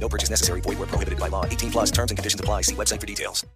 No 0.00 0.08
purchase 0.08 0.30
necessary. 0.30 0.60
Void 0.62 0.78
where 0.78 0.88
prohibited 0.88 1.20
by 1.20 1.28
law. 1.28 1.44
18 1.44 1.70
plus 1.70 1.90
terms 1.90 2.10
and 2.10 2.18
conditions 2.18 2.40
apply. 2.40 2.62
See 2.62 2.74
website 2.74 3.00
for 3.00 3.06
details. 3.06 3.46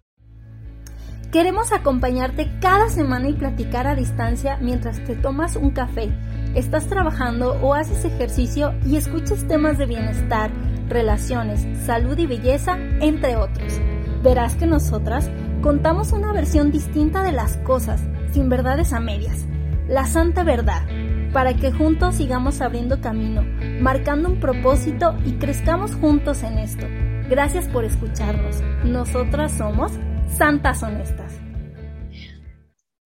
Queremos 1.35 1.73
acompañarte 1.73 2.49
cada 2.61 2.87
semana 2.89 3.27
y 3.27 3.33
platicar 3.33 3.87
a 3.87 3.95
distancia 3.95 4.57
mientras 4.61 5.03
te 5.03 5.15
tomas 5.15 5.57
un 5.57 5.71
café, 5.71 6.09
estás 6.53 6.87
trabajando 6.87 7.59
o 7.61 7.73
haces 7.73 8.05
ejercicio 8.05 8.73
y 8.85 8.95
escuchas 8.95 9.45
temas 9.45 9.77
de 9.77 9.85
bienestar, 9.85 10.49
relaciones, 10.87 11.65
salud 11.85 12.17
y 12.17 12.25
belleza, 12.25 12.77
entre 13.01 13.35
otros. 13.35 13.81
Verás 14.23 14.55
que 14.55 14.65
nosotras 14.65 15.29
contamos 15.61 16.13
una 16.13 16.31
versión 16.31 16.71
distinta 16.71 17.21
de 17.21 17.33
las 17.33 17.57
cosas, 17.57 17.99
sin 18.31 18.47
verdades 18.47 18.93
a 18.93 19.01
medias. 19.01 19.45
La 19.89 20.05
santa 20.05 20.45
verdad, 20.45 20.87
para 21.33 21.53
que 21.55 21.71
juntos 21.71 22.15
sigamos 22.15 22.61
abriendo 22.61 23.01
camino, 23.01 23.43
marcando 23.81 24.29
un 24.29 24.39
propósito 24.39 25.15
y 25.25 25.33
crezcamos 25.33 25.95
juntos 25.95 26.43
en 26.43 26.57
esto. 26.57 26.85
Gracias 27.29 27.67
por 27.67 27.85
escucharnos. 27.85 28.61
Nosotras 28.83 29.51
somos 29.57 29.91
Santas 30.37 30.83
Honestas. 30.83 31.33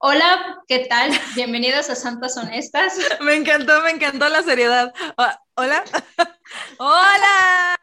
Hola, 0.02 0.62
¿qué 0.68 0.86
tal? 0.90 1.12
Bienvenidos 1.36 1.90
a 1.90 1.96
Santas 1.96 2.38
Honestas. 2.38 2.98
Me 3.22 3.36
encantó, 3.36 3.82
me 3.82 3.92
encantó 3.92 4.30
la 4.30 4.42
seriedad. 4.44 4.94
Ah, 5.18 5.38
Hola. 5.60 5.84
Hola. 6.78 7.76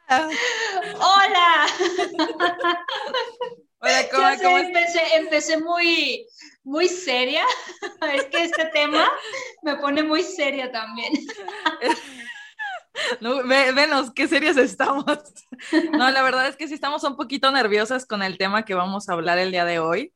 Hola. 0.95 1.67
Hola, 3.81 4.09
¿cómo, 4.11 4.59
sé, 4.59 4.67
empecé, 4.67 5.17
empecé 5.17 5.59
muy, 5.59 6.27
muy 6.67 6.89
seria. 6.89 7.45
Es 8.13 8.25
que 8.27 8.43
este 8.45 8.67
tema 8.67 9.09
me 9.63 9.77
pone 9.77 10.03
muy 10.03 10.23
seria 10.23 10.71
también. 10.71 11.13
No, 13.21 13.45
ve- 13.45 13.73
venos, 13.73 14.11
qué 14.13 14.27
serios 14.27 14.57
estamos. 14.57 15.05
No, 15.93 16.11
la 16.11 16.23
verdad 16.23 16.49
es 16.49 16.57
que 16.57 16.67
sí 16.67 16.75
estamos 16.75 17.05
un 17.05 17.15
poquito 17.17 17.51
nerviosas 17.51 18.07
con 18.07 18.23
el 18.23 18.39
tema 18.39 18.65
que 18.65 18.75
vamos 18.75 19.09
a 19.09 19.13
hablar 19.13 19.39
el 19.39 19.51
día 19.53 19.65
de 19.67 19.79
hoy. 19.79 20.13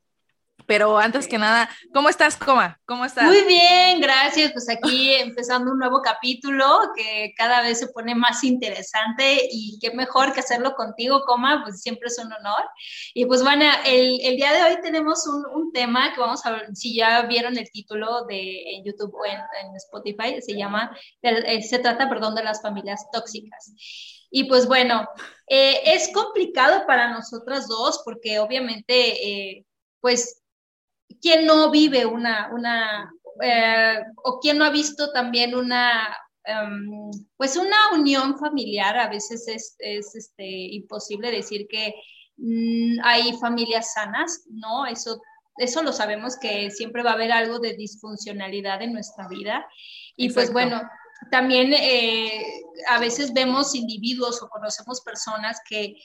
Pero 0.71 0.97
antes 0.97 1.27
que 1.27 1.37
nada, 1.37 1.69
¿cómo 1.93 2.07
estás, 2.07 2.37
Coma? 2.37 2.79
¿Cómo 2.85 3.03
estás? 3.03 3.25
Muy 3.25 3.43
bien, 3.43 3.99
gracias. 3.99 4.53
Pues 4.53 4.69
aquí 4.69 5.13
empezando 5.19 5.73
un 5.73 5.79
nuevo 5.79 6.01
capítulo 6.01 6.65
que 6.95 7.33
cada 7.35 7.61
vez 7.61 7.79
se 7.79 7.87
pone 7.87 8.15
más 8.15 8.41
interesante 8.45 9.49
y 9.51 9.77
qué 9.81 9.91
mejor 9.91 10.31
que 10.31 10.39
hacerlo 10.39 10.73
contigo, 10.75 11.23
Coma, 11.25 11.63
pues 11.65 11.81
siempre 11.81 12.07
es 12.07 12.17
un 12.19 12.31
honor. 12.31 12.63
Y 13.13 13.25
pues 13.25 13.43
bueno, 13.43 13.65
el, 13.85 14.21
el 14.23 14.37
día 14.37 14.53
de 14.53 14.63
hoy 14.63 14.81
tenemos 14.81 15.27
un, 15.27 15.45
un 15.53 15.73
tema 15.73 16.13
que 16.13 16.21
vamos 16.21 16.45
a 16.45 16.51
ver, 16.51 16.73
si 16.73 16.95
ya 16.95 17.23
vieron 17.23 17.57
el 17.57 17.69
título 17.69 18.23
de 18.23 18.61
en 18.71 18.85
YouTube 18.85 19.13
o 19.13 19.25
en, 19.25 19.41
en 19.41 19.75
Spotify, 19.75 20.41
se 20.41 20.55
llama, 20.55 20.97
eh, 21.21 21.63
se 21.63 21.79
trata, 21.79 22.07
perdón, 22.07 22.33
de 22.33 22.45
las 22.45 22.61
familias 22.61 23.07
tóxicas. 23.11 23.73
Y 24.29 24.45
pues 24.45 24.67
bueno, 24.67 25.05
eh, 25.47 25.81
es 25.83 26.13
complicado 26.13 26.87
para 26.87 27.11
nosotras 27.11 27.67
dos 27.67 28.01
porque 28.05 28.39
obviamente, 28.39 29.57
eh, 29.57 29.65
pues 29.99 30.40
¿quién 31.21 31.45
no 31.45 31.69
vive 31.69 32.05
una, 32.05 32.49
una 32.53 33.11
eh, 33.41 33.99
o 34.23 34.39
quién 34.39 34.57
no 34.57 34.65
ha 34.65 34.69
visto 34.69 35.11
también 35.11 35.55
una, 35.55 36.17
um, 36.47 37.11
pues 37.37 37.55
una 37.55 37.77
unión 37.93 38.37
familiar? 38.37 38.97
A 38.97 39.09
veces 39.09 39.47
es, 39.47 39.75
es 39.79 40.15
este, 40.15 40.45
imposible 40.45 41.31
decir 41.31 41.67
que 41.69 41.93
mm, 42.37 42.99
hay 43.03 43.33
familias 43.37 43.93
sanas, 43.93 44.45
¿no? 44.49 44.85
Eso, 44.85 45.21
eso 45.57 45.83
lo 45.83 45.93
sabemos 45.93 46.37
que 46.37 46.71
siempre 46.71 47.03
va 47.03 47.11
a 47.11 47.15
haber 47.15 47.31
algo 47.31 47.59
de 47.59 47.73
disfuncionalidad 47.73 48.81
en 48.81 48.93
nuestra 48.93 49.27
vida. 49.27 49.65
Y 50.15 50.29
pues 50.29 50.49
Exacto. 50.49 50.53
bueno, 50.53 50.89
también 51.29 51.73
eh, 51.73 52.43
a 52.89 52.99
veces 52.99 53.33
vemos 53.33 53.75
individuos 53.75 54.41
o 54.41 54.49
conocemos 54.49 55.01
personas 55.01 55.59
que 55.69 55.95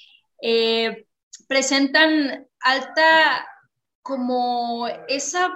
eh, 0.43 1.06
presentan 1.48 2.47
alta 2.60 3.47
como 4.06 4.87
esa 5.09 5.49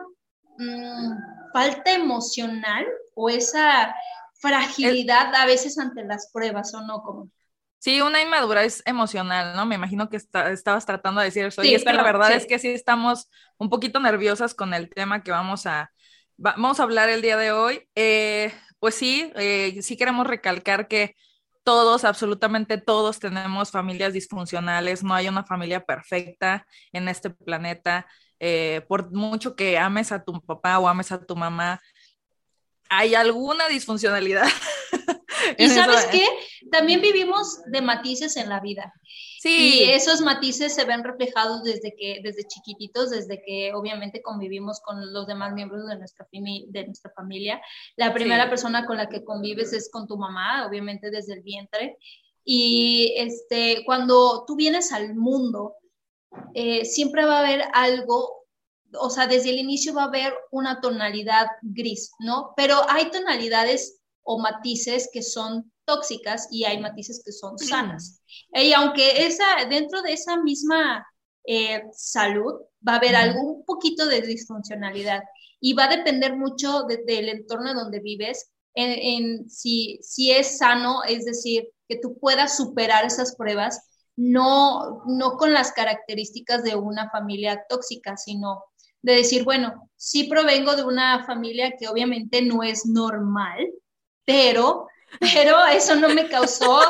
mm, 0.58 1.12
falta 1.52 1.92
emocional 1.92 2.86
o 3.14 3.28
esa 3.30 3.94
fragilidad 4.40 5.34
a 5.34 5.46
veces 5.46 5.78
ante 5.78 6.04
las 6.04 6.30
pruebas 6.32 6.74
o 6.74 6.80
no 6.82 7.02
como 7.02 7.30
Sí, 7.78 8.00
una 8.02 8.20
inmadurez 8.20 8.82
emocional, 8.84 9.56
¿no? 9.56 9.64
Me 9.64 9.74
imagino 9.76 10.10
que 10.10 10.18
está- 10.18 10.50
estabas 10.52 10.84
tratando 10.84 11.20
de 11.20 11.26
decir 11.28 11.46
eso. 11.46 11.64
Sí, 11.64 11.72
y 11.72 11.74
es 11.74 11.84
que 11.84 11.94
la 11.94 12.02
verdad 12.02 12.34
sí. 12.34 12.34
es 12.34 12.46
que 12.46 12.58
sí 12.58 12.68
estamos 12.68 13.30
un 13.58 13.70
poquito 13.70 14.00
nerviosas 14.00 14.54
con 14.54 14.74
el 14.74 14.90
tema 14.90 15.22
que 15.22 15.30
vamos 15.30 15.64
a, 15.66 15.90
va- 16.44 16.52
vamos 16.58 16.78
a 16.80 16.82
hablar 16.82 17.08
el 17.08 17.22
día 17.22 17.38
de 17.38 17.52
hoy. 17.52 17.88
Eh, 17.94 18.52
pues 18.80 18.94
sí, 18.96 19.32
eh, 19.36 19.80
sí 19.82 19.96
queremos 19.96 20.26
recalcar 20.26 20.88
que 20.88 21.14
todos, 21.62 22.04
absolutamente 22.04 22.76
todos 22.78 23.18
tenemos 23.18 23.70
familias 23.70 24.12
disfuncionales, 24.12 25.02
no 25.02 25.14
hay 25.14 25.28
una 25.28 25.44
familia 25.44 25.80
perfecta 25.84 26.66
en 26.92 27.08
este 27.08 27.30
planeta. 27.30 28.06
Eh, 28.40 28.80
por 28.88 29.12
mucho 29.12 29.54
que 29.54 29.78
ames 29.78 30.12
a 30.12 30.24
tu 30.24 30.40
papá 30.40 30.78
o 30.78 30.88
ames 30.88 31.12
a 31.12 31.24
tu 31.24 31.36
mamá, 31.36 31.80
hay 32.88 33.14
alguna 33.14 33.68
disfuncionalidad. 33.68 34.46
y 35.58 35.64
en 35.64 35.70
eso. 35.70 35.74
sabes 35.84 36.06
qué 36.06 36.26
también 36.70 37.00
vivimos 37.00 37.60
de 37.66 37.80
matices 37.82 38.36
en 38.36 38.48
la 38.48 38.60
vida 38.60 38.92
Sí, 39.40 39.80
y 39.84 39.90
esos 39.90 40.20
matices 40.20 40.74
se 40.74 40.84
ven 40.84 41.02
reflejados 41.02 41.62
desde 41.62 41.94
que 41.96 42.20
desde 42.22 42.46
chiquititos 42.46 43.10
desde 43.10 43.42
que 43.42 43.72
obviamente 43.74 44.20
convivimos 44.22 44.80
con 44.80 45.12
los 45.14 45.26
demás 45.26 45.54
miembros 45.54 45.86
de 45.88 45.96
nuestra 45.98 46.26
de 46.30 46.84
nuestra 46.86 47.10
familia 47.16 47.60
la 47.96 48.12
primera 48.12 48.44
Sí. 48.44 48.50
persona 48.50 48.84
con 48.86 48.98
la 48.98 49.08
que 49.08 49.24
convives 49.24 49.72
es 49.72 49.90
con 49.90 50.06
tu 50.06 50.18
mamá 50.18 50.66
obviamente 50.66 51.10
desde 51.10 51.34
el 51.34 51.42
vientre 51.42 51.96
y 52.44 53.14
este 53.16 53.82
cuando 53.86 54.44
tú 54.46 54.56
vienes 54.56 54.92
al 54.92 55.14
mundo 55.14 55.76
eh, 56.54 56.84
siempre 56.84 57.24
va 57.24 57.38
a 57.38 57.40
haber 57.40 57.62
algo, 57.74 58.44
o 58.98 59.10
sea, 59.10 59.26
desde 59.26 59.50
el 59.50 59.58
inicio 59.58 59.94
va 59.94 60.02
a 60.04 60.06
haber 60.06 60.32
una 60.50 60.80
tonalidad 60.80 61.46
gris, 61.62 62.10
¿no? 62.20 62.52
Pero 62.56 62.76
hay 62.88 63.10
tonalidades 63.10 64.00
o 64.22 64.38
matices 64.40 65.08
que 65.12 65.22
son 65.22 65.72
tóxicas 65.84 66.48
y 66.50 66.64
hay 66.64 66.80
matices 66.80 67.22
que 67.24 67.32
son 67.32 67.58
sanas. 67.58 68.22
Y 68.52 68.72
aunque 68.72 69.26
esa, 69.26 69.44
dentro 69.68 70.02
de 70.02 70.12
esa 70.12 70.36
misma 70.42 71.06
eh, 71.46 71.82
salud 71.92 72.54
va 72.86 72.94
a 72.94 72.96
haber 72.96 73.16
algo, 73.16 73.40
un 73.42 73.64
poquito 73.64 74.06
de 74.06 74.20
disfuncionalidad 74.22 75.22
y 75.60 75.72
va 75.74 75.84
a 75.84 75.96
depender 75.96 76.36
mucho 76.36 76.82
de- 76.84 77.02
del 77.06 77.28
entorno 77.28 77.74
donde 77.74 78.00
vives, 78.00 78.50
en, 78.74 78.90
en 78.92 79.50
si, 79.50 79.98
si 80.02 80.30
es 80.30 80.58
sano, 80.58 81.02
es 81.04 81.24
decir, 81.24 81.68
que 81.88 81.96
tú 81.96 82.18
puedas 82.18 82.56
superar 82.56 83.04
esas 83.04 83.34
pruebas 83.36 83.89
no, 84.20 85.02
no 85.06 85.38
con 85.38 85.54
las 85.54 85.72
características 85.72 86.62
de 86.62 86.74
una 86.74 87.08
familia 87.08 87.64
tóxica, 87.66 88.18
sino 88.18 88.62
de 89.00 89.14
decir, 89.14 89.44
bueno, 89.44 89.90
sí 89.96 90.24
provengo 90.24 90.76
de 90.76 90.84
una 90.84 91.24
familia 91.24 91.72
que 91.78 91.88
obviamente 91.88 92.42
no 92.42 92.62
es 92.62 92.84
normal, 92.84 93.66
pero, 94.26 94.88
pero 95.20 95.64
eso 95.66 95.96
no 95.96 96.10
me 96.10 96.28
causó, 96.28 96.82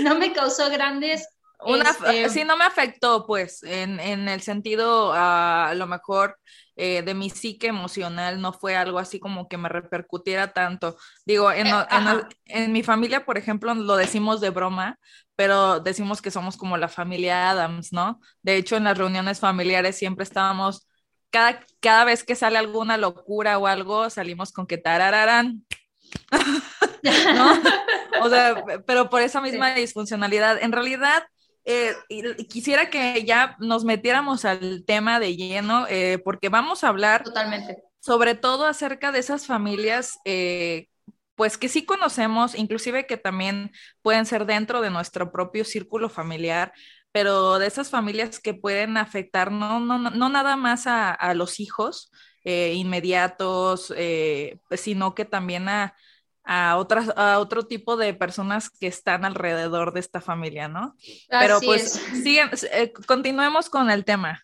no 0.00 0.16
me 0.16 0.34
causó 0.34 0.68
grandes 0.68 1.26
Una, 1.64 1.88
este 1.88 2.28
Sí, 2.28 2.44
no 2.44 2.58
me 2.58 2.64
afectó, 2.64 3.26
pues, 3.26 3.62
en, 3.62 3.98
en 3.98 4.28
el 4.28 4.42
sentido, 4.42 5.10
a 5.14 5.72
lo 5.74 5.86
mejor, 5.86 6.36
eh, 6.76 7.02
de 7.02 7.14
mi 7.14 7.30
psique 7.30 7.68
emocional, 7.68 8.40
no 8.40 8.52
fue 8.52 8.74
algo 8.74 8.98
así 8.98 9.20
como 9.20 9.48
que 9.48 9.56
me 9.56 9.68
repercutiera 9.68 10.52
tanto. 10.52 10.96
Digo, 11.24 11.52
en, 11.52 11.68
eh, 11.68 12.22
en, 12.46 12.72
mi 12.72 12.82
familia, 12.82 13.24
por 13.24 13.38
ejemplo, 13.38 13.72
lo 13.74 13.96
decimos 13.96 14.40
de 14.40 14.50
broma, 14.50 14.98
pero 15.36 15.80
decimos 15.80 16.22
que 16.22 16.30
somos 16.30 16.56
como 16.56 16.76
la 16.76 16.88
familia 16.88 17.50
Adams, 17.50 17.92
¿no? 17.92 18.20
De 18.42 18.56
hecho, 18.56 18.76
en 18.76 18.84
las 18.84 18.98
reuniones 18.98 19.40
familiares 19.40 19.96
siempre 19.96 20.22
estábamos, 20.22 20.86
cada, 21.30 21.60
cada 21.80 22.04
vez 22.04 22.24
que 22.24 22.36
sale 22.36 22.58
alguna 22.58 22.96
locura 22.96 23.58
o 23.58 23.66
algo, 23.66 24.10
salimos 24.10 24.52
con 24.52 24.66
que 24.66 24.78
tarararán. 24.78 25.64
¿No? 27.02 27.52
O 28.22 28.28
sea, 28.30 28.54
pero 28.86 29.10
por 29.10 29.22
esa 29.22 29.40
misma 29.40 29.74
disfuncionalidad. 29.74 30.62
En 30.62 30.72
realidad, 30.72 31.24
eh, 31.64 31.94
quisiera 32.48 32.90
que 32.90 33.24
ya 33.24 33.56
nos 33.58 33.84
metiéramos 33.84 34.44
al 34.44 34.84
tema 34.86 35.18
de 35.18 35.36
lleno, 35.36 35.86
eh, 35.88 36.18
porque 36.24 36.48
vamos 36.48 36.84
a 36.84 36.88
hablar 36.88 37.24
totalmente 37.24 37.82
sobre 38.04 38.34
todo 38.34 38.66
acerca 38.66 39.12
de 39.12 39.20
esas 39.20 39.46
familias, 39.46 40.18
eh, 40.26 40.88
pues 41.34 41.58
que 41.58 41.68
sí 41.68 41.84
conocemos, 41.84 42.54
inclusive 42.54 43.06
que 43.06 43.16
también 43.16 43.72
pueden 44.02 44.26
ser 44.26 44.46
dentro 44.46 44.80
de 44.80 44.90
nuestro 44.90 45.32
propio 45.32 45.64
círculo 45.64 46.08
familiar, 46.08 46.72
pero 47.12 47.58
de 47.58 47.66
esas 47.66 47.90
familias 47.90 48.40
que 48.40 48.54
pueden 48.54 48.96
afectar 48.96 49.52
no, 49.52 49.80
no, 49.80 49.98
no 49.98 50.28
nada 50.28 50.56
más 50.56 50.86
a, 50.86 51.12
a 51.12 51.34
los 51.34 51.60
hijos 51.60 52.10
inmediatos, 52.44 53.94
sino 54.76 55.14
que 55.14 55.24
también 55.24 55.68
a 55.68 55.94
a 56.44 56.76
otras 56.76 57.10
a 57.16 57.38
otro 57.38 57.66
tipo 57.66 57.96
de 57.96 58.12
personas 58.14 58.70
que 58.70 58.86
están 58.86 59.24
alrededor 59.24 59.92
de 59.92 60.00
esta 60.00 60.20
familia, 60.20 60.68
¿no? 60.68 60.94
Pero 61.28 61.60
pues 61.60 61.92
siguen, 62.22 62.50
eh, 62.72 62.92
continuemos 63.06 63.70
con 63.70 63.90
el 63.90 64.04
tema. 64.04 64.43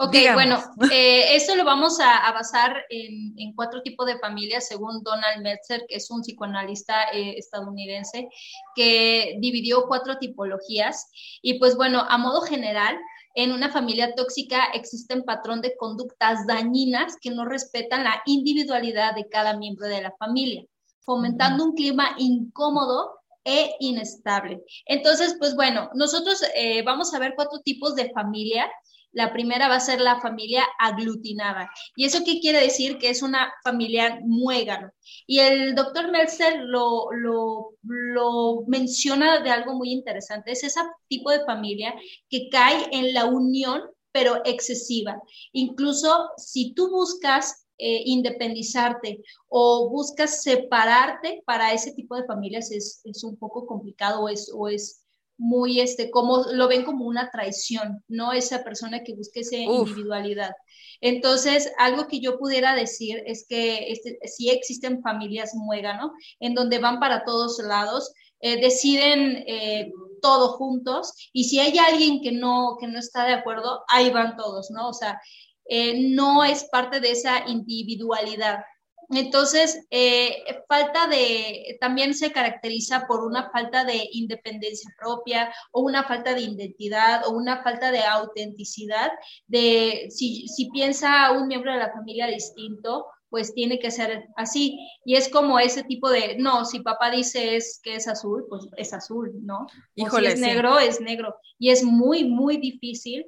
Ok, 0.00 0.14
bueno, 0.34 0.58
eh, 0.92 1.34
esto 1.34 1.56
lo 1.56 1.64
vamos 1.64 1.98
a, 2.00 2.30
basar 2.32 2.84
en, 2.88 3.52
cuatro 3.54 3.82
tipos 3.82 4.06
de 4.06 4.18
familias, 4.18 4.68
según 4.68 5.02
Donald 5.02 5.42
Metzer, 5.42 5.84
que 5.88 5.96
es 5.96 6.10
un 6.10 6.22
psicoanalista 6.22 7.10
eh, 7.12 7.34
estadounidense, 7.36 8.28
que 8.76 9.36
dividió 9.40 9.86
cuatro 9.88 10.18
tipologías. 10.18 11.10
Y 11.42 11.58
pues 11.58 11.76
bueno, 11.76 12.06
a 12.08 12.16
modo 12.16 12.42
general, 12.42 12.96
en 13.34 13.52
una 13.52 13.70
familia 13.70 14.14
tóxica 14.14 14.66
existen 14.72 15.24
patrón 15.24 15.60
de 15.62 15.76
conductas 15.76 16.46
dañinas 16.46 17.16
que 17.20 17.30
no 17.30 17.44
respetan 17.44 18.04
la 18.04 18.22
individualidad 18.26 19.14
de 19.14 19.28
cada 19.28 19.56
miembro 19.56 19.86
de 19.86 20.02
la 20.02 20.12
familia 20.18 20.64
fomentando 21.08 21.64
un 21.64 21.72
clima 21.72 22.10
incómodo 22.18 23.20
e 23.42 23.74
inestable. 23.80 24.62
Entonces, 24.84 25.36
pues 25.38 25.54
bueno, 25.54 25.88
nosotros 25.94 26.42
eh, 26.54 26.82
vamos 26.82 27.14
a 27.14 27.18
ver 27.18 27.32
cuatro 27.34 27.60
tipos 27.60 27.94
de 27.94 28.10
familia. 28.10 28.70
La 29.18 29.32
primera 29.32 29.68
va 29.68 29.74
a 29.74 29.80
ser 29.80 30.00
la 30.00 30.20
familia 30.20 30.62
aglutinada. 30.78 31.68
¿Y 31.96 32.04
eso 32.04 32.20
qué 32.24 32.38
quiere 32.38 32.60
decir? 32.60 32.98
Que 32.98 33.10
es 33.10 33.20
una 33.20 33.52
familia 33.64 34.20
muégano. 34.24 34.92
Y 35.26 35.40
el 35.40 35.74
doctor 35.74 36.12
Meltzer 36.12 36.60
lo, 36.60 37.10
lo, 37.10 37.74
lo 37.82 38.62
menciona 38.68 39.40
de 39.40 39.50
algo 39.50 39.74
muy 39.74 39.90
interesante. 39.90 40.52
Es 40.52 40.62
ese 40.62 40.80
tipo 41.08 41.32
de 41.32 41.44
familia 41.44 41.94
que 42.30 42.48
cae 42.48 42.86
en 42.92 43.12
la 43.12 43.24
unión, 43.26 43.82
pero 44.12 44.40
excesiva. 44.44 45.20
Incluso 45.50 46.30
si 46.36 46.72
tú 46.74 46.88
buscas 46.88 47.66
eh, 47.76 48.02
independizarte 48.06 49.20
o 49.48 49.90
buscas 49.90 50.42
separarte 50.42 51.42
para 51.44 51.72
ese 51.72 51.92
tipo 51.92 52.14
de 52.14 52.24
familias 52.24 52.70
es, 52.70 53.00
es 53.04 53.24
un 53.24 53.36
poco 53.36 53.66
complicado 53.66 54.28
es, 54.28 54.50
o 54.54 54.68
es 54.68 55.04
muy, 55.38 55.80
este, 55.80 56.10
como 56.10 56.44
lo 56.52 56.68
ven 56.68 56.84
como 56.84 57.06
una 57.06 57.30
traición, 57.30 58.04
¿no? 58.08 58.32
Esa 58.32 58.64
persona 58.64 59.02
que 59.04 59.14
busque 59.14 59.40
esa 59.40 59.56
individualidad. 59.56 60.52
Entonces, 61.00 61.72
algo 61.78 62.08
que 62.08 62.20
yo 62.20 62.38
pudiera 62.38 62.74
decir 62.74 63.22
es 63.24 63.46
que 63.48 63.92
este, 63.92 64.18
sí 64.24 64.50
existen 64.50 65.00
familias 65.00 65.54
muégano, 65.54 66.12
en 66.40 66.54
donde 66.54 66.78
van 66.78 66.98
para 66.98 67.24
todos 67.24 67.58
lados, 67.60 68.12
eh, 68.40 68.60
deciden 68.60 69.44
eh, 69.46 69.92
todo 70.20 70.54
juntos, 70.54 71.30
y 71.32 71.44
si 71.44 71.60
hay 71.60 71.78
alguien 71.78 72.20
que 72.20 72.32
no, 72.32 72.76
que 72.80 72.88
no 72.88 72.98
está 72.98 73.24
de 73.24 73.34
acuerdo, 73.34 73.84
ahí 73.88 74.10
van 74.10 74.36
todos, 74.36 74.70
¿no? 74.70 74.88
O 74.88 74.92
sea, 74.92 75.20
eh, 75.68 76.10
no 76.10 76.44
es 76.44 76.64
parte 76.64 76.98
de 76.98 77.12
esa 77.12 77.48
individualidad. 77.48 78.60
Entonces, 79.10 79.86
eh, 79.90 80.44
falta 80.68 81.06
de, 81.06 81.78
también 81.80 82.14
se 82.14 82.30
caracteriza 82.30 83.06
por 83.06 83.24
una 83.24 83.50
falta 83.50 83.84
de 83.84 84.08
independencia 84.12 84.94
propia 84.98 85.52
o 85.72 85.80
una 85.80 86.04
falta 86.04 86.34
de 86.34 86.42
identidad 86.42 87.26
o 87.26 87.30
una 87.30 87.62
falta 87.62 87.90
de 87.90 88.02
autenticidad, 88.04 89.10
de 89.46 90.08
si, 90.10 90.46
si 90.48 90.70
piensa 90.70 91.32
un 91.32 91.48
miembro 91.48 91.72
de 91.72 91.78
la 91.78 91.92
familia 91.92 92.26
distinto, 92.26 93.06
pues 93.30 93.54
tiene 93.54 93.78
que 93.78 93.90
ser 93.90 94.28
así. 94.36 94.78
Y 95.04 95.16
es 95.16 95.28
como 95.28 95.58
ese 95.58 95.84
tipo 95.84 96.10
de, 96.10 96.36
no, 96.38 96.64
si 96.64 96.80
papá 96.80 97.10
dice 97.10 97.56
es 97.56 97.80
que 97.82 97.96
es 97.96 98.08
azul, 98.08 98.46
pues 98.48 98.66
es 98.76 98.92
azul, 98.92 99.32
¿no? 99.42 99.66
Híjole, 99.94 100.28
si 100.28 100.34
es 100.34 100.40
negro, 100.40 100.78
es 100.78 101.00
negro. 101.00 101.36
Y 101.58 101.70
es 101.70 101.82
muy, 101.82 102.24
muy 102.24 102.58
difícil 102.58 103.26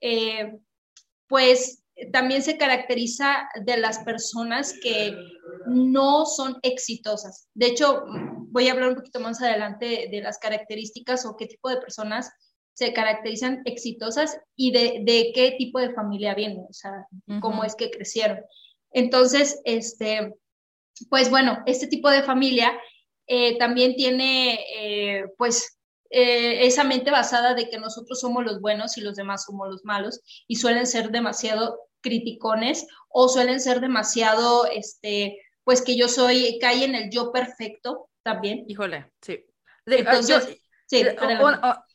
eh, 0.00 0.58
pues 1.26 1.82
también 2.12 2.42
se 2.42 2.58
caracteriza 2.58 3.48
de 3.64 3.78
las 3.78 4.00
personas 4.00 4.74
que 4.82 5.16
no 5.66 6.26
son 6.26 6.58
exitosas. 6.62 7.48
De 7.54 7.66
hecho, 7.66 8.04
voy 8.50 8.68
a 8.68 8.72
hablar 8.72 8.90
un 8.90 8.96
poquito 8.96 9.20
más 9.20 9.40
adelante 9.40 10.08
de, 10.10 10.20
las 10.20 10.38
características 10.38 11.24
o 11.24 11.36
qué 11.36 11.46
tipo 11.46 11.68
de 11.68 11.78
personas 11.78 12.30
se 12.74 12.92
caracterizan 12.92 13.62
exitosas 13.64 14.38
y 14.54 14.72
de, 14.72 15.32
qué 15.34 15.54
tipo 15.58 15.80
de 15.80 15.94
familia 15.94 16.34
vienen, 16.34 16.66
o 16.68 16.72
sea, 16.72 17.06
cómo 17.40 17.64
es 17.64 17.74
que 17.74 17.90
crecieron. 17.90 18.40
Entonces, 18.92 19.60
este, 19.64 20.34
pues 21.08 21.30
bueno, 21.30 21.62
este 21.64 21.86
tipo 21.86 22.10
de 22.10 22.22
familia 22.22 22.78
eh, 23.26 23.56
también 23.58 23.96
tiene, 23.96 24.58
eh, 24.74 25.24
pues, 25.38 25.78
eh, 26.10 26.66
esa 26.66 26.84
mente 26.84 27.10
basada 27.10 27.54
de 27.54 27.68
que 27.68 27.78
nosotros 27.78 28.20
somos 28.20 28.44
los 28.44 28.60
buenos 28.60 28.96
y 28.96 29.00
los 29.00 29.16
demás 29.16 29.44
somos 29.44 29.68
los 29.68 29.84
malos 29.84 30.20
y 30.46 30.56
suelen 30.56 30.86
ser 30.86 31.10
demasiado 31.10 31.80
criticones 32.06 32.86
o 33.08 33.28
suelen 33.28 33.60
ser 33.60 33.80
demasiado, 33.80 34.66
este, 34.66 35.40
pues 35.64 35.82
que 35.82 35.96
yo 35.96 36.08
soy, 36.08 36.58
cae 36.60 36.84
en 36.84 36.94
el 36.94 37.10
yo 37.10 37.32
perfecto 37.32 38.08
también. 38.22 38.64
Híjole, 38.68 39.10
sí. 39.20 39.44
Entonces, 39.86 40.60
sí, 40.86 41.02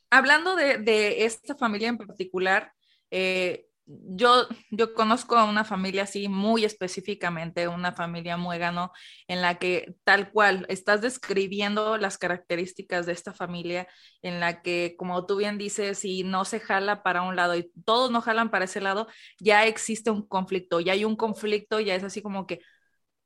hablando 0.10 0.56
de, 0.56 0.78
de, 0.78 1.26
esta 1.26 1.56
familia 1.56 1.88
en 1.88 1.98
particular, 1.98 2.74
eh, 3.10 3.68
yo, 4.08 4.48
yo 4.70 4.94
conozco 4.94 5.36
a 5.36 5.46
una 5.46 5.64
familia 5.64 6.04
así 6.04 6.28
muy 6.28 6.66
específicamente, 6.66 7.68
una 7.68 7.92
familia 7.94 8.38
muégano, 8.38 8.92
en 9.28 9.42
la 9.42 9.60
que 9.60 9.96
tal 10.04 10.32
cual 10.32 10.66
estás 10.70 11.02
describiendo 11.02 11.98
las 11.98 12.18
características 12.18 13.06
de 13.06 13.14
esta 13.14 13.34
familia, 13.34 13.88
en 14.22 14.40
la 14.40 14.62
que, 14.62 14.96
como 14.98 15.26
tú 15.26 15.38
bien 15.38 15.58
dices, 15.58 16.00
si 16.00 16.24
no 16.24 16.46
se 16.46 16.60
jala 16.60 17.04
para 17.04 17.22
un 17.24 17.36
lado 17.36 17.56
y 17.56 17.72
todos 17.86 18.12
no 18.12 18.22
jalan 18.22 18.52
para 18.52 18.66
ese 18.66 18.82
lado, 18.82 19.08
ya 19.40 19.66
existe 19.66 20.12
un 20.12 20.28
conflicto, 20.28 20.80
ya 20.80 20.94
hay 20.94 21.06
un 21.06 21.16
conflicto, 21.16 21.80
ya 21.80 21.96
es 21.96 22.04
así 22.04 22.22
como 22.22 22.48
que, 22.48 22.62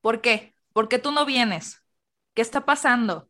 ¿por 0.02 0.22
qué? 0.22 0.56
¿Por 0.74 0.90
qué 0.90 1.00
tú 1.00 1.12
no 1.12 1.26
vienes? 1.26 1.84
¿Qué 2.34 2.42
está 2.42 2.66
pasando? 2.66 3.30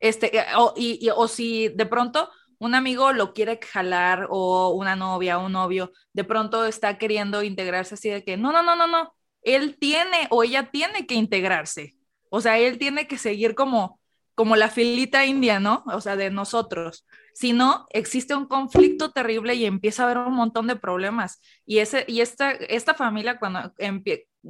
Este, 0.00 0.36
eh, 0.36 0.44
o, 0.56 0.74
y, 0.76 1.08
o 1.14 1.28
si 1.28 1.68
de 1.68 1.86
pronto 1.86 2.30
un 2.58 2.74
amigo 2.74 3.12
lo 3.12 3.32
quiere 3.34 3.58
jalar 3.62 4.26
o 4.30 4.70
una 4.70 4.96
novia 4.96 5.38
un 5.38 5.52
novio 5.52 5.92
de 6.12 6.24
pronto 6.24 6.64
está 6.66 6.98
queriendo 6.98 7.42
integrarse 7.42 7.94
así 7.94 8.08
de 8.08 8.24
que 8.24 8.36
no, 8.36 8.52
no, 8.52 8.62
no, 8.62 8.76
no, 8.76 8.86
no, 8.86 9.14
él 9.42 9.76
tiene 9.78 10.26
o 10.30 10.42
ella 10.42 10.70
tiene 10.70 11.06
que 11.06 11.14
integrarse. 11.14 11.94
O 12.30 12.40
sea, 12.40 12.58
él 12.58 12.78
tiene 12.78 13.06
que 13.06 13.18
seguir 13.18 13.54
como 13.54 14.00
como 14.36 14.54
la 14.54 14.68
filita 14.68 15.24
india, 15.24 15.58
¿no? 15.60 15.82
O 15.86 16.00
sea, 16.00 16.14
de 16.14 16.30
nosotros. 16.30 17.06
Si 17.32 17.54
no, 17.54 17.86
existe 17.90 18.34
un 18.34 18.46
conflicto 18.46 19.10
terrible 19.10 19.54
y 19.54 19.64
empieza 19.64 20.02
a 20.02 20.06
haber 20.06 20.18
un 20.18 20.34
montón 20.34 20.66
de 20.66 20.76
problemas. 20.76 21.40
Y, 21.64 21.78
ese, 21.78 22.04
y 22.06 22.20
esta, 22.20 22.52
esta 22.52 22.92
familia, 22.92 23.38
cuando 23.38 23.72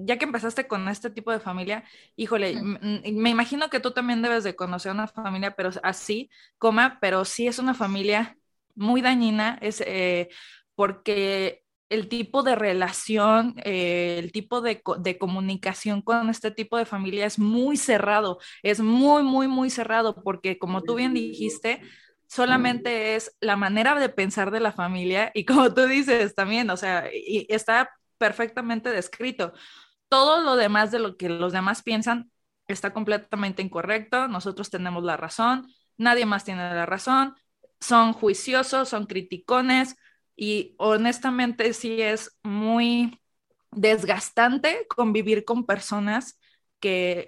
ya 0.05 0.19
que 0.19 0.25
empezaste 0.25 0.67
con 0.67 0.89
este 0.89 1.11
tipo 1.11 1.33
de 1.33 1.41
familia, 1.41 1.85
híjole, 2.17 2.61
me 2.63 3.31
imagino 3.31 3.71
que 3.71 3.81
tú 3.81 3.93
también 3.93 4.23
debes 4.23 4.45
de 4.45 4.57
conocer 4.57 4.93
una 4.93 5.09
familia, 5.09 5.57
pero 5.57 5.71
así, 5.83 6.31
coma, 6.59 6.99
pero 7.01 7.25
sí 7.25 7.47
es 7.47 7.59
una 7.59 7.75
familia 7.75 8.37
muy 8.75 9.01
dañina, 9.01 9.59
es 9.63 9.83
eh, 9.87 10.29
porque 10.75 11.63
el 11.89 12.09
tipo 12.09 12.43
de 12.43 12.57
relación, 12.57 13.55
eh, 13.65 14.19
el 14.19 14.33
tipo 14.33 14.61
de, 14.61 14.83
de, 14.99 15.19
comunicación 15.19 16.03
con 16.03 16.29
este 16.31 16.51
tipo 16.51 16.77
de 16.77 16.85
familia 16.85 17.27
es 17.27 17.39
muy 17.39 17.77
cerrado, 17.77 18.39
es 18.63 18.81
muy, 18.81 19.23
muy, 19.23 19.49
muy 19.49 19.71
cerrado, 19.71 20.23
porque 20.23 20.59
como 20.59 20.83
tú 20.83 20.97
bien 20.97 21.15
dijiste, 21.15 21.81
solamente 22.29 23.15
es 23.15 23.37
la 23.41 23.57
manera 23.57 23.99
de 23.99 24.09
pensar 24.09 24.51
de 24.51 24.61
la 24.61 24.73
familia 24.73 25.31
y 25.33 25.45
como 25.45 25.73
tú 25.73 25.87
dices 25.87 26.35
también, 26.35 26.69
o 26.71 26.77
sea, 26.77 27.09
y 27.13 27.47
está 27.49 27.91
perfectamente 28.19 28.91
descrito. 28.91 29.53
Todo 30.09 30.41
lo 30.43 30.57
demás 30.57 30.91
de 30.91 30.99
lo 30.99 31.17
que 31.17 31.29
los 31.29 31.53
demás 31.53 31.83
piensan 31.83 32.31
está 32.69 32.93
completamente 32.93 33.63
incorrecto, 33.63 34.29
nosotros 34.29 34.71
tenemos 34.71 35.05
la 35.05 35.17
razón, 35.17 35.69
nadie 35.97 36.27
más 36.27 36.45
tiene 36.45 36.63
la 36.75 36.87
razón, 36.87 37.35
son 37.81 38.13
juiciosos, 38.13 38.89
son 38.89 39.07
criticones 39.07 39.97
y 40.37 40.75
honestamente 40.79 41.73
sí 41.73 42.01
es 42.03 42.39
muy 42.43 43.21
desgastante 43.73 44.87
convivir 44.89 45.45
con 45.45 45.67
personas 45.67 46.39
que, 46.81 47.27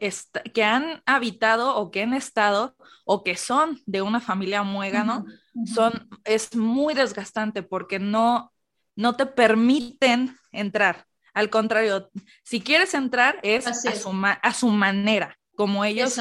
que 0.55 0.65
han 0.65 1.03
habitado 1.07 1.77
o 1.77 1.91
que 1.91 2.03
han 2.03 2.15
estado 2.15 2.77
o 3.05 3.25
que 3.25 3.37
son 3.37 3.81
de 3.87 4.03
una 4.03 4.21
familia 4.21 4.63
muégano, 4.63 5.25
son, 5.63 6.09
es 6.25 6.55
muy 6.55 6.95
desgastante 6.95 7.63
porque 7.63 7.99
no, 7.99 8.53
no 8.97 9.17
te 9.17 9.27
permiten 9.27 10.37
entrar. 10.53 11.08
Al 11.35 11.51
contrario, 11.51 12.11
si 12.43 12.61
quieres 12.61 12.95
entrar 12.95 13.39
es, 13.43 13.67
a 13.67 13.75
su, 13.75 14.11
a 14.43 14.55
su, 14.55 14.69
manera, 14.69 15.39
como 15.57 15.85
ellos 15.85 16.17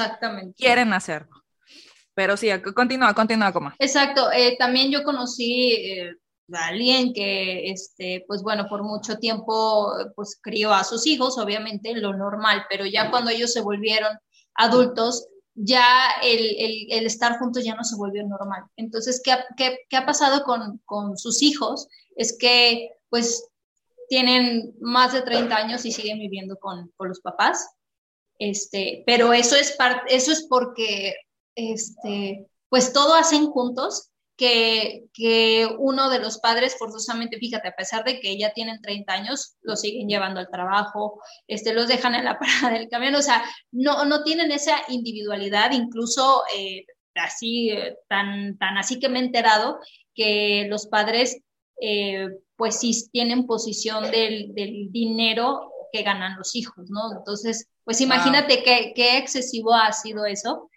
quieren 0.56 0.92
hacerlo. 0.92 1.44
Pero 2.14 2.36
sí, 2.36 2.48
continúa, 2.74 3.14
continúa, 3.14 3.52
como. 3.52 3.72
Exacto, 3.78 4.32
eh, 4.32 4.56
también 4.58 4.90
yo 4.90 5.04
conocí 5.04 5.72
eh, 5.72 6.16
a 6.52 6.66
alguien 6.66 7.12
que, 7.12 7.70
este, 7.70 8.24
pues 8.26 8.42
bueno, 8.42 8.66
por 8.68 8.82
mucho 8.82 9.18
tiempo, 9.18 9.92
pues 10.16 10.38
crió 10.42 10.72
a 10.72 10.82
sus 10.82 11.06
hijos, 11.06 11.38
obviamente, 11.38 11.94
lo 11.94 12.14
normal, 12.14 12.64
pero 12.68 12.86
ya 12.86 13.10
cuando 13.10 13.30
ellos 13.30 13.52
se 13.52 13.60
volvieron 13.60 14.18
adultos, 14.54 15.28
ya 15.54 16.10
el, 16.22 16.88
el, 16.90 17.06
estar 17.06 17.38
juntos 17.38 17.64
ya 17.64 17.74
no 17.74 17.84
se 17.84 17.96
volvió 17.96 18.26
normal. 18.26 18.64
Entonces, 18.76 19.20
¿qué, 19.24 19.32
qué, 19.56 19.78
qué 19.88 19.96
ha 19.96 20.06
pasado 20.06 20.44
con, 20.44 20.80
con 20.84 21.16
sus 21.16 21.42
hijos? 21.42 21.88
Es 22.16 22.36
que, 22.38 22.90
pues, 23.10 23.48
tienen 24.08 24.74
más 24.80 25.12
de 25.12 25.22
30 25.22 25.54
años 25.56 25.84
y 25.84 25.92
siguen 25.92 26.18
viviendo 26.18 26.56
con, 26.58 26.92
con 26.96 27.08
los 27.08 27.20
papás. 27.20 27.68
Este, 28.38 29.02
pero 29.06 29.32
eso 29.32 29.56
es, 29.56 29.72
parte 29.72 30.14
eso 30.14 30.30
es 30.30 30.46
porque 30.48 31.14
este, 31.56 32.46
pues 32.68 32.92
todo 32.92 33.14
hacen 33.14 33.46
juntos 33.46 34.10
que, 34.36 35.06
que, 35.12 35.68
uno 35.78 36.08
de 36.08 36.20
los 36.20 36.38
padres 36.38 36.76
forzosamente, 36.78 37.38
fíjate, 37.38 37.66
a 37.66 37.74
pesar 37.74 38.04
de 38.04 38.20
que 38.20 38.38
ya 38.38 38.52
tienen 38.52 38.80
30 38.80 39.12
años, 39.12 39.56
los 39.62 39.80
siguen 39.80 40.08
llevando 40.08 40.38
al 40.38 40.48
trabajo, 40.48 41.20
este, 41.48 41.74
los 41.74 41.88
dejan 41.88 42.14
en 42.14 42.24
la 42.24 42.38
parada 42.38 42.78
del 42.78 42.88
camión, 42.88 43.16
o 43.16 43.22
sea, 43.22 43.42
no, 43.72 44.04
no 44.04 44.22
tienen 44.22 44.52
esa 44.52 44.78
individualidad, 44.88 45.72
incluso 45.72 46.44
eh, 46.56 46.86
así, 47.16 47.70
eh, 47.70 47.96
tan, 48.08 48.56
tan 48.58 48.78
así 48.78 49.00
que 49.00 49.08
me 49.08 49.18
he 49.18 49.24
enterado 49.24 49.80
que 50.14 50.66
los 50.68 50.86
padres 50.86 51.42
eh, 51.80 52.28
pues 52.58 52.80
sí 52.80 52.92
tienen 53.12 53.46
posición 53.46 54.10
del, 54.10 54.52
del, 54.52 54.90
dinero 54.90 55.70
que 55.92 56.02
ganan 56.02 56.36
los 56.36 56.56
hijos, 56.56 56.90
¿no? 56.90 57.12
Entonces, 57.16 57.68
pues 57.84 58.00
imagínate 58.00 58.64
qué, 58.64 58.92
qué, 58.94 59.16
excesivo 59.16 59.72
ha 59.72 59.92
sido 59.92 60.26
eso. 60.26 60.68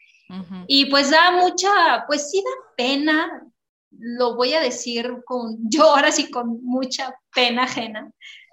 Y 0.67 0.85
pues 0.85 1.09
da 1.09 1.31
mucha, 1.31 2.05
pues 2.07 2.31
sí 2.31 2.41
da 2.41 2.73
pena, 2.77 3.45
lo 3.89 4.35
voy 4.35 4.53
a 4.53 4.61
decir 4.61 5.17
con, 5.25 5.57
yo 5.69 5.83
ahora 5.83 6.11
sí 6.11 6.31
con 6.31 6.63
mucha 6.63 7.13
pena 7.33 7.63
ajena, 7.63 8.09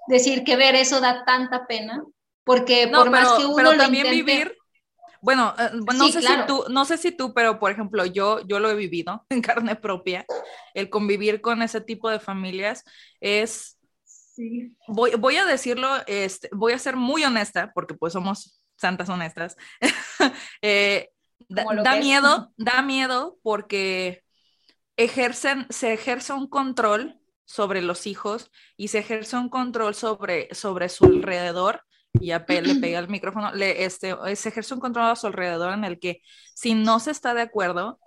decir 0.08 0.42
que 0.42 0.56
ver 0.56 0.74
eso 0.74 1.00
da 1.00 1.24
tanta 1.24 1.66
pena, 1.66 2.02
porque 2.42 2.88
por 2.88 3.10
más 3.10 3.34
que 3.34 3.44
uno 3.44 3.56
pero 3.56 3.76
también 3.76 4.10
vivir, 4.10 4.57
bueno, 5.20 5.54
eh, 5.58 5.70
no 5.94 6.08
sé 6.08 6.22
si 6.22 6.32
tú, 6.46 6.64
no 6.70 6.84
sé 6.84 6.96
si 6.98 7.12
tú, 7.12 7.34
pero 7.34 7.58
por 7.58 7.70
ejemplo, 7.70 8.04
yo, 8.06 8.40
yo 8.46 8.60
lo 8.60 8.70
he 8.70 8.74
vivido 8.74 9.24
en 9.30 9.42
carne 9.42 9.76
propia. 9.76 10.24
El 10.74 10.90
convivir 10.90 11.40
con 11.40 11.62
ese 11.62 11.80
tipo 11.80 12.08
de 12.10 12.20
familias 12.20 12.84
es, 13.20 13.78
sí. 14.04 14.76
voy, 14.86 15.12
voy 15.18 15.36
a 15.36 15.44
decirlo, 15.44 15.88
este, 16.06 16.48
voy 16.52 16.72
a 16.72 16.78
ser 16.78 16.96
muy 16.96 17.24
honesta, 17.24 17.72
porque 17.74 17.94
pues 17.94 18.12
somos 18.12 18.60
santas 18.76 19.08
honestas. 19.08 19.56
eh, 20.62 21.10
da, 21.48 21.96
miedo, 21.96 22.52
da 22.56 22.82
miedo 22.82 23.38
porque 23.42 24.22
ejercen, 24.96 25.66
se 25.70 25.92
ejerce 25.92 26.32
un 26.32 26.48
control 26.48 27.20
sobre 27.44 27.80
los 27.82 28.06
hijos 28.06 28.50
y 28.76 28.88
se 28.88 28.98
ejerce 28.98 29.36
un 29.36 29.48
control 29.48 29.94
sobre, 29.94 30.54
sobre 30.54 30.88
su 30.88 31.06
alrededor 31.06 31.82
y 32.20 32.30
a 32.32 32.44
le 32.48 32.74
pega 32.76 32.98
el 32.98 33.08
micrófono, 33.08 33.52
le, 33.52 33.84
este, 33.84 34.14
se 34.36 34.48
ejerce 34.48 34.74
un 34.74 34.80
control 34.80 35.10
a 35.10 35.16
su 35.16 35.26
alrededor 35.26 35.72
en 35.72 35.84
el 35.84 35.98
que 35.98 36.22
si 36.54 36.74
no 36.74 37.00
se 37.00 37.10
está 37.10 37.34
de 37.34 37.42
acuerdo, 37.42 37.98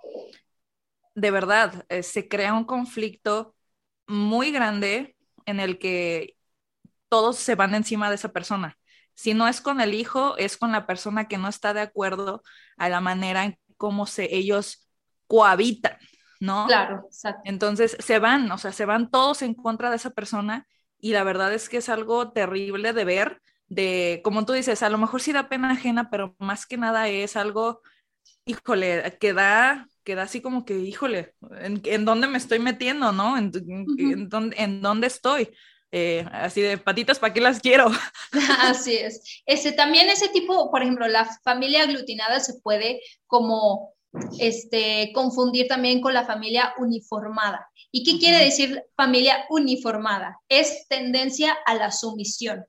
de 1.16 1.32
verdad, 1.32 1.86
eh, 1.90 2.04
se 2.04 2.28
crea 2.28 2.54
un 2.54 2.66
conflicto 2.66 3.56
muy 4.08 4.52
grande 4.52 5.16
en 5.46 5.60
el 5.60 5.80
que 5.80 6.36
todos 7.10 7.38
se 7.38 7.56
van 7.56 7.76
encima 7.76 8.10
de 8.10 8.16
esa 8.16 8.30
persona. 8.30 8.78
Si 9.14 9.34
no 9.34 9.48
es 9.48 9.62
con 9.62 9.82
el 9.82 9.94
hijo, 9.94 10.38
es 10.38 10.58
con 10.58 10.72
la 10.72 10.88
persona 10.88 11.28
que 11.28 11.38
no 11.38 11.48
está 11.50 11.74
de 11.74 11.82
acuerdo 11.82 12.44
a 12.78 12.90
la 12.90 13.02
manera 13.02 13.44
en 13.44 13.58
cómo 13.78 14.06
se, 14.06 14.36
ellos 14.36 14.88
cohabitan, 15.28 15.98
¿no? 16.40 16.68
Claro, 16.68 17.04
exacto. 17.06 17.42
Entonces 17.46 17.98
se 18.00 18.20
van, 18.20 18.50
o 18.52 18.58
sea, 18.58 18.72
se 18.72 18.86
van 18.86 19.10
todos 19.10 19.42
en 19.42 19.54
contra 19.54 19.90
de 19.90 19.98
esa 19.98 20.12
persona 20.12 20.68
y 21.00 21.12
la 21.12 21.24
verdad 21.24 21.54
es 21.54 21.68
que 21.68 21.78
es 21.78 21.90
algo 21.90 22.32
terrible 22.32 22.94
de 22.94 23.06
ver, 23.06 23.42
de, 23.72 24.20
como 24.22 24.46
tú 24.46 24.52
dices, 24.52 24.84
a 24.84 24.90
lo 24.90 24.98
mejor 24.98 25.22
sí 25.22 25.32
da 25.32 25.48
pena 25.48 25.72
ajena, 25.72 26.10
pero 26.10 26.36
más 26.40 26.66
que 26.66 26.76
nada 26.76 27.08
es 27.08 27.38
algo, 27.38 27.82
híjole, 28.44 29.18
que 29.18 29.32
da, 29.32 29.88
que 30.04 30.16
da 30.16 30.24
así 30.24 30.42
como 30.42 30.66
que, 30.66 30.78
híjole, 30.78 31.36
¿en, 31.62 32.04
dónde 32.04 32.28
me 32.28 32.38
estoy 32.38 32.60
metiendo, 32.60 33.14
no? 33.14 33.38
¿En, 33.38 33.50
en, 33.98 34.28
dónde, 34.28 34.58
en 34.60 34.82
dónde 34.82 35.08
estoy? 35.08 35.52
Eh, 35.90 36.26
así 36.34 36.60
de 36.60 36.78
patitas, 36.78 37.18
¿para 37.18 37.34
qué 37.34 37.40
las 37.40 37.62
quiero? 37.62 37.90
Así 38.60 38.96
es. 38.96 39.42
Ese, 39.46 39.74
también 39.74 40.10
ese 40.10 40.30
tipo, 40.30 40.72
por 40.72 40.82
ejemplo, 40.82 41.08
la 41.08 41.26
familia 41.44 41.84
aglutinada 41.84 42.40
se 42.40 42.60
puede 42.62 43.02
como 43.28 43.94
este, 44.40 45.12
confundir 45.14 45.68
también 45.68 46.02
con 46.02 46.14
la 46.14 46.26
familia 46.26 46.74
uniformada. 46.78 47.68
¿Y 47.92 48.04
qué 48.04 48.20
quiere 48.20 48.44
decir 48.44 48.84
familia 48.96 49.46
uniformada? 49.50 50.38
Es 50.48 50.88
tendencia 50.88 51.58
a 51.66 51.76
la 51.76 51.92
sumisión. 51.92 52.66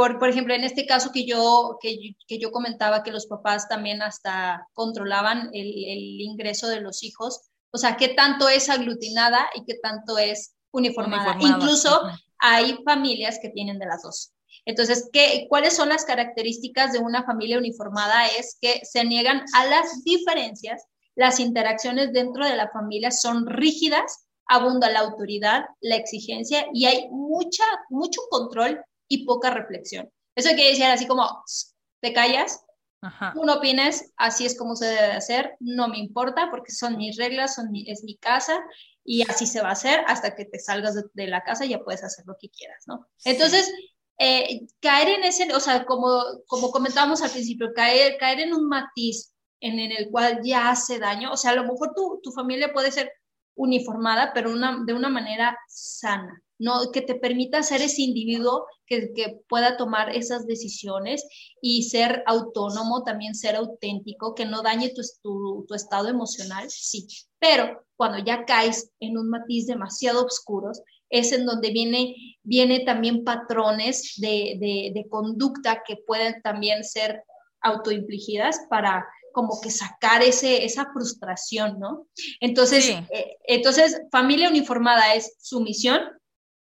Por, 0.00 0.18
por 0.18 0.30
ejemplo, 0.30 0.54
en 0.54 0.64
este 0.64 0.86
caso 0.86 1.10
que 1.12 1.26
yo, 1.26 1.76
que, 1.78 2.14
que, 2.26 2.38
yo 2.38 2.52
comentaba 2.52 3.02
que 3.02 3.10
los 3.10 3.26
papás 3.26 3.68
también 3.68 4.00
hasta 4.00 4.66
controlaban 4.72 5.50
el, 5.52 5.66
el 5.66 6.22
ingreso 6.22 6.68
de 6.68 6.80
los 6.80 7.02
hijos, 7.02 7.50
o 7.70 7.76
sea, 7.76 7.98
qué 7.98 8.08
tanto 8.08 8.48
es 8.48 8.70
aglutinada 8.70 9.50
y 9.54 9.62
qué 9.66 9.74
tanto 9.74 10.16
es 10.16 10.54
uniformada. 10.70 11.36
Incluso 11.38 12.00
hay 12.38 12.78
familias 12.82 13.40
que 13.42 13.50
tienen 13.50 13.78
de 13.78 13.84
las 13.84 14.00
dos. 14.00 14.32
Entonces, 14.64 15.10
¿qué, 15.12 15.44
¿cuáles 15.50 15.76
son 15.76 15.90
las 15.90 16.06
características 16.06 16.94
de 16.94 17.00
una 17.00 17.24
familia 17.24 17.58
uniformada? 17.58 18.26
Es 18.26 18.56
que 18.58 18.80
se 18.84 19.04
niegan 19.04 19.44
a 19.54 19.66
las 19.66 20.02
diferencias, 20.02 20.82
las 21.14 21.40
interacciones 21.40 22.14
dentro 22.14 22.46
de 22.46 22.56
la 22.56 22.70
familia 22.70 23.10
son 23.10 23.46
rígidas, 23.46 24.24
abunda 24.46 24.88
la 24.88 25.00
autoridad, 25.00 25.66
la 25.82 25.96
exigencia 25.96 26.64
y 26.72 26.86
hay 26.86 27.06
mucha, 27.10 27.64
mucho 27.90 28.22
control 28.30 28.82
y 29.10 29.26
poca 29.26 29.50
reflexión. 29.50 30.08
Eso 30.36 30.50
quiere 30.50 30.70
decir 30.70 30.84
así 30.84 31.06
como, 31.06 31.28
te 32.00 32.12
callas, 32.14 32.64
Ajá. 33.02 33.32
tú 33.34 33.44
no 33.44 33.54
opines, 33.54 34.12
así 34.16 34.46
es 34.46 34.56
como 34.56 34.76
se 34.76 34.86
debe 34.86 35.12
hacer, 35.12 35.56
no 35.58 35.88
me 35.88 35.98
importa 35.98 36.48
porque 36.50 36.72
son 36.72 36.96
mis 36.96 37.16
reglas, 37.16 37.56
son 37.56 37.70
es 37.74 38.04
mi 38.04 38.16
casa 38.16 38.62
y 39.04 39.28
así 39.28 39.46
se 39.46 39.60
va 39.60 39.70
a 39.70 39.72
hacer 39.72 40.04
hasta 40.06 40.34
que 40.34 40.44
te 40.44 40.60
salgas 40.60 40.94
de, 41.12 41.26
la 41.26 41.42
casa 41.42 41.64
y 41.64 41.70
ya 41.70 41.82
puedes 41.82 42.04
hacer 42.04 42.24
lo 42.26 42.36
que 42.40 42.50
quieras, 42.50 42.84
¿no? 42.86 43.06
Entonces, 43.24 43.70
eh, 44.18 44.60
caer 44.80 45.08
en 45.08 45.24
ese, 45.24 45.52
o 45.52 45.60
sea, 45.60 45.84
como, 45.84 46.22
como 46.46 46.70
comentábamos 46.70 47.20
al 47.22 47.30
principio, 47.30 47.72
caer, 47.74 48.16
caer 48.18 48.40
en 48.40 48.54
un 48.54 48.68
matiz 48.68 49.34
en, 49.60 49.80
en 49.80 49.90
el 49.90 50.08
cual 50.10 50.40
ya 50.44 50.70
hace 50.70 51.00
daño, 51.00 51.32
o 51.32 51.36
sea, 51.36 51.50
a 51.50 51.56
lo 51.56 51.64
mejor 51.64 51.94
tu, 51.96 52.20
tu 52.22 52.30
familia 52.30 52.72
puede 52.72 52.92
ser 52.92 53.10
uniformada, 53.60 54.32
pero 54.34 54.54
de 54.86 54.94
una 54.94 55.10
manera 55.10 55.56
sana, 55.68 56.42
¿no? 56.58 56.90
Que 56.92 57.02
te 57.02 57.14
permita 57.14 57.62
ser 57.62 57.82
ese 57.82 58.00
individuo 58.00 58.66
que, 58.86 59.12
pueda 59.48 59.76
tomar 59.76 60.16
esas 60.16 60.46
decisiones 60.46 61.26
y 61.60 61.82
ser 61.82 62.22
autónomo, 62.26 63.04
también 63.04 63.34
ser 63.34 63.56
auténtico, 63.56 64.34
que 64.34 64.46
no 64.46 64.62
dañe 64.62 64.94
tu, 64.94 65.74
estado 65.74 66.08
emocional, 66.08 66.70
sí. 66.70 67.06
Pero 67.38 67.84
cuando 67.96 68.18
ya 68.24 68.46
caes 68.46 68.90
en 68.98 69.18
un 69.18 69.28
matiz 69.28 69.66
demasiado 69.66 70.24
oscuros, 70.24 70.80
es 71.10 71.32
en 71.32 71.44
donde 71.44 71.70
viene, 71.70 72.80
también 72.86 73.24
patrones 73.24 74.14
de, 74.16 74.56
de, 74.58 74.92
de 74.94 75.08
conducta 75.08 75.82
que 75.86 75.96
pueden 76.06 76.40
también 76.42 76.82
ser 76.82 77.22
autoinfligidas 77.60 78.60
para 78.70 79.06
como 79.32 79.60
que 79.60 79.70
sacar 79.70 80.22
ese, 80.22 80.64
esa 80.64 80.92
frustración, 80.92 81.78
¿no? 81.78 82.06
Entonces, 82.40 82.88
eh, 82.88 83.36
entonces, 83.44 84.02
familia 84.10 84.48
uniformada 84.48 85.14
es 85.14 85.36
sumisión, 85.38 86.00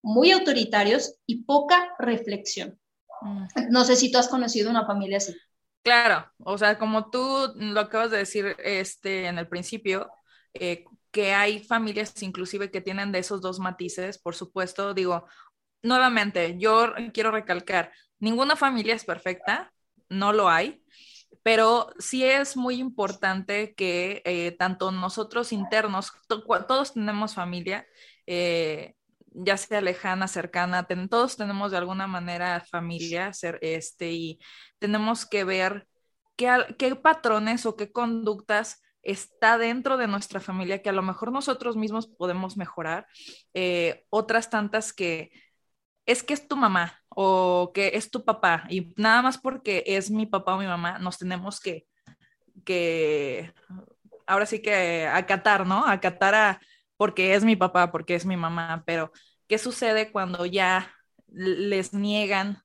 muy 0.02 0.32
autoritarios 0.32 1.16
y 1.26 1.44
poca 1.44 1.94
reflexión. 2.00 2.80
Mm. 3.22 3.46
No 3.70 3.84
sé 3.86 3.96
si 3.96 4.12
tú 4.12 4.18
has 4.18 4.28
conocido 4.28 4.70
una 4.70 4.86
familia 4.86 5.18
así. 5.18 5.36
Claro, 5.84 6.32
o 6.40 6.58
sea, 6.58 6.80
como 6.80 7.12
tú 7.12 7.54
lo 7.56 7.80
acabas 7.80 8.12
de 8.12 8.18
decir 8.18 8.56
este, 8.64 9.28
en 9.28 9.38
el 9.38 9.48
principio, 9.48 10.10
eh, 10.54 10.86
que 11.12 11.34
hay 11.34 11.64
familias 11.64 12.22
inclusive 12.24 12.72
que 12.72 12.82
tienen 12.82 13.12
de 13.12 13.20
esos 13.20 13.40
dos 13.40 13.60
matices, 13.60 14.18
por 14.18 14.36
supuesto, 14.36 14.94
digo, 14.94 15.28
nuevamente, 15.82 16.58
yo 16.58 16.94
quiero 17.14 17.32
recalcar, 17.32 17.92
ninguna 18.20 18.56
familia 18.56 18.96
es 18.96 19.06
perfecta, 19.06 19.72
no 20.10 20.34
lo 20.34 20.50
hay, 20.50 20.84
pero 21.44 21.90
sí 22.00 22.24
es 22.24 22.58
muy 22.58 22.76
importante 22.76 23.74
que 23.76 24.22
eh, 24.26 24.52
tanto 24.58 24.92
nosotros 24.92 25.52
internos, 25.52 26.12
todos 26.28 26.94
tenemos 26.94 27.36
familia, 27.36 27.86
eh, 28.28 28.96
ya 29.36 29.58
sea 29.58 29.82
lejana, 29.82 30.28
cercana, 30.28 30.88
todos 31.10 31.36
tenemos 31.36 31.72
de 31.72 31.78
alguna 31.78 32.08
manera 32.08 32.64
familia, 32.70 33.34
ser, 33.34 33.60
este, 33.62 34.12
y 34.12 34.40
tenemos 34.80 35.26
que 35.26 35.44
ver 35.44 35.88
qué, 36.36 36.96
patrones 37.02 37.66
o 37.66 37.76
qué 37.76 37.92
conductas 37.92 38.82
está 39.02 39.58
dentro 39.58 39.98
de 39.98 40.08
nuestra 40.08 40.40
familia 40.40 40.82
que 40.82 40.90
a 40.90 40.94
lo 40.94 41.04
mejor 41.04 41.32
nosotros 41.32 41.76
mismos 41.76 42.08
podemos 42.08 42.58
mejorar, 42.58 43.08
eh, 43.54 44.06
otras 44.10 44.50
tantas 44.50 44.94
que 44.94 45.32
es 46.06 46.24
que 46.24 46.34
es 46.34 46.48
tu 46.48 46.56
mamá 46.56 47.00
o 47.10 47.72
que 47.74 47.92
es 47.96 48.12
tu 48.12 48.24
papá 48.26 48.66
y 48.70 48.94
nada 48.98 49.22
más 49.22 49.38
porque 49.38 49.84
es 49.86 50.12
mi 50.12 50.26
papá 50.26 50.56
o 50.56 50.60
mi 50.60 50.68
mamá 50.68 51.00
nos 51.00 51.18
tenemos 51.18 51.60
que, 51.60 51.88
que 52.64 53.54
ahora 54.28 54.46
sí 54.46 54.62
que 54.62 55.08
acatar, 55.08 55.66
¿no? 55.66 55.86
Acatar 55.86 56.36
a 56.36 56.62
porque 56.98 57.34
es 57.36 57.44
mi 57.44 57.56
papá, 57.56 57.92
porque 57.92 58.16
es 58.16 58.26
mi 58.26 58.38
mamá, 58.38 58.84
pero 58.86 59.12
¿qué 59.48 59.58
sucede 59.58 60.12
cuando 60.12 60.46
ya 60.46 60.94
les 61.28 61.94
niegan 61.94 62.64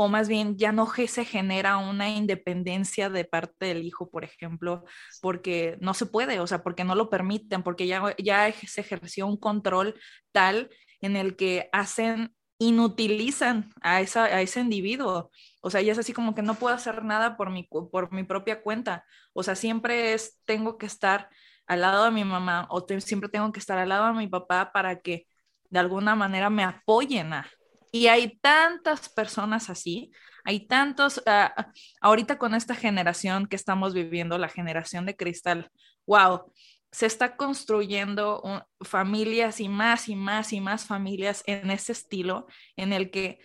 o 0.00 0.08
más 0.08 0.28
bien 0.28 0.56
ya 0.56 0.70
no 0.70 0.86
se 0.86 1.24
genera 1.24 1.76
una 1.76 2.08
independencia 2.08 3.10
de 3.10 3.24
parte 3.24 3.66
del 3.66 3.82
hijo, 3.82 4.10
por 4.10 4.22
ejemplo, 4.22 4.84
porque 5.20 5.76
no 5.80 5.92
se 5.92 6.06
puede, 6.06 6.38
o 6.38 6.46
sea, 6.46 6.62
porque 6.62 6.84
no 6.84 6.94
lo 6.94 7.10
permiten, 7.10 7.64
porque 7.64 7.88
ya, 7.88 8.14
ya 8.16 8.52
se 8.52 8.80
ejerció 8.80 9.26
un 9.26 9.36
control 9.36 9.96
tal 10.30 10.70
en 11.00 11.16
el 11.16 11.34
que 11.34 11.68
hacen 11.72 12.32
inutilizan 12.58 13.72
a, 13.80 14.00
esa, 14.00 14.24
a 14.24 14.40
ese 14.40 14.60
individuo. 14.60 15.30
O 15.60 15.70
sea, 15.70 15.80
ya 15.80 15.92
es 15.92 15.98
así 15.98 16.12
como 16.12 16.34
que 16.34 16.42
no 16.42 16.54
puedo 16.54 16.74
hacer 16.74 17.04
nada 17.04 17.36
por 17.36 17.50
mi, 17.50 17.64
por 17.64 18.12
mi 18.12 18.24
propia 18.24 18.62
cuenta. 18.62 19.04
O 19.32 19.42
sea, 19.42 19.54
siempre 19.54 20.12
es, 20.14 20.40
tengo 20.44 20.78
que 20.78 20.86
estar 20.86 21.28
al 21.66 21.82
lado 21.82 22.06
de 22.06 22.10
mi 22.10 22.24
mamá 22.24 22.66
o 22.70 22.84
siempre 23.00 23.28
tengo 23.28 23.52
que 23.52 23.60
estar 23.60 23.78
al 23.78 23.90
lado 23.90 24.08
de 24.08 24.14
mi 24.14 24.26
papá 24.26 24.72
para 24.72 25.00
que 25.00 25.26
de 25.70 25.78
alguna 25.78 26.16
manera 26.16 26.50
me 26.50 26.64
apoyen 26.64 27.30
Y 27.92 28.06
hay 28.08 28.38
tantas 28.40 29.08
personas 29.10 29.70
así, 29.70 30.10
hay 30.44 30.66
tantos, 30.66 31.22
ah, 31.26 31.70
ahorita 32.00 32.38
con 32.38 32.54
esta 32.54 32.74
generación 32.74 33.46
que 33.46 33.56
estamos 33.56 33.94
viviendo, 33.94 34.38
la 34.38 34.48
generación 34.48 35.04
de 35.06 35.16
cristal, 35.16 35.70
wow, 36.06 36.52
se 36.90 37.06
está 37.06 37.36
construyendo 37.36 38.42
familias 38.80 39.60
y 39.60 39.68
más 39.68 40.08
y 40.08 40.16
más 40.16 40.52
y 40.52 40.60
más 40.60 40.86
familias 40.86 41.42
en 41.46 41.70
ese 41.70 41.92
estilo 41.92 42.46
en 42.76 42.92
el 42.92 43.10
que 43.10 43.40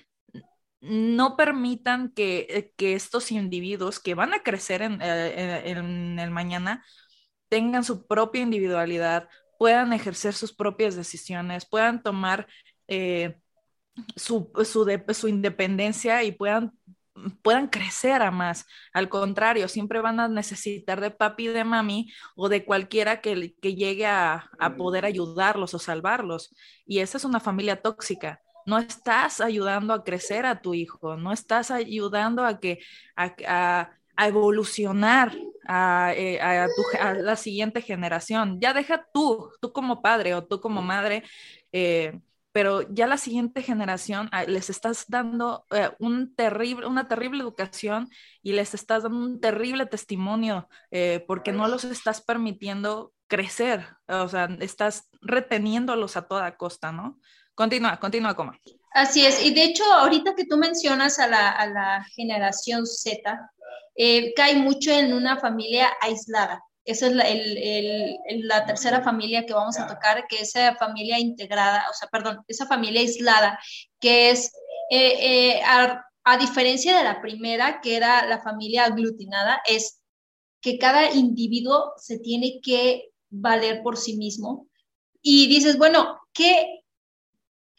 no 0.81 1.37
permitan 1.37 2.09
que, 2.09 2.73
estos 2.77 3.31
individuos 3.31 3.99
que 3.99 4.15
van 4.15 4.33
a 4.33 4.43
crecer 4.43 4.81
en, 4.81 5.01
eh, 5.01 5.69
en, 5.69 6.19
el 6.19 6.29
mañana 6.29 6.85
tengan 7.47 7.83
su 7.85 8.05
propia 8.05 8.41
individualidad, 8.41 9.29
puedan 9.57 9.93
ejercer 9.93 10.33
sus 10.33 10.53
propias 10.53 10.95
decisiones, 10.95 11.65
puedan 11.65 12.03
tomar 12.03 12.47
eh, 12.87 13.37
su, 14.15 14.51
su 15.13 15.27
independencia 15.27 16.23
y 16.23 16.31
puedan 16.31 16.73
puedan 17.41 17.67
crecer 17.67 18.21
a 18.21 18.31
más. 18.31 18.65
Al 18.93 19.09
contrario, 19.09 19.67
siempre 19.67 20.01
van 20.01 20.19
a 20.19 20.27
necesitar 20.27 21.01
de 21.01 21.11
papi, 21.11 21.47
de 21.47 21.63
mami 21.63 22.11
o 22.35 22.49
de 22.49 22.65
cualquiera 22.65 23.21
que, 23.21 23.55
que 23.61 23.75
llegue 23.75 24.05
a, 24.07 24.49
poder 24.77 25.05
ayudarlos 25.05 25.73
o 25.73 25.79
salvarlos. 25.79 26.55
Y 26.85 26.99
esa 26.99 27.17
es 27.17 27.25
una 27.25 27.39
familia 27.39 27.81
tóxica. 27.81 28.41
No 28.65 28.77
estás 28.79 29.41
ayudando 29.41 29.93
a 29.93 30.03
crecer 30.03 30.45
a 30.45 30.61
tu 30.61 30.73
hijo, 30.73 31.17
no 31.17 31.33
estás 31.33 31.69
ayudando 31.69 32.45
a 32.45 32.59
que 32.59 32.79
a, 33.15 33.91
evolucionar 34.17 35.35
eh, 36.15 36.39
a, 36.39 36.67
la 37.15 37.35
siguiente 37.35 37.81
generación. 37.81 38.59
Ya 38.61 38.73
deja 38.73 39.05
tú, 39.13 39.49
tú 39.59 39.73
como 39.73 40.01
padre 40.01 40.35
o 40.35 40.45
tú 40.45 40.61
como 40.61 40.81
madre, 40.81 41.23
eh, 41.71 42.19
pero 42.53 42.83
ya 42.93 43.07
la 43.07 43.17
siguiente 43.17 43.61
generación 43.61 44.29
ah, 44.31 44.45
les 44.45 44.69
estás 44.69 45.05
dando 45.09 45.65
eh, 45.71 45.89
un 45.99 46.33
terrible, 46.35 46.85
una 46.85 47.07
terrible 47.09 47.41
educación 47.41 48.09
y 48.41 48.53
les 48.53 48.73
estás 48.73 49.03
dando 49.03 49.17
un 49.17 49.41
terrible 49.41 49.87
testimonio 49.87 50.69
eh, 50.91 51.25
porque 51.27 51.51
no 51.51 51.67
los 51.67 51.83
estás 51.83 52.21
permitiendo 52.21 53.11
crecer, 53.27 53.87
o 54.07 54.27
sea, 54.27 54.45
estás 54.59 55.09
reteniéndolos 55.21 56.15
a 56.15 56.27
toda 56.27 56.55
costa, 56.55 56.91
¿no? 56.91 57.19
Continúa, 57.55 57.99
continúa, 57.99 58.35
Coma. 58.35 58.59
Así 58.91 59.25
es, 59.25 59.43
y 59.43 59.53
de 59.55 59.63
hecho, 59.63 59.83
ahorita 59.91 60.35
que 60.35 60.45
tú 60.45 60.57
mencionas 60.57 61.17
a 61.17 61.27
la, 61.27 62.05
generación 62.15 62.85
Z, 62.85 63.51
eh, 63.95 64.33
cae 64.35 64.55
mucho 64.55 64.91
en 64.91 65.13
una 65.13 65.39
familia 65.39 65.89
aislada. 66.01 66.63
Esa 66.85 67.07
es 67.07 68.43
la, 68.43 68.65
tercera 68.65 69.01
familia 69.01 69.45
que 69.45 69.53
vamos 69.53 69.79
a 69.79 69.87
tocar, 69.87 70.25
que 70.27 70.37
es 70.37 70.55
esa 70.55 70.75
familia 70.75 71.17
integrada, 71.17 71.85
o 71.89 71.93
sea, 71.93 72.09
perdón, 72.09 72.43
esa 72.47 72.67
familia 72.67 73.01
aislada, 73.01 73.57
que 73.99 74.31
es, 74.31 74.51
eh, 74.89 75.57
eh, 75.57 75.61
a, 75.65 76.37
diferencia 76.37 76.97
de 76.97 77.03
la 77.03 77.21
primera, 77.21 77.79
que 77.81 77.95
era 77.95 78.25
la 78.25 78.41
familia 78.41 78.85
aglutinada, 78.85 79.61
es 79.65 80.01
que 80.61 80.77
cada 80.77 81.11
individuo 81.11 81.93
se 81.97 82.19
tiene 82.19 82.59
que 82.61 83.11
valer 83.29 83.81
por 83.81 83.97
sí 83.97 84.17
mismo. 84.17 84.67
Y 85.21 85.47
dices, 85.47 85.77
bueno, 85.77 86.19
¿qué, 86.33 86.83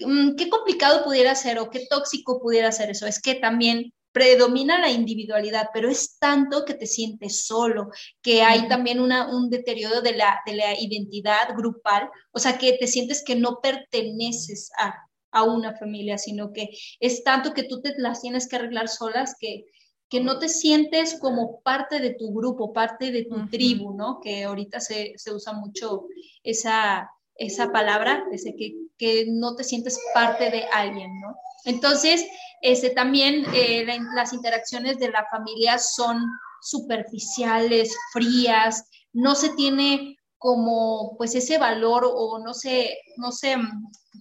mm, 0.01 0.37
qué 0.37 0.49
complicado 0.49 1.05
pudiera 1.05 1.35
ser 1.35 1.59
o 1.59 1.71
qué 1.71 1.87
tóxico 1.88 2.40
pudiera 2.40 2.73
ser 2.73 2.90
eso? 2.90 3.07
Es 3.07 3.21
que 3.21 3.35
también 3.35 3.93
predomina 4.14 4.79
la 4.79 4.92
individualidad, 4.92 5.70
pero 5.74 5.90
es 5.90 6.18
tanto 6.20 6.64
que 6.64 6.74
te 6.74 6.87
sientes 6.87 7.44
solo, 7.46 7.88
que 8.22 8.42
hay 8.42 8.68
también 8.68 9.00
un 9.00 9.50
deterioro 9.50 10.03
de 10.03 10.16
la, 10.16 10.40
de 10.46 10.55
la 10.55 10.81
identidad 10.81 11.48
grupal, 11.57 12.09
o 12.31 12.38
sea, 12.38 12.57
que 12.57 12.74
te 12.79 12.87
sientes 12.87 13.24
que 13.24 13.35
no 13.35 13.59
perteneces 13.61 14.70
a, 14.79 14.94
una 15.42 15.77
familia, 15.77 16.16
sino 16.16 16.53
que 16.53 16.68
es 17.00 17.24
tanto 17.24 17.55
que 17.55 17.64
tú 17.64 17.81
te 17.83 17.92
las 17.98 18.20
tienes 18.20 18.46
que 18.46 18.55
arreglar 18.55 18.87
solas 18.87 19.35
que, 19.40 19.64
que 20.09 20.20
no 20.20 20.38
te 20.38 20.48
sientes 20.48 21.18
como 21.18 21.61
parte 21.62 21.98
de 21.98 22.14
tu 22.14 22.33
grupo, 22.33 22.72
parte 22.72 23.11
de 23.11 23.24
tu 23.24 23.48
tribu, 23.48 23.96
¿no? 23.96 24.20
Que 24.22 24.44
ahorita 24.44 24.79
se, 24.79 25.16
usa 25.35 25.55
mucho 25.55 26.07
esa, 26.44 27.11
esa 27.35 27.72
palabra, 27.72 28.24
ese 28.31 28.55
que, 28.55 28.77
que 28.98 29.26
no 29.28 29.57
te 29.57 29.64
sientes 29.64 29.98
parte 30.12 30.50
de 30.50 30.64
alguien, 30.72 31.20
¿no? 31.20 31.37
Entonces, 31.64 32.24
este, 32.61 32.90
también 32.90 33.44
eh, 33.54 33.87
las 34.14 34.33
interacciones 34.33 34.98
de 34.98 35.11
la 35.11 35.26
familia 35.30 35.78
son 35.78 36.24
superficiales, 36.61 37.96
frías, 38.12 38.88
no 39.12 39.35
se 39.35 39.50
tiene 39.50 40.16
como 40.38 41.16
pues 41.16 41.35
ese 41.35 41.59
valor 41.59 42.04
o 42.07 42.38
no 42.38 42.52
sé, 42.52 42.98
no 43.16 43.33
sé, 43.33 43.57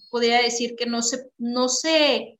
podría 0.10 0.42
decir 0.42 0.76
que 0.78 0.86
no 0.86 1.02
se, 1.02 1.30
no 1.38 1.68
se, 1.68 2.40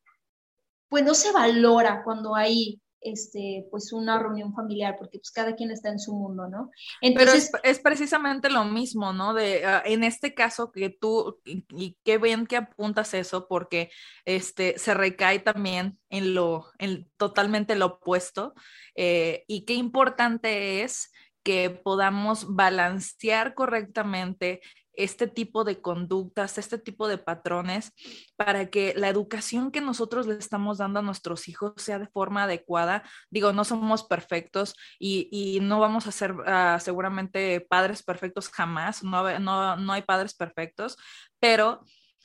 pues 0.90 1.04
no 1.04 1.14
se 1.14 1.32
valora 1.32 2.02
cuando 2.04 2.36
hay 2.36 2.82
este, 3.04 3.68
pues 3.70 3.94
una 3.94 4.20
reunión 4.20 4.54
familiar, 4.54 4.96
porque 4.98 5.20
pues 5.20 5.32
cada 5.32 5.56
quien 5.56 5.72
está 5.72 5.90
en 5.90 6.00
su 6.00 6.14
mundo, 6.14 6.48
¿no? 6.48 6.72
Entonces, 7.02 7.50
Pero 7.52 7.64
es, 7.64 7.80
precisamente 7.80 8.50
lo 8.50 8.66
mismo, 8.66 9.14
¿no? 9.14 9.34
De, 9.34 9.66
ah, 9.66 9.84
en 9.86 10.04
este 10.04 10.34
caso 10.34 10.72
que 10.72 10.90
tú, 10.90 11.40
y, 11.46 11.98
qué 12.04 12.18
bien 12.18 12.48
que 12.48 12.58
apuntas 12.58 13.14
eso, 13.14 13.48
porque 13.48 13.92
este, 14.26 14.78
se 14.78 14.94
recae 14.94 15.40
también 15.40 16.00
en 16.10 16.34
lo, 16.34 16.68
en 16.80 17.10
totalmente 17.18 17.76
lo 17.76 17.86
opuesto, 17.86 18.54
eh, 18.96 19.44
y 19.48 19.66
qué 19.66 19.74
importante 19.74 20.84
es 20.84 21.12
que 21.44 21.70
podamos 21.70 22.56
balancear 22.56 23.54
correctamente 23.54 24.62
este 24.96 25.28
tipo 25.28 25.64
de 25.64 25.82
conductas, 25.82 26.58
este 26.58 26.78
tipo 26.78 27.08
de 27.08 27.18
patrones, 27.18 27.92
para 28.36 28.70
que 28.70 28.94
la 28.96 29.10
educación 29.10 29.72
que 29.72 29.82
nosotros 29.82 30.28
le 30.28 30.36
estamos 30.36 30.78
dando 30.78 31.00
a 31.00 31.04
nuestros 31.04 31.48
hijos 31.48 31.74
sea 31.78 32.00
de 32.00 32.08
forma 32.08 32.44
adecuada. 32.44 33.04
Digo, 33.30 33.54
no 33.54 33.64
somos 33.64 34.04
perfectos 34.04 34.76
y, 35.00 35.60
no 35.62 35.80
vamos 35.80 36.08
a 36.08 36.12
ser 36.12 36.36
ah, 36.46 36.80
seguramente 36.82 37.62
padres 37.62 38.04
perfectos 38.04 38.50
jamás, 38.50 39.04
no, 39.04 39.40
no, 39.40 39.76
no, 39.78 39.94
hay 39.94 40.02
padres 40.02 40.34
perfectos, 40.34 40.98
pero 41.40 41.82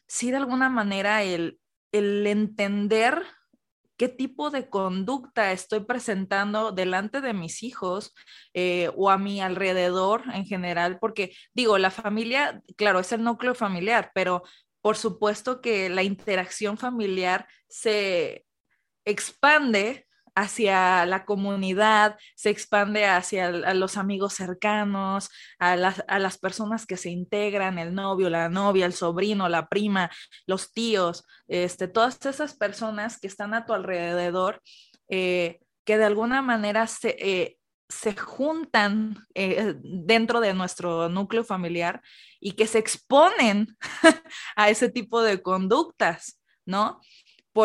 sí 0.06 0.30
de 0.30 0.38
alguna 0.38 0.68
manera 0.68 1.22
el, 1.22 1.58
el 1.92 2.26
entender 2.26 3.22
qué 3.98 4.08
tipo 4.08 4.50
de 4.50 4.70
conducta 4.70 5.52
estoy 5.52 5.80
presentando 5.80 6.72
delante 6.72 7.20
de 7.20 7.34
mis 7.34 7.62
hijos 7.62 8.14
eh, 8.54 8.90
o 8.96 9.10
a 9.10 9.18
mi 9.18 9.42
alrededor 9.42 10.22
en 10.32 10.46
general, 10.46 10.98
porque 10.98 11.34
digo, 11.52 11.76
la 11.76 11.90
familia, 11.90 12.62
claro, 12.76 13.00
es 13.00 13.12
el 13.12 13.24
núcleo 13.24 13.54
familiar, 13.54 14.12
pero 14.14 14.44
por 14.80 14.96
supuesto 14.96 15.60
que 15.60 15.90
la 15.90 16.04
interacción 16.04 16.78
familiar 16.78 17.46
se 17.68 18.46
expande 19.04 20.07
hacia 20.38 21.04
la 21.04 21.24
comunidad, 21.24 22.16
se 22.36 22.50
expande 22.50 23.06
hacia 23.06 23.50
los 23.74 23.96
amigos 23.96 24.34
cercanos, 24.34 25.30
a 25.58 25.76
las, 25.76 26.38
personas 26.38 26.86
que 26.86 26.96
se 26.96 27.10
integran, 27.10 27.78
el 27.78 27.92
novio, 27.92 28.30
la 28.30 28.48
novia, 28.48 28.86
el 28.86 28.92
sobrino, 28.92 29.48
la 29.48 29.68
prima, 29.68 30.10
los 30.46 30.72
tíos, 30.72 31.24
este, 31.48 31.88
todas 31.88 32.24
esas 32.24 32.54
personas 32.54 33.18
que 33.18 33.26
están 33.26 33.52
a 33.52 33.66
tu 33.66 33.72
alrededor, 33.72 34.62
eh, 35.08 35.58
que 35.84 35.98
de 35.98 36.04
alguna 36.04 36.40
manera 36.40 36.86
se, 36.86 37.16
eh, 37.18 37.58
se 37.88 38.14
juntan 38.14 39.26
eh, 39.34 39.74
dentro 39.82 40.38
de 40.40 40.54
nuestro 40.54 41.08
núcleo 41.08 41.42
familiar 41.42 42.00
y 42.38 42.52
que 42.52 42.68
se 42.68 42.78
exponen 42.78 43.76
a 44.56 44.70
ese 44.70 44.88
tipo 44.88 45.20
de 45.20 45.42
conductas, 45.42 46.40
¿no? 46.64 47.00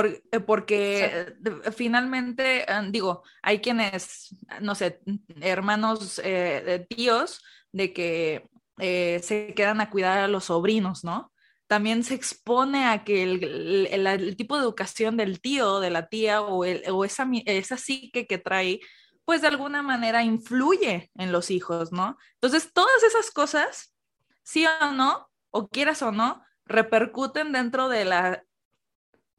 Eh, 0.01 0.39
porque 0.45 1.36
finalmente, 1.75 2.65
ah, 2.67 2.84
digo, 2.89 3.23
hay 3.41 3.60
quienes, 3.60 4.36
no 4.62 4.75
sé, 4.75 4.99
hermanos, 5.41 6.19
eh, 6.23 6.86
tíos, 6.89 7.43
de 7.71 7.93
que 7.93 8.49
se 8.77 9.53
quedan 9.56 9.82
a 9.82 9.89
cuidar 9.89 10.19
a 10.19 10.27
los 10.27 10.45
sobrinos, 10.45 11.03
¿no? 11.03 11.32
También 11.67 12.03
se 12.03 12.15
expone 12.15 12.86
a 12.86 13.03
que 13.03 13.23
el, 13.23 14.36
tipo 14.36 14.58
de 14.58 14.63
educación 14.63 15.15
del 15.15 15.41
tío, 15.41 15.79
de 15.79 15.89
la 15.89 16.08
tía 16.08 16.41
o, 16.41 16.65
o 16.65 17.06
esa, 17.06 17.27
esa 17.45 17.77
psique 17.77 18.27
que 18.27 18.38
trae 18.38 18.79
pues 19.25 19.41
de 19.41 19.47
alguna 19.47 19.82
manera 19.82 20.23
influye 20.23 21.10
en 21.15 21.32
los 21.32 21.49
hijos, 21.49 21.91
¿no? 21.91 22.17
Entonces, 22.36 22.71
todas 22.73 23.03
esas 23.03 23.32
cosas, 23.32 23.95
sí 24.43 24.65
o 24.65 24.91
no, 24.91 25.29
o 25.49 25.69
quieras 25.69 26.01
o 26.01 26.12
no, 26.12 26.43
repercuten 26.65 27.51
dentro 27.51 27.88
de 27.89 28.06
la, 28.06 28.43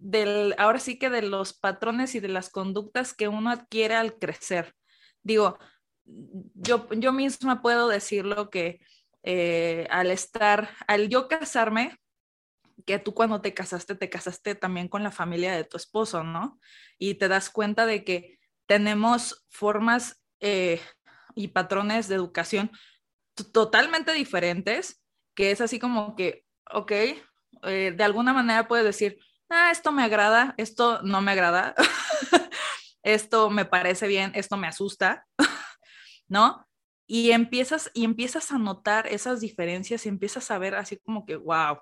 del, 0.04 0.54
ahora 0.58 0.78
sí 0.80 0.98
que 0.98 1.08
de 1.08 1.22
los 1.22 1.54
patrones 1.54 2.14
y 2.14 2.20
de 2.20 2.28
las 2.28 2.50
conductas 2.50 3.14
que 3.14 3.28
uno 3.28 3.48
adquiere 3.48 3.94
al 3.94 4.18
crecer. 4.18 4.74
Digo, 5.22 5.58
yo, 6.04 6.86
yo 6.90 7.12
misma 7.12 7.62
puedo 7.62 7.88
decirlo 7.88 8.50
que 8.50 8.80
eh, 9.22 9.86
al 9.88 10.10
estar, 10.10 10.68
al 10.86 11.08
yo 11.08 11.26
casarme, 11.26 11.98
que 12.84 12.98
tú 12.98 13.14
cuando 13.14 13.40
te 13.40 13.54
casaste, 13.54 13.94
te 13.94 14.10
casaste 14.10 14.54
también 14.54 14.88
con 14.88 15.02
la 15.02 15.10
familia 15.10 15.56
de 15.56 15.64
tu 15.64 15.78
esposo, 15.78 16.22
¿no? 16.22 16.60
Y 16.98 17.14
te 17.14 17.28
das 17.28 17.48
cuenta 17.48 17.86
de 17.86 18.04
que 18.04 18.38
tenemos 18.66 19.46
formas 19.48 20.22
eh, 20.40 20.82
y 21.34 21.48
patrones 21.48 22.08
de 22.08 22.16
educación 22.16 22.70
totalmente 23.52 24.12
diferentes, 24.12 25.02
que 25.34 25.50
es 25.50 25.62
así 25.62 25.78
como 25.78 26.14
que, 26.14 26.44
ok, 26.70 26.92
eh, 26.92 27.94
de 27.96 28.04
alguna 28.04 28.34
manera 28.34 28.68
puedes 28.68 28.84
decir, 28.84 29.18
ah, 29.50 29.70
esto 29.70 29.92
me 29.92 30.02
agrada, 30.02 30.54
esto 30.59 31.02
no 31.02 31.20
me 31.22 31.33
agrada, 31.33 31.74
esto 33.02 33.50
me 33.50 33.64
parece 33.64 34.09
bien, 34.09 34.33
esto 34.35 34.57
me 34.57 34.66
asusta, 34.66 35.26
¿no? 36.28 36.66
Y 37.07 37.33
empiezas, 37.33 37.90
y 37.94 38.04
empiezas 38.04 38.52
a 38.52 38.59
notar 38.59 39.07
esas 39.09 39.40
diferencias 39.40 40.07
y 40.07 40.09
empiezas 40.09 40.50
a 40.50 40.59
ver 40.59 40.74
así 40.74 40.98
como 40.98 41.26
que, 41.26 41.37
wow, 41.37 41.80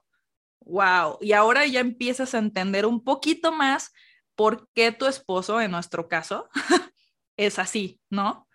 wow, 0.61 1.19
y 1.21 1.33
ahora 1.33 1.67
ya 1.67 1.81
empiezas 1.81 2.35
a 2.35 2.39
entender 2.39 2.87
un 2.87 3.05
poquito 3.05 3.53
más 3.53 3.93
por 4.37 4.69
qué 4.75 4.93
tu 4.93 5.07
esposo, 5.07 5.61
en 5.61 5.71
nuestro 5.71 6.09
caso, 6.09 6.49
es 7.37 7.59
así, 7.59 8.01
¿no? 8.11 8.49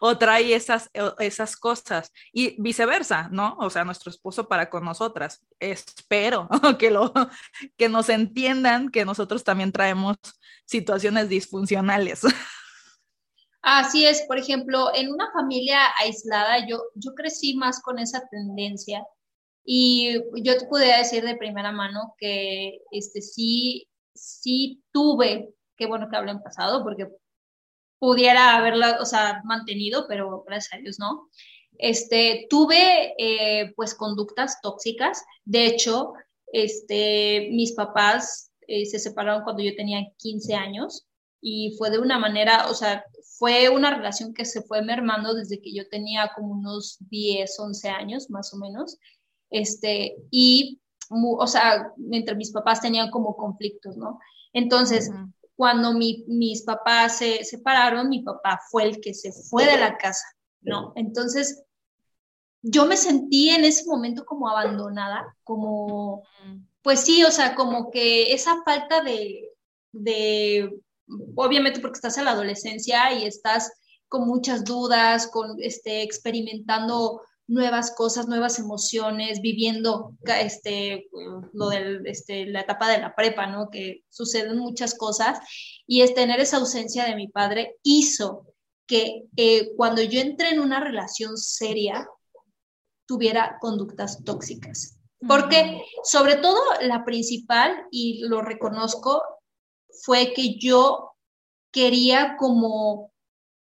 O 0.00 0.18
trae 0.18 0.54
esas, 0.54 0.90
esas 1.18 1.56
cosas 1.56 2.12
y 2.32 2.60
viceversa, 2.60 3.28
¿no? 3.30 3.56
O 3.58 3.70
sea, 3.70 3.84
nuestro 3.84 4.10
esposo 4.10 4.48
para 4.48 4.70
con 4.70 4.84
nosotras. 4.84 5.44
Espero 5.58 6.48
que, 6.78 6.90
lo, 6.90 7.12
que 7.76 7.88
nos 7.88 8.08
entiendan 8.08 8.90
que 8.90 9.04
nosotros 9.04 9.44
también 9.44 9.72
traemos 9.72 10.16
situaciones 10.64 11.28
disfuncionales. 11.28 12.22
Así 13.62 14.06
es, 14.06 14.22
por 14.22 14.38
ejemplo, 14.38 14.94
en 14.94 15.12
una 15.12 15.30
familia 15.32 15.80
aislada, 15.98 16.66
yo, 16.66 16.80
yo 16.94 17.14
crecí 17.14 17.56
más 17.56 17.82
con 17.82 17.98
esa 17.98 18.26
tendencia 18.28 19.04
y 19.64 20.22
yo 20.42 20.56
te 20.56 20.66
podría 20.66 20.98
decir 20.98 21.24
de 21.24 21.36
primera 21.36 21.72
mano 21.72 22.14
que 22.18 22.80
este, 22.90 23.20
sí 23.20 23.88
sí 24.18 24.82
tuve, 24.92 25.54
qué 25.76 25.86
bueno 25.86 26.08
que 26.10 26.16
hablo 26.16 26.30
en 26.30 26.42
pasado, 26.42 26.82
porque 26.82 27.08
pudiera 27.98 28.56
haberla, 28.56 28.98
o 29.00 29.04
sea, 29.04 29.42
mantenido, 29.44 30.06
pero 30.08 30.44
gracias 30.46 30.74
a 30.74 30.78
Dios 30.78 30.98
no. 30.98 31.28
Este, 31.78 32.46
tuve, 32.50 33.14
eh, 33.18 33.72
pues, 33.76 33.94
conductas 33.94 34.60
tóxicas. 34.60 35.24
De 35.44 35.66
hecho, 35.66 36.12
este, 36.52 37.48
mis 37.52 37.72
papás 37.72 38.50
eh, 38.66 38.86
se 38.86 38.98
separaron 38.98 39.44
cuando 39.44 39.62
yo 39.62 39.74
tenía 39.76 40.06
15 40.18 40.54
años 40.54 41.06
y 41.40 41.74
fue 41.78 41.90
de 41.90 41.98
una 41.98 42.18
manera, 42.18 42.68
o 42.68 42.74
sea, 42.74 43.04
fue 43.38 43.68
una 43.68 43.94
relación 43.94 44.34
que 44.34 44.44
se 44.44 44.62
fue 44.62 44.82
mermando 44.82 45.34
desde 45.34 45.60
que 45.60 45.72
yo 45.72 45.88
tenía 45.88 46.32
como 46.34 46.52
unos 46.52 46.98
10, 47.10 47.58
11 47.58 47.88
años, 47.88 48.30
más 48.30 48.52
o 48.52 48.56
menos. 48.56 48.98
Este, 49.50 50.16
y 50.30 50.80
o 51.10 51.46
sea, 51.46 51.92
entre 52.10 52.34
mis 52.34 52.52
papás 52.52 52.80
tenían 52.80 53.10
como 53.10 53.36
conflictos, 53.36 53.96
¿no? 53.96 54.18
Entonces, 54.52 55.10
cuando 55.58 55.92
mis 55.92 56.62
papás 56.62 57.18
se 57.18 57.42
separaron, 57.42 58.08
mi 58.08 58.22
papá 58.22 58.60
fue 58.70 58.84
el 58.84 59.00
que 59.00 59.12
se 59.12 59.32
fue 59.32 59.66
de 59.66 59.76
la 59.76 59.98
casa, 59.98 60.24
¿no? 60.60 60.92
Entonces, 60.94 61.64
yo 62.62 62.86
me 62.86 62.96
sentí 62.96 63.50
en 63.50 63.64
ese 63.64 63.84
momento 63.84 64.24
como 64.24 64.48
abandonada, 64.48 65.36
como, 65.42 66.22
pues 66.80 67.00
sí, 67.00 67.24
o 67.24 67.32
sea, 67.32 67.56
como 67.56 67.90
que 67.90 68.32
esa 68.32 68.62
falta 68.64 69.02
de, 69.02 69.50
de, 69.90 70.80
obviamente 71.34 71.80
porque 71.80 71.96
estás 71.96 72.18
en 72.18 72.26
la 72.26 72.30
adolescencia 72.30 73.12
y 73.14 73.26
estás 73.26 73.72
con 74.06 74.28
muchas 74.28 74.64
dudas, 74.64 75.26
con, 75.26 75.56
este, 75.60 76.02
experimentando 76.02 77.20
nuevas 77.48 77.92
cosas, 77.94 78.28
nuevas 78.28 78.58
emociones, 78.58 79.40
viviendo 79.40 80.12
este, 80.26 81.08
lo 81.52 81.68
del, 81.70 82.06
este, 82.06 82.46
la 82.46 82.60
etapa 82.60 82.88
de 82.90 82.98
la 82.98 83.14
prepa, 83.14 83.46
¿no? 83.46 83.70
Que 83.70 84.04
suceden 84.08 84.58
muchas 84.58 84.94
cosas 84.94 85.40
y 85.86 86.02
es 86.02 86.14
tener 86.14 86.38
esa 86.40 86.58
ausencia 86.58 87.04
de 87.04 87.16
mi 87.16 87.28
padre 87.28 87.76
hizo 87.82 88.46
que 88.86 89.24
eh, 89.36 89.70
cuando 89.76 90.02
yo 90.02 90.20
entré 90.20 90.50
en 90.50 90.60
una 90.60 90.80
relación 90.80 91.36
seria 91.36 92.06
tuviera 93.06 93.56
conductas 93.60 94.22
tóxicas. 94.22 94.98
Porque 95.26 95.82
sobre 96.04 96.36
todo 96.36 96.60
la 96.82 97.04
principal, 97.04 97.86
y 97.90 98.20
lo 98.20 98.40
reconozco, 98.40 99.22
fue 100.04 100.32
que 100.32 100.58
yo 100.58 101.12
quería 101.72 102.36
como, 102.38 103.12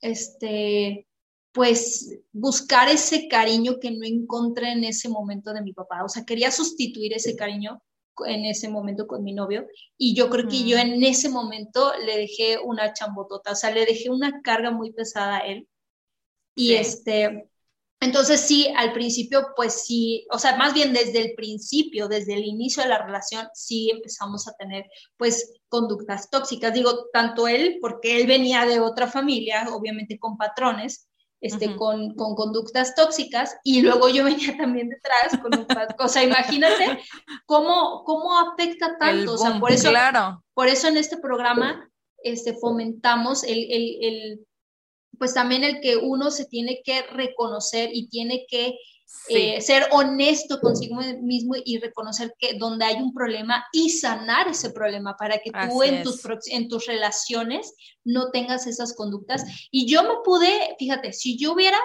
este, 0.02 1.08
pues 1.54 2.20
buscar 2.32 2.90
ese 2.90 3.28
cariño 3.28 3.80
que 3.80 3.92
no 3.92 4.06
encontré 4.06 4.72
en 4.72 4.84
ese 4.84 5.08
momento 5.08 5.54
de 5.54 5.62
mi 5.62 5.72
papá. 5.72 6.04
O 6.04 6.10
sea, 6.10 6.26
quería 6.26 6.52
sustituir 6.52 7.14
ese 7.14 7.36
cariño 7.36 7.82
en 8.26 8.46
ese 8.46 8.70
momento 8.70 9.08
con 9.08 9.24
mi 9.24 9.34
novio 9.34 9.66
y 9.98 10.16
yo 10.16 10.30
creo 10.30 10.48
que 10.48 10.68
yo 10.68 10.78
en 10.78 11.02
ese 11.04 11.30
momento 11.30 11.94
le 12.06 12.18
dejé 12.18 12.58
una 12.60 12.94
chambotota, 12.94 13.52
o 13.52 13.56
sea, 13.56 13.72
le 13.72 13.86
dejé 13.86 14.10
una 14.10 14.42
carga 14.42 14.72
muy 14.72 14.92
pesada 14.92 15.38
a 15.38 15.40
él. 15.42 15.68
Y 16.56 16.74
este, 16.74 17.50
entonces 18.00 18.42
sí, 18.42 18.68
al 18.76 18.92
principio, 18.92 19.48
pues 19.56 19.86
sí, 19.86 20.28
o 20.32 20.40
sea, 20.40 20.56
más 20.58 20.74
bien 20.74 20.92
desde 20.92 21.22
el 21.22 21.34
principio, 21.36 22.08
desde 22.08 22.34
el 22.34 22.46
inicio 22.46 22.84
de 22.84 22.90
la 22.90 23.04
relación, 23.04 23.48
sí 23.54 23.90
empezamos 23.92 24.48
a 24.48 24.54
tener 24.54 24.86
pues 25.18 25.54
conductas 25.70 26.30
tóxicas. 26.30 26.74
Digo, 26.74 27.08
tanto 27.14 27.48
él, 27.48 27.78
porque 27.80 28.20
él 28.20 28.28
venía 28.28 28.66
de 28.66 28.80
otra 28.80 29.08
familia, 29.08 29.68
obviamente 29.72 30.20
con 30.20 30.38
patrones, 30.38 31.08
este, 31.44 31.76
con, 31.76 32.16
con, 32.16 32.36
conductas 32.36 32.96
tóxicas 32.96 33.58
y 33.66 33.82
luego 33.82 34.08
yo 34.08 34.24
venía 34.24 34.56
también 34.58 34.88
detrás 34.88 35.38
con 35.42 35.54
otra 35.54 35.88
cosa. 35.88 36.24
Imagínate 36.24 37.02
cómo, 37.46 38.04
cómo 38.06 38.40
afecta 38.40 38.98
tanto. 38.98 39.34
o 39.34 39.38
sea, 39.38 39.60
por 39.60 39.72
eso, 39.72 39.90
claro. 39.90 40.42
por 40.54 40.70
eso 40.70 40.88
en 40.88 40.96
este 40.96 41.18
programa 41.18 41.92
este, 42.24 42.54
fomentamos 42.54 43.44
el, 43.44 43.68
el, 43.70 43.98
el, 44.02 44.48
pues 45.20 45.34
también 45.34 45.66
el 45.66 45.82
que 45.82 45.98
uno 45.98 46.32
se 46.32 46.46
tiene 46.46 46.82
que 46.82 47.02
reconocer 47.02 47.90
y 47.92 48.08
tiene 48.08 48.46
que 48.48 48.78
eh, 49.30 49.62
ser 49.62 49.88
honesto 49.92 50.60
consigo 50.60 50.98
mismo 51.22 51.56
y 51.64 51.80
reconocer 51.80 52.34
que 52.38 52.56
donde 52.56 52.84
hay 52.84 52.96
un 52.96 53.14
problema 53.14 53.64
y 53.72 53.90
sanar 53.90 54.50
ese 54.50 54.72
problema 54.72 55.16
para 55.16 55.38
que 55.38 55.50
tú 55.52 55.82
en 55.82 56.04
tus, 56.04 56.22
en 56.48 56.68
tus 56.68 56.86
relaciones 56.88 57.74
no 58.04 58.32
tengas 58.32 58.68
esas 58.68 58.94
conductas. 58.94 59.46
Y 59.72 59.88
yo 59.88 60.04
me 60.04 60.16
pude, 60.26 60.76
fíjate, 60.78 61.14
si 61.14 61.38
yo 61.38 61.54
hubiera 61.54 61.78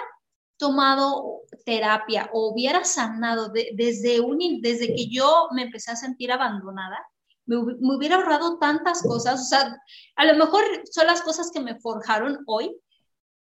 tomado 0.57 1.43
terapia 1.65 2.29
o 2.33 2.49
hubiera 2.49 2.83
sanado 2.83 3.49
desde, 3.73 4.19
un, 4.19 4.59
desde 4.61 4.93
que 4.93 5.07
yo 5.07 5.47
me 5.53 5.63
empecé 5.63 5.91
a 5.91 5.95
sentir 5.95 6.33
abandonada, 6.33 6.99
me, 7.45 7.55
me, 7.79 7.95
hubiera 7.95 8.17
ahorrado 8.17 8.59
tantas 8.59 9.01
cosas. 9.01 9.41
O 9.41 9.45
sea, 9.45 9.77
a 10.17 10.25
lo 10.25 10.35
mejor 10.35 10.65
son 10.91 11.07
las 11.07 11.21
cosas 11.21 11.51
que 11.51 11.61
me 11.61 11.79
forjaron 11.79 12.43
hoy, 12.47 12.75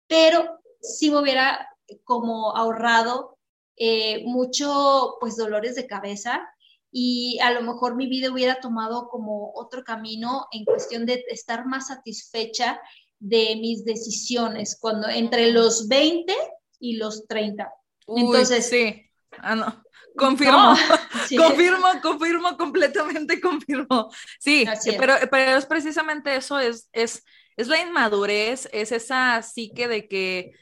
pero 0.08 0.58
sí 0.80 1.10
me 1.10 1.20
hubiera 1.20 1.68
como 2.02 2.56
ahorrado 2.56 3.33
eh, 3.76 4.22
mucho 4.24 5.16
pues 5.20 5.36
dolores 5.36 5.74
de 5.74 5.86
cabeza 5.86 6.48
y 6.90 7.38
a 7.40 7.50
lo 7.52 7.62
mejor 7.62 7.96
mi 7.96 8.06
vida 8.06 8.30
hubiera 8.30 8.60
tomado 8.60 9.08
como 9.08 9.52
otro 9.54 9.82
camino 9.82 10.46
en 10.52 10.64
cuestión 10.64 11.06
de 11.06 11.24
estar 11.28 11.66
más 11.66 11.88
satisfecha 11.88 12.80
de 13.18 13.56
mis 13.56 13.84
decisiones 13.84 14.78
cuando 14.80 15.08
entre 15.08 15.50
los 15.50 15.88
20 15.88 16.34
y 16.78 16.96
los 16.96 17.26
30. 17.26 17.72
Entonces, 18.06 18.68
sí. 18.68 19.10
Ah, 19.38 19.56
no. 19.56 19.82
Confirmo, 20.16 20.74
confirmo, 21.36 21.88
confirmo, 22.00 22.56
completamente 22.56 23.40
confirmo. 23.40 24.10
Sí, 24.38 24.64
pero, 24.96 25.14
pero 25.28 25.56
es 25.56 25.66
precisamente 25.66 26.36
eso, 26.36 26.60
es, 26.60 26.88
es 26.92 27.24
es 27.56 27.68
la 27.68 27.80
inmadurez, 27.80 28.68
es 28.72 28.92
esa 28.92 29.40
psique 29.42 29.88
de 29.88 30.08
que, 30.08 30.52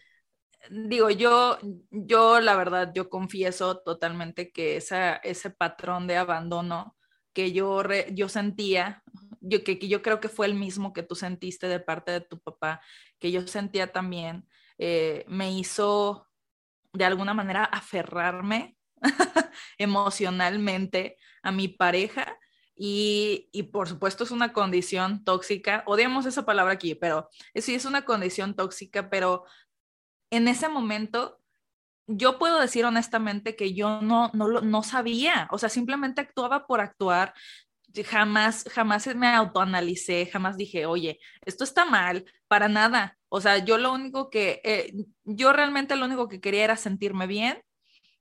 digo, 0.70 1.10
yo, 1.10 1.58
yo 1.90 2.40
la 2.40 2.56
verdad, 2.56 2.92
yo 2.94 3.08
confieso 3.08 3.78
totalmente 3.78 4.52
que 4.52 4.76
esa, 4.76 5.16
ese 5.16 5.50
patrón 5.50 6.06
de 6.06 6.16
abandono 6.16 6.96
que 7.32 7.52
yo, 7.52 7.82
yo 8.12 8.28
sentía, 8.28 9.02
yo, 9.40 9.64
que, 9.64 9.78
que, 9.78 9.88
yo 9.88 10.02
creo 10.02 10.20
que 10.20 10.28
fue 10.28 10.46
el 10.46 10.54
mismo 10.54 10.92
que 10.92 11.02
tú 11.02 11.14
sentiste 11.14 11.66
de 11.66 11.80
parte 11.80 12.12
de 12.12 12.20
tu 12.20 12.38
papá, 12.40 12.80
que 13.18 13.30
yo 13.30 13.46
sentía 13.46 13.92
también, 13.92 14.46
eh, 14.78 15.24
me 15.28 15.52
hizo 15.52 16.28
de 16.92 17.04
alguna 17.04 17.34
manera 17.34 17.64
aferrarme 17.64 18.76
emocionalmente 19.78 21.16
a 21.42 21.52
mi 21.52 21.68
pareja 21.68 22.38
y, 22.74 23.48
y, 23.52 23.64
por 23.64 23.88
supuesto 23.88 24.24
es 24.24 24.30
una 24.30 24.52
condición 24.52 25.24
tóxica, 25.24 25.84
odiamos 25.86 26.26
esa 26.26 26.44
palabra 26.44 26.72
aquí, 26.72 26.94
pero 26.94 27.28
sí 27.54 27.74
es 27.74 27.84
una 27.84 28.04
condición 28.04 28.54
tóxica, 28.56 29.10
pero 29.10 29.44
en 30.32 30.48
ese 30.48 30.68
momento 30.68 31.38
yo 32.06 32.38
puedo 32.38 32.58
decir 32.58 32.84
honestamente 32.84 33.54
que 33.54 33.74
yo 33.74 34.00
no, 34.00 34.30
no, 34.34 34.48
no 34.60 34.82
sabía, 34.82 35.46
o 35.52 35.58
sea, 35.58 35.68
simplemente 35.68 36.20
actuaba 36.20 36.66
por 36.66 36.80
actuar, 36.80 37.34
jamás, 38.04 38.64
jamás 38.72 39.06
me 39.14 39.28
autoanalicé, 39.28 40.26
jamás 40.26 40.56
dije, 40.56 40.86
oye, 40.86 41.20
esto 41.44 41.64
está 41.64 41.84
mal, 41.84 42.24
para 42.48 42.68
nada. 42.68 43.18
O 43.28 43.40
sea, 43.40 43.58
yo 43.58 43.76
lo 43.78 43.92
único 43.92 44.30
que, 44.30 44.60
eh, 44.64 44.92
yo 45.24 45.52
realmente 45.52 45.96
lo 45.96 46.06
único 46.06 46.28
que 46.28 46.40
quería 46.40 46.64
era 46.64 46.76
sentirme 46.76 47.26
bien 47.26 47.62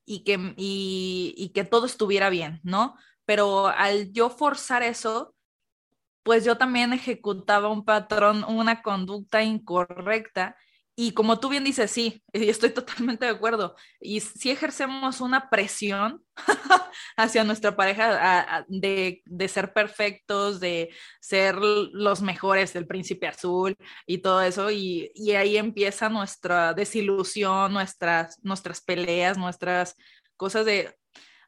y 0.06 0.24
que, 0.24 0.54
y, 0.58 1.34
y 1.38 1.50
que 1.54 1.64
todo 1.64 1.86
estuviera 1.86 2.30
bien, 2.30 2.60
¿no? 2.64 2.96
Pero 3.26 3.68
al 3.68 4.12
yo 4.12 4.30
forzar 4.30 4.84
eso, 4.84 5.34
pues 6.24 6.44
yo 6.44 6.58
también 6.58 6.92
ejecutaba 6.94 7.70
un 7.70 7.86
patrón, 7.86 8.44
una 8.44 8.82
conducta 8.82 9.44
incorrecta 9.44 10.58
y 11.02 11.14
como 11.14 11.40
tú 11.40 11.50
bien 11.50 11.64
dices, 11.64 11.90
sí, 11.90 12.24
estoy 12.32 12.70
totalmente 12.70 13.26
de 13.26 13.32
acuerdo. 13.32 13.76
Y 14.00 14.20
si 14.20 14.52
ejercemos 14.52 15.20
una 15.20 15.50
presión 15.50 16.24
hacia 17.18 17.44
nuestra 17.44 17.76
pareja 17.76 18.64
de, 18.68 19.24
ser 19.48 19.74
perfectos, 19.74 20.60
de 20.60 20.94
ser 21.20 21.56
los 21.56 22.22
mejores 22.22 22.74
del 22.74 22.86
príncipe 22.86 23.26
azul 23.26 23.76
y 24.06 24.20
todo 24.20 24.44
eso, 24.44 24.70
y, 24.70 25.12
ahí 25.36 25.58
empieza 25.58 26.08
nuestra 26.08 26.76
desilusión, 26.76 27.74
nuestras, 27.74 28.38
nuestras 28.44 28.80
peleas, 28.80 29.40
nuestras 29.40 29.96
cosas 30.38 30.68
de, 30.68 30.96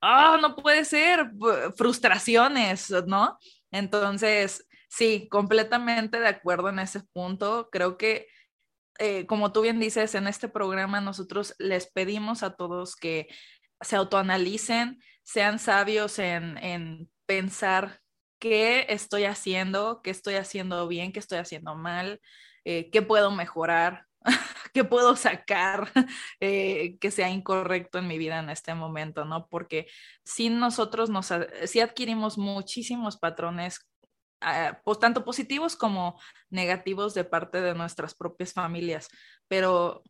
ah, 0.02 0.40
no 0.42 0.56
puede 0.56 0.84
ser, 0.84 1.30
frustraciones, 1.78 2.90
¿no? 3.06 3.38
Entonces, 3.70 4.66
sí, 4.90 5.28
completamente 5.30 6.20
de 6.20 6.28
acuerdo 6.28 6.70
en 6.70 6.80
ese 6.80 7.02
punto. 7.14 7.70
Creo 7.72 8.00
que 8.00 8.26
eh, 9.00 9.26
como 9.26 9.52
tú 9.52 9.62
bien 9.62 9.80
dices, 9.80 10.16
en 10.16 10.28
este 10.28 10.48
programa 10.48 11.02
nosotros 11.02 11.56
les 11.58 11.92
pedimos 11.92 12.44
a 12.44 12.56
todos 12.56 12.96
que 12.96 13.28
se 13.82 13.96
autoanalicen, 13.96 15.02
sean 15.24 15.60
sabios 15.60 16.20
en, 16.20 17.10
pensar 17.26 18.02
qué 18.40 18.86
estoy 18.90 19.24
haciendo, 19.24 20.02
qué 20.04 20.12
estoy 20.12 20.36
haciendo 20.36 20.88
bien, 20.88 21.14
qué 21.14 21.20
estoy 21.20 21.38
haciendo 21.38 21.76
mal, 21.76 22.20
eh, 22.66 22.90
qué 22.92 23.02
puedo 23.02 23.32
mejorar, 23.32 24.06
qué 24.74 24.84
puedo 24.84 25.16
sacar 25.16 25.90
eh, 26.42 26.98
que 27.00 27.12
sea 27.12 27.30
incorrecto 27.30 28.00
en 28.00 28.08
mi 28.08 28.18
vida 28.18 28.40
en 28.40 28.50
este 28.50 28.76
momento, 28.76 29.24
¿no? 29.24 29.48
Porque 29.48 29.88
si 30.26 30.50
nosotros 30.50 31.10
nos, 31.10 31.34
si 31.66 31.80
adquirimos 31.80 32.38
muchísimos 32.38 33.18
patrones 33.18 33.80
Ah, 34.44 34.82
pues, 34.84 35.00
tanto 35.00 35.24
positivos 35.24 35.76
como 35.78 36.20
negativos 36.50 37.14
de 37.14 37.24
parte 37.24 37.62
de 37.62 37.74
nuestras 37.74 38.14
propias 38.14 38.52
familias. 38.54 39.08
Pero 39.48 40.04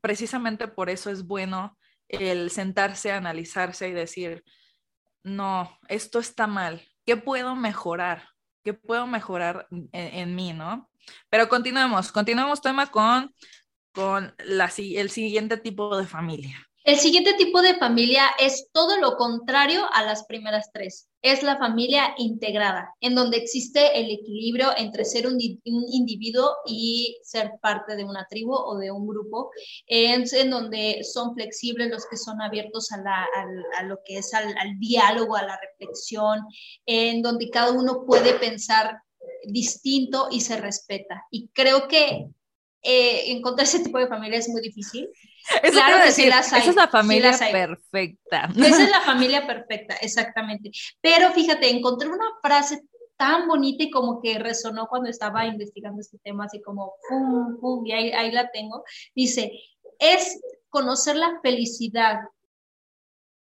precisamente 0.00 0.68
por 0.68 0.90
eso 0.90 1.10
es 1.10 1.26
bueno 1.26 1.78
el 2.08 2.50
sentarse, 2.50 3.12
analizarse 3.12 3.88
y 3.88 3.92
decir, 3.92 4.44
no, 5.22 5.78
esto 5.88 6.18
está 6.18 6.46
mal, 6.46 6.82
¿qué 7.06 7.16
puedo 7.16 7.54
mejorar? 7.56 8.28
¿Qué 8.64 8.74
puedo 8.74 9.06
mejorar 9.06 9.66
en, 9.92 10.34
mí, 10.34 10.52
no? 10.52 10.90
Pero 11.30 11.48
continuemos, 11.48 12.12
continuemos 12.12 12.60
tema 12.60 12.90
con, 12.90 13.34
con 13.92 14.34
el 14.38 15.10
siguiente 15.10 15.56
tipo 15.56 15.96
de 15.96 16.06
familia. 16.06 16.68
El 16.84 16.98
siguiente 16.98 17.34
tipo 17.34 17.62
de 17.62 17.76
familia 17.76 18.24
es 18.38 18.68
todo 18.72 18.98
lo 18.98 19.16
contrario 19.16 19.88
a 19.94 20.02
las 20.02 20.24
primeras 20.24 20.70
tres. 20.72 21.09
Es 21.22 21.42
la 21.42 21.58
familia 21.58 22.14
integrada, 22.16 22.94
en 23.00 23.14
donde 23.14 23.36
existe 23.36 23.98
el 23.98 24.10
equilibrio 24.10 24.68
entre 24.76 25.04
ser 25.04 25.26
un, 25.26 25.38
individuo 25.38 26.56
y 26.66 27.18
ser 27.22 27.52
parte 27.60 27.94
de 27.96 28.04
una 28.04 28.26
tribu 28.28 28.54
o 28.54 28.78
de 28.78 28.90
un 28.90 29.06
grupo, 29.06 29.50
en 29.86 30.24
donde 30.50 31.02
son 31.04 31.34
flexibles 31.34 31.90
los 31.90 32.06
que 32.06 32.16
son 32.16 32.40
abiertos 32.40 32.90
a, 32.92 33.84
lo 33.84 33.98
que 34.04 34.18
es 34.18 34.32
al 34.32 34.78
diálogo, 34.78 35.36
a 35.36 35.42
la 35.42 35.60
reflexión, 35.60 36.40
en 36.86 37.22
donde 37.22 37.50
cada 37.50 37.72
uno 37.72 38.04
puede 38.06 38.34
pensar 38.34 39.02
distinto 39.44 40.28
y 40.30 40.40
se 40.40 40.56
respeta. 40.56 41.26
Y 41.30 41.48
creo 41.48 41.88
que 41.88 42.30
eh, 42.82 43.32
encontrar 43.32 43.66
ese 43.66 43.80
tipo 43.80 43.98
de 43.98 44.06
familia 44.06 44.38
es 44.38 44.48
muy 44.48 44.62
difícil. 44.62 45.08
claro 45.72 45.98
que 45.98 46.06
decir, 46.06 46.28
Esa 46.28 46.58
es 46.58 46.74
la 46.74 46.88
familia 46.88 47.30
perfecta. 47.30 48.50
Esa 48.56 48.82
es 48.82 48.90
la 48.90 49.00
familia 49.02 49.46
perfecta, 49.46 49.96
exactamente. 49.96 50.70
Pero 51.00 51.30
fíjate, 51.32 51.70
encontré 51.70 52.08
una 52.08 52.28
frase 52.42 52.82
tan 53.16 53.46
bonita 53.46 53.84
y 53.84 53.90
como 53.90 54.20
que 54.22 54.38
resonó 54.38 54.86
cuando 54.88 55.10
estaba 55.10 55.44
investigando 55.46 56.00
este 56.00 56.18
tema, 56.18 56.46
así 56.46 56.62
como, 56.62 56.94
pum, 57.08 57.60
pum, 57.60 57.86
y 57.86 57.92
ahí, 57.92 58.10
ahí 58.12 58.32
la 58.32 58.50
tengo. 58.50 58.82
Dice, 59.14 59.52
es 59.98 60.40
conocer 60.70 61.16
la 61.16 61.38
felicidad 61.42 62.20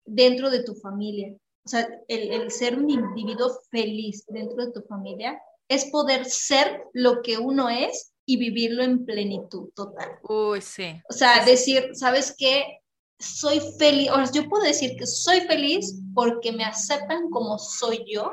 dentro 0.04 0.50
de 0.50 0.64
tu 0.64 0.74
familia. 0.74 1.32
O 1.64 1.68
sea, 1.68 1.88
el, 2.08 2.32
el 2.32 2.50
ser 2.50 2.76
un 2.76 2.90
individuo 2.90 3.52
feliz 3.70 4.24
dentro 4.26 4.66
de 4.66 4.72
tu 4.72 4.82
familia 4.82 5.40
es 5.68 5.84
poder 5.86 6.24
ser 6.24 6.82
lo 6.92 7.22
que 7.22 7.38
uno 7.38 7.70
es 7.70 8.11
y 8.24 8.36
vivirlo 8.36 8.82
en 8.82 9.04
plenitud 9.04 9.70
total. 9.74 10.18
Uy, 10.22 10.60
sí. 10.60 11.00
O 11.08 11.12
sea, 11.12 11.44
decir, 11.44 11.90
¿sabes 11.94 12.34
qué? 12.36 12.80
Soy 13.18 13.60
feliz, 13.78 14.10
o 14.10 14.14
sea, 14.16 14.32
yo 14.32 14.48
puedo 14.48 14.64
decir 14.64 14.96
que 14.96 15.06
soy 15.06 15.40
feliz 15.42 15.94
porque 16.14 16.52
me 16.52 16.64
aceptan 16.64 17.30
como 17.30 17.58
soy 17.58 18.04
yo, 18.08 18.32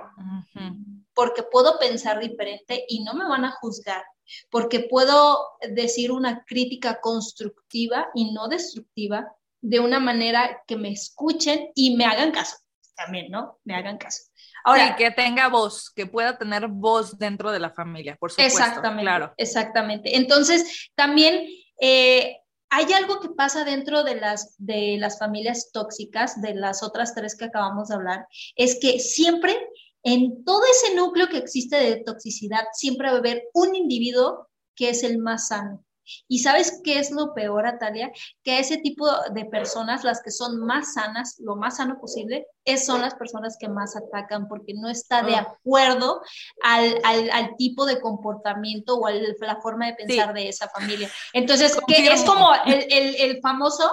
porque 1.13 1.43
puedo 1.43 1.78
pensar 1.78 2.19
diferente 2.19 2.86
y 2.88 3.04
no 3.04 3.13
me 3.13 3.28
van 3.28 3.45
a 3.45 3.52
juzgar, 3.52 4.04
porque 4.49 4.80
puedo 4.82 5.39
decir 5.69 6.12
una 6.12 6.43
crítica 6.43 6.99
constructiva 7.02 8.08
y 8.15 8.32
no 8.32 8.47
destructiva 8.47 9.32
de 9.62 9.80
una 9.80 9.99
manera 9.99 10.63
que 10.65 10.75
me 10.75 10.91
escuchen 10.91 11.69
y 11.75 11.95
me 11.95 12.06
hagan 12.06 12.32
caso 12.32 12.58
también, 12.95 13.32
¿no? 13.32 13.60
Me 13.63 13.75
hagan 13.75 13.97
caso. 13.97 14.29
Ahora, 14.69 14.95
que 14.95 15.12
tenga 15.12 15.47
voz, 15.47 15.89
que 15.89 16.05
pueda 16.05 16.38
tener 16.38 16.67
voz 16.67 17.17
dentro 17.17 17.51
de 17.51 17.60
la 17.60 17.71
familia, 17.71 18.15
por 18.19 18.32
supuesto. 18.32 18.60
Exactamente, 18.60 19.03
claro. 19.03 19.34
exactamente. 19.38 20.17
Entonces, 20.17 20.89
también 20.95 21.47
eh, 21.82 22.38
hay 22.69 22.93
algo 22.93 23.19
que 23.19 23.29
pasa 23.29 23.63
dentro 23.63 24.03
de 24.03 24.15
las, 24.15 24.55
de 24.58 24.97
las 24.99 25.17
familias 25.17 25.71
tóxicas, 25.71 26.41
de 26.41 26.53
las 26.53 26.84
otras 26.84 27.15
tres 27.15 27.36
que 27.36 27.45
acabamos 27.45 27.88
de 27.88 27.95
hablar, 27.95 28.27
es 28.55 28.79
que 28.79 28.99
siempre 28.99 29.58
en 30.03 30.43
todo 30.45 30.62
ese 30.71 30.95
núcleo 30.95 31.27
que 31.27 31.38
existe 31.38 31.75
de 31.75 31.97
toxicidad, 31.97 32.63
siempre 32.73 33.10
va 33.10 33.15
a 33.15 33.19
haber 33.19 33.43
un 33.53 33.75
individuo 33.75 34.47
que 34.75 34.89
es 34.89 35.03
el 35.03 35.17
más 35.17 35.49
sano. 35.49 35.84
Y 36.28 36.39
sabes 36.39 36.82
qué 36.84 37.00
es 37.00 37.12
lo 37.12 37.34
peor, 37.34 37.65
Atalia? 37.65 38.12
Que 38.43 38.60
ese 38.60 38.78
tipo 38.78 39.08
de 39.34 39.45
personas, 39.45 40.04
las 40.04 40.22
que 40.22 40.32
son 40.32 40.60
más 40.60 40.93
sanas, 40.93 41.38
lo 41.39 41.56
más 41.56 41.78
sano 41.78 42.00
posible, 42.00 42.48
es, 42.65 42.86
son 42.86 43.02
las 43.02 43.15
personas 43.15 43.58
que 43.60 43.69
más 43.69 43.95
atacan 43.95 44.48
porque 44.48 44.74
no 44.76 44.89
está 44.89 45.24
de 45.24 45.36
ah. 45.36 45.48
acuerdo 45.50 46.22
al, 46.63 47.00
al, 47.04 47.56
tipo 47.58 47.86
de 47.86 48.00
comportamiento 48.00 48.95
o 48.95 49.08
a 49.08 49.12
la 49.12 49.62
forma 49.62 49.88
de 49.88 49.93
pensar 49.93 50.34
de 50.34 50.50
esa 50.50 50.69
familia. 50.69 51.10
Entonces, 51.34 51.78
que 51.88 52.08
es 52.08 52.24
como 52.24 52.54
el, 52.65 52.86
el, 52.89 53.15
el 53.15 53.41
famoso 53.41 53.89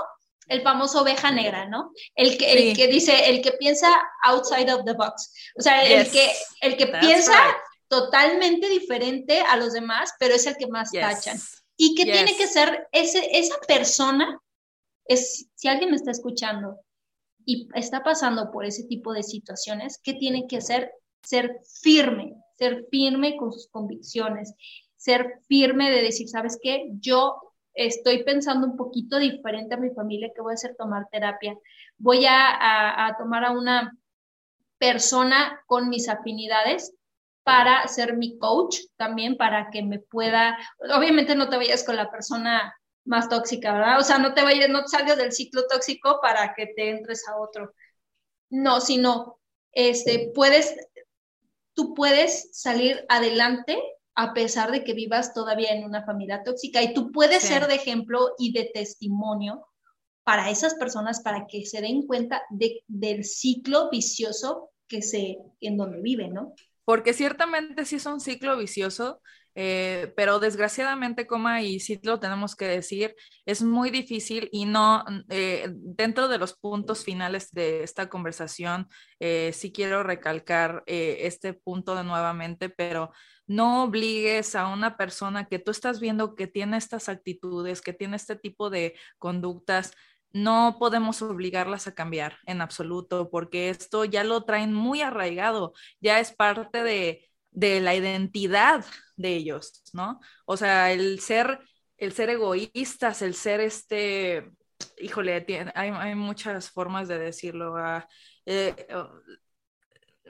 el 0.49 0.63
famoso 0.63 1.03
oveja 1.03 1.31
negra, 1.31 1.67
¿no? 1.67 1.93
El 2.15 2.39
que, 2.39 2.53
el 2.53 2.77
que 2.77 2.87
dice, 2.87 3.31
el 3.31 3.43
que 3.43 3.53
piensa 3.53 3.89
outside 4.23 4.73
of 4.73 4.85
the 4.85 4.93
box. 4.93 5.33
O 5.59 5.63
sea, 5.63 5.83
el 5.85 6.11
que, 6.11 6.31
el 6.61 6.77
que 6.77 6.87
piensa 6.87 7.35
totalmente 7.89 8.69
diferente 8.69 9.41
a 9.41 9.57
los 9.57 9.73
demás, 9.73 10.13
pero 10.19 10.35
es 10.35 10.47
el 10.47 10.57
que 10.57 10.67
más 10.69 10.91
tachan. 10.93 11.39
Y 11.77 11.95
que 11.95 12.05
tiene 12.05 12.37
que 12.37 12.47
ser 12.47 12.89
ese, 12.93 13.39
esa 13.39 13.57
persona, 13.67 14.41
es, 15.05 15.49
si 15.55 15.69
alguien 15.69 15.91
me 15.91 15.97
está 15.97 16.11
escuchando 16.11 16.81
y 17.45 17.69
está 17.75 18.03
pasando 18.03 18.51
por 18.51 18.65
ese 18.65 18.85
tipo 18.85 19.13
de 19.13 19.23
situaciones, 19.23 20.01
¿qué 20.03 20.15
tiene 20.15 20.47
que 20.49 20.57
hacer? 20.57 20.93
Ser 21.23 21.61
firme, 21.83 22.35
ser 22.59 22.87
firme 22.91 23.37
con 23.37 23.53
sus 23.53 23.69
convicciones, 23.69 24.55
ser 24.97 25.41
firme 25.47 25.91
de 25.91 26.03
decir, 26.03 26.29
¿sabes 26.29 26.59
qué? 26.63 26.89
Yo 27.01 27.37
estoy 27.75 28.25
pensando 28.25 28.67
un 28.67 28.77
poquito 28.77 29.19
diferente 29.19 29.75
a 29.75 29.79
mi 29.79 29.91
familia, 29.91 30.33
que 30.35 30.41
voy 30.41 30.53
a 30.53 30.55
hacer 30.55 30.75
tomar 30.77 31.09
terapia. 31.13 31.57
Voy 31.99 32.25
a, 32.27 33.07
a 33.07 33.17
tomar 33.19 33.45
a 33.45 33.53
una 33.53 33.97
persona 34.79 35.61
con 35.67 35.89
mis 35.89 36.09
afinidades 36.09 36.96
para 37.47 37.87
ser 37.87 38.17
mi 38.17 38.39
coach 38.39 38.81
también, 38.97 39.37
para 39.37 39.71
que 39.71 39.81
me 39.81 40.01
pueda, 40.01 40.59
obviamente 40.97 41.37
no 41.37 41.49
te 41.49 41.57
vayas 41.57 41.85
con 41.85 41.95
la 41.95 42.11
persona 42.11 42.75
más 43.05 43.29
tóxica, 43.29 43.73
¿verdad? 43.73 44.01
O 44.01 44.03
sea, 44.03 44.19
no 44.19 44.35
te 44.35 44.43
vayas, 44.43 44.69
no 44.69 44.85
salgas 44.89 45.17
del 45.17 45.31
ciclo 45.31 45.63
tóxico 45.71 46.19
para 46.21 46.55
que 46.55 46.67
te 46.75 46.91
entres 46.91 47.23
a 47.29 47.39
otro. 47.39 47.73
No, 48.51 48.81
sino, 48.81 49.39
este, 49.71 50.33
puedes, 50.35 50.75
tú 51.73 51.95
puedes 51.95 52.49
salir 52.51 53.07
adelante 53.09 53.81
a 54.17 54.35
pesar 54.35 54.73
de 54.73 54.83
que 54.83 54.95
vivas 54.95 55.33
todavía 55.33 55.71
en 55.71 55.85
una 55.85 56.05
familia 56.05 56.43
tóxica 56.43 56.83
y 56.83 56.95
tú 56.95 57.13
puedes 57.13 57.45
ser 57.45 57.69
de 57.69 57.77
ejemplo 57.77 58.35
y 58.39 58.55
de 58.55 58.73
testimonio 58.75 59.65
para 60.25 60.51
esas 60.51 60.75
personas 60.75 61.21
para 61.21 61.47
que 61.47 61.65
se 61.65 61.81
den 61.81 62.09
cuenta 62.09 62.43
de, 62.51 62.83
del 62.89 63.25
ciclo 63.25 63.89
vicioso 63.89 64.71
que 64.89 65.01
se, 65.01 65.39
en 65.61 65.77
donde 65.77 66.01
viven, 66.01 66.35
¿no? 66.35 66.53
Porque 66.87 67.13
ciertamente 67.13 67.85
sí 67.85 67.97
es 67.97 68.07
un 68.07 68.21
ciclo 68.21 68.57
vicioso, 68.57 69.21
eh, 69.57 70.13
pero 70.17 70.39
desgraciadamente, 70.39 71.27
coma, 71.27 71.63
y 71.63 71.81
sí 71.81 71.99
lo 72.05 72.21
tenemos 72.21 72.55
que 72.55 72.67
decir, 72.69 73.17
es 73.45 73.63
muy 73.63 73.91
difícil 73.91 74.49
y 74.53 74.67
no, 74.67 75.05
eh, 75.29 75.67
dentro 75.73 76.29
de 76.29 76.39
los 76.39 76.55
puntos 76.55 77.03
finales 77.05 77.51
de 77.53 77.83
esta 77.83 78.09
conversación, 78.09 78.87
eh, 79.19 79.51
sí 79.53 79.73
quiero 79.73 80.05
recalcar 80.05 80.85
este 80.87 81.55
punto 81.55 81.97
de 81.97 82.05
nuevamente, 82.05 82.69
pero 82.69 83.11
no 83.49 83.83
obligues 83.85 84.55
a 84.55 84.69
una 84.69 84.97
persona 84.97 85.47
que 85.47 85.59
tú 85.59 85.73
estás 85.73 85.99
viendo 85.99 86.37
que 86.37 86.47
tiene 86.47 86.77
estas 86.77 87.09
actitudes, 87.09 87.81
que 87.81 87.95
tiene 87.95 88.17
este 88.17 88.37
tipo 88.37 88.71
de 88.71 88.95
conductas, 89.19 89.93
no 90.37 90.77
podemos 90.79 91.23
obligarlas 91.23 91.87
a 91.87 91.95
cambiar 91.95 92.39
en 92.47 92.61
absoluto, 92.61 93.31
porque 93.31 93.71
esto 93.71 94.05
ya 94.05 94.23
lo 94.23 94.45
traen 94.45 94.75
muy 94.75 95.01
arraigado, 95.01 95.73
ya 96.01 96.21
es 96.21 96.33
parte 96.33 96.83
de, 96.83 97.23
la 97.81 97.95
identidad 97.95 98.85
de 99.17 99.35
ellos, 99.35 99.83
¿no? 99.95 100.21
O 100.45 100.59
sea, 100.59 100.93
el 100.93 101.21
ser, 101.21 101.61
el 101.97 102.13
ser 102.13 102.29
egoístas, 102.31 103.23
el 103.23 103.35
ser 103.35 103.61
este, 103.61 104.51
híjole, 104.99 105.47
hay, 105.75 106.15
muchas 106.15 106.71
formas 106.71 107.09
de 107.09 107.19
decirlo. 107.19 107.75
Ah, 107.79 108.07
eh, 108.45 108.87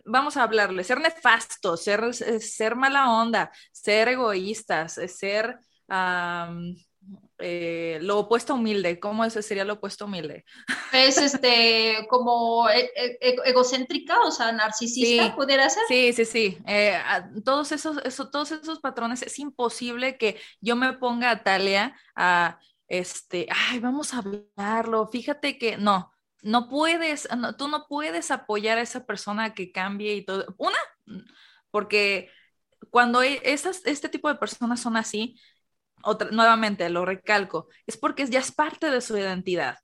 vamos 0.04 0.36
a 0.36 0.44
hablarle, 0.44 0.84
ser 0.84 1.00
nefastos, 1.00 1.82
ser, 1.82 2.14
ser 2.14 2.76
mala 2.76 3.10
onda, 3.10 3.50
ser 3.72 4.08
egoístas, 4.08 5.00
ser 5.08 5.58
eh, 7.38 7.98
lo 8.02 8.18
opuesto 8.20 8.54
humilde. 8.54 8.98
¿Cómo 8.98 9.24
ese 9.24 9.42
sería 9.42 9.64
lo 9.64 9.74
opuesto 9.74 10.06
humilde? 10.06 10.44
Es 10.92 11.18
este 11.18 12.06
como 12.08 12.68
e, 12.68 12.90
e, 12.96 13.18
e, 13.20 13.36
egocéntrica, 13.44 14.20
o 14.20 14.30
sea, 14.30 14.52
narcisista, 14.52 15.34
¿pudiera 15.34 15.68
ser? 15.68 15.82
Sí, 15.88 16.12
sí, 16.12 16.24
sí. 16.24 16.58
Eh, 16.66 16.98
todos, 17.44 17.72
esos, 17.72 17.98
eso, 18.04 18.30
todos 18.30 18.52
esos 18.52 18.80
patrones, 18.80 19.22
es 19.22 19.38
imposible 19.38 20.16
que 20.16 20.40
yo 20.60 20.76
me 20.76 20.94
ponga 20.94 21.30
a 21.30 21.42
Talia 21.42 21.96
a 22.14 22.58
este, 22.88 23.46
ay, 23.50 23.80
vamos 23.80 24.14
a 24.14 24.18
hablarlo. 24.18 25.06
Fíjate 25.08 25.58
que 25.58 25.76
no, 25.76 26.12
no 26.42 26.68
puedes, 26.68 27.28
tú 27.58 27.68
no 27.68 27.86
puedes 27.88 28.30
apoyar 28.30 28.78
a 28.78 28.82
esa 28.82 29.04
persona 29.04 29.54
que 29.54 29.72
cambie 29.72 30.14
y 30.14 30.24
todo. 30.24 30.46
Una, 30.58 30.78
porque 31.70 32.30
cuando 32.90 33.22
e, 33.22 33.40
esas, 33.44 33.84
este 33.84 34.08
tipo 34.08 34.28
de 34.28 34.36
personas 34.36 34.80
son 34.80 34.96
así, 34.96 35.38
otra, 36.06 36.30
nuevamente 36.30 36.88
lo 36.90 37.04
recalco, 37.04 37.68
es 37.86 37.96
porque 37.96 38.26
ya 38.26 38.40
es 38.40 38.52
parte 38.52 38.90
de 38.90 39.00
su 39.00 39.16
identidad. 39.16 39.78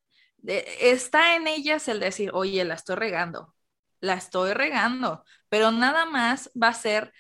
está 0.45 1.37
en 1.37 1.47
ellas 1.47 1.89
el 1.89 2.01
decir, 2.01 2.31
oye, 2.35 2.65
la 2.65 2.75
estoy 2.75 2.97
regando, 2.97 3.55
la 4.01 4.15
estoy 4.15 4.53
regando, 4.55 5.25
pero 5.49 5.71
nada 5.71 6.07
más 6.07 6.51
va 6.61 6.69
a 6.69 6.75
ser 6.75 7.13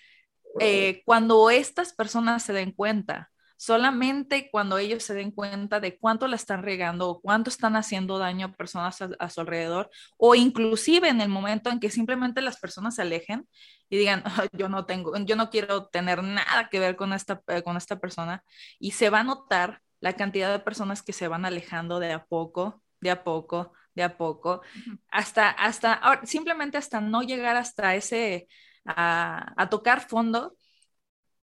eh, 0.60 1.02
cuando 1.04 1.50
estas 1.50 1.92
personas 1.94 2.42
se 2.42 2.52
den 2.52 2.72
cuenta 2.72 3.31
solamente 3.62 4.50
cuando 4.50 4.76
ellos 4.78 5.04
se 5.04 5.14
den 5.14 5.30
cuenta 5.30 5.78
de 5.78 5.96
cuánto 5.96 6.26
la 6.26 6.34
están 6.34 6.64
regando 6.64 7.08
o 7.08 7.20
cuánto 7.20 7.48
están 7.48 7.76
haciendo 7.76 8.18
daño 8.18 8.46
a 8.46 8.52
personas 8.52 8.98
a, 9.00 9.30
su 9.30 9.40
alrededor, 9.40 9.88
o 10.16 10.34
inclusive 10.34 11.08
en 11.08 11.20
el 11.20 11.28
momento 11.28 11.70
en 11.70 11.78
que 11.78 11.88
simplemente 11.88 12.40
las 12.40 12.58
personas 12.58 12.96
se 12.96 13.02
alejen 13.02 13.46
y 13.88 13.98
digan, 13.98 14.24
yo 14.52 14.68
no 14.68 14.84
tengo, 14.84 15.16
yo 15.16 15.36
no 15.36 15.48
quiero 15.48 15.86
tener 15.86 16.24
nada 16.24 16.68
que 16.72 16.80
ver 16.80 16.96
con 16.96 17.12
esta, 17.12 17.40
eh, 17.46 17.62
con 17.62 17.76
esta 17.76 18.00
persona, 18.00 18.42
y 18.80 18.90
se 18.90 19.10
va 19.10 19.20
a 19.20 19.24
notar 19.24 19.80
la 20.00 20.14
cantidad 20.14 20.50
de 20.50 20.58
personas 20.58 21.00
que 21.00 21.12
se 21.12 21.28
van 21.28 21.44
alejando 21.44 22.00
de 22.00 22.12
a 22.12 22.24
poco, 22.24 22.82
de 23.00 23.12
a 23.12 23.22
poco, 23.22 23.74
de 23.94 24.02
a 24.02 24.16
poco, 24.16 24.62
hasta, 25.08 25.50
hasta, 25.50 26.20
simplemente 26.24 26.78
hasta 26.78 27.00
no 27.00 27.22
llegar 27.22 27.54
hasta 27.54 27.94
ese, 27.94 28.48
a, 28.84 29.52
a 29.56 29.68
tocar 29.68 30.00
fondo 30.00 30.56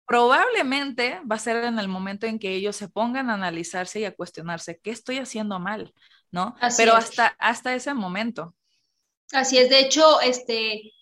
probablemente 0.06 1.20
va 1.30 1.36
a 1.36 1.40
ser 1.40 1.64
en 1.64 1.80
el 1.80 1.88
momento 1.88 2.28
en 2.28 2.40
que 2.40 2.54
ellos 2.54 2.76
se 2.76 2.90
pongan 2.90 3.30
a 3.30 3.34
analizarse 3.34 4.00
y 4.00 4.06
a 4.06 4.16
cuestionarse 4.16 4.80
qué 4.82 4.92
estoy 4.92 5.18
haciendo 5.18 5.60
mal, 5.60 5.94
¿no? 6.32 6.56
Pero 6.78 6.94
hasta, 6.94 7.36
hasta 7.40 7.76
ese 7.76 7.94
momento. 7.94 8.56
Así 9.32 9.58
es, 9.58 9.70
de 9.70 9.80
hecho, 9.80 10.22
este, 10.22 10.94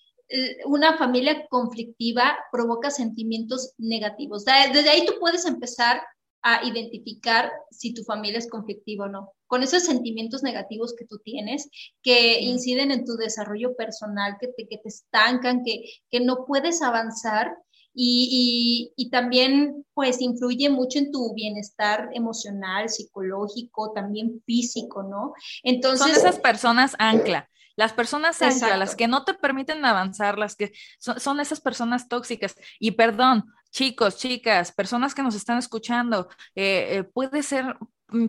una 0.66 0.98
familia 0.98 1.46
conflictiva 1.50 2.38
provoca 2.52 2.89
sentimientos 2.89 3.74
negativos. 3.78 4.46
Desde 4.46 4.89
ahí 4.89 5.06
tú 5.06 5.13
puedes 5.20 5.46
empezar 5.46 6.02
a 6.42 6.66
identificar 6.66 7.52
si 7.72 7.94
tu 7.94 8.04
familia 8.04 8.39
es 8.39 8.50
conflictiva 8.50 9.06
o 9.06 9.10
no. 9.10 9.32
Con 9.48 9.63
esos 9.63 9.84
sentimientos 9.84 10.44
negativos 10.44 10.94
que 10.98 11.06
tú 11.06 11.20
tienes, 11.24 11.70
que 12.02 12.42
inciden 12.42 12.92
en 12.92 13.06
tu 13.06 13.16
desarrollo 13.16 13.76
personal, 13.76 14.38
que 14.39 14.48
te, 14.48 14.68
que 14.68 14.78
te 14.78 14.89
estancan, 14.89 15.63
que, 15.63 15.84
que 16.10 16.20
no 16.20 16.46
puedes 16.46 16.82
avanzar, 16.82 17.56
y, 17.93 18.91
y, 18.95 19.10
también 19.10 19.86
pues 19.93 20.19
influye 20.21 20.69
mucho 20.69 20.99
en 20.99 21.12
tu 21.12 21.34
bienestar 21.34 22.10
emocional, 22.13 22.89
psicológico, 22.89 23.91
también 23.93 24.41
físico, 24.45 25.03
¿no? 25.03 25.34
Entonces... 25.63 26.08
Son 26.08 26.12
esas 26.12 26.39
personas 26.39 26.95
ancla. 26.97 27.49
Las 27.75 27.93
personas 27.93 28.41
ancla, 28.41 28.77
las 28.77 28.95
que 28.95 29.08
no 29.08 29.23
te 29.23 29.34
permiten 29.34 29.84
avanzar, 29.86 30.38
las 30.38 30.56
que 30.56 30.73
son, 30.99 31.39
esas 31.39 31.60
personas 31.60 32.08
tóxicas. 32.08 32.56
Y 32.79 32.91
perdón, 32.91 33.45
chicos, 33.71 34.17
chicas, 34.17 34.71
personas 34.71 35.15
que 35.15 35.23
nos 35.23 35.34
están 35.34 35.58
escuchando, 35.58 36.29
eh, 36.56 36.97
eh, 36.97 37.03
puede 37.03 37.41
ser 37.41 37.75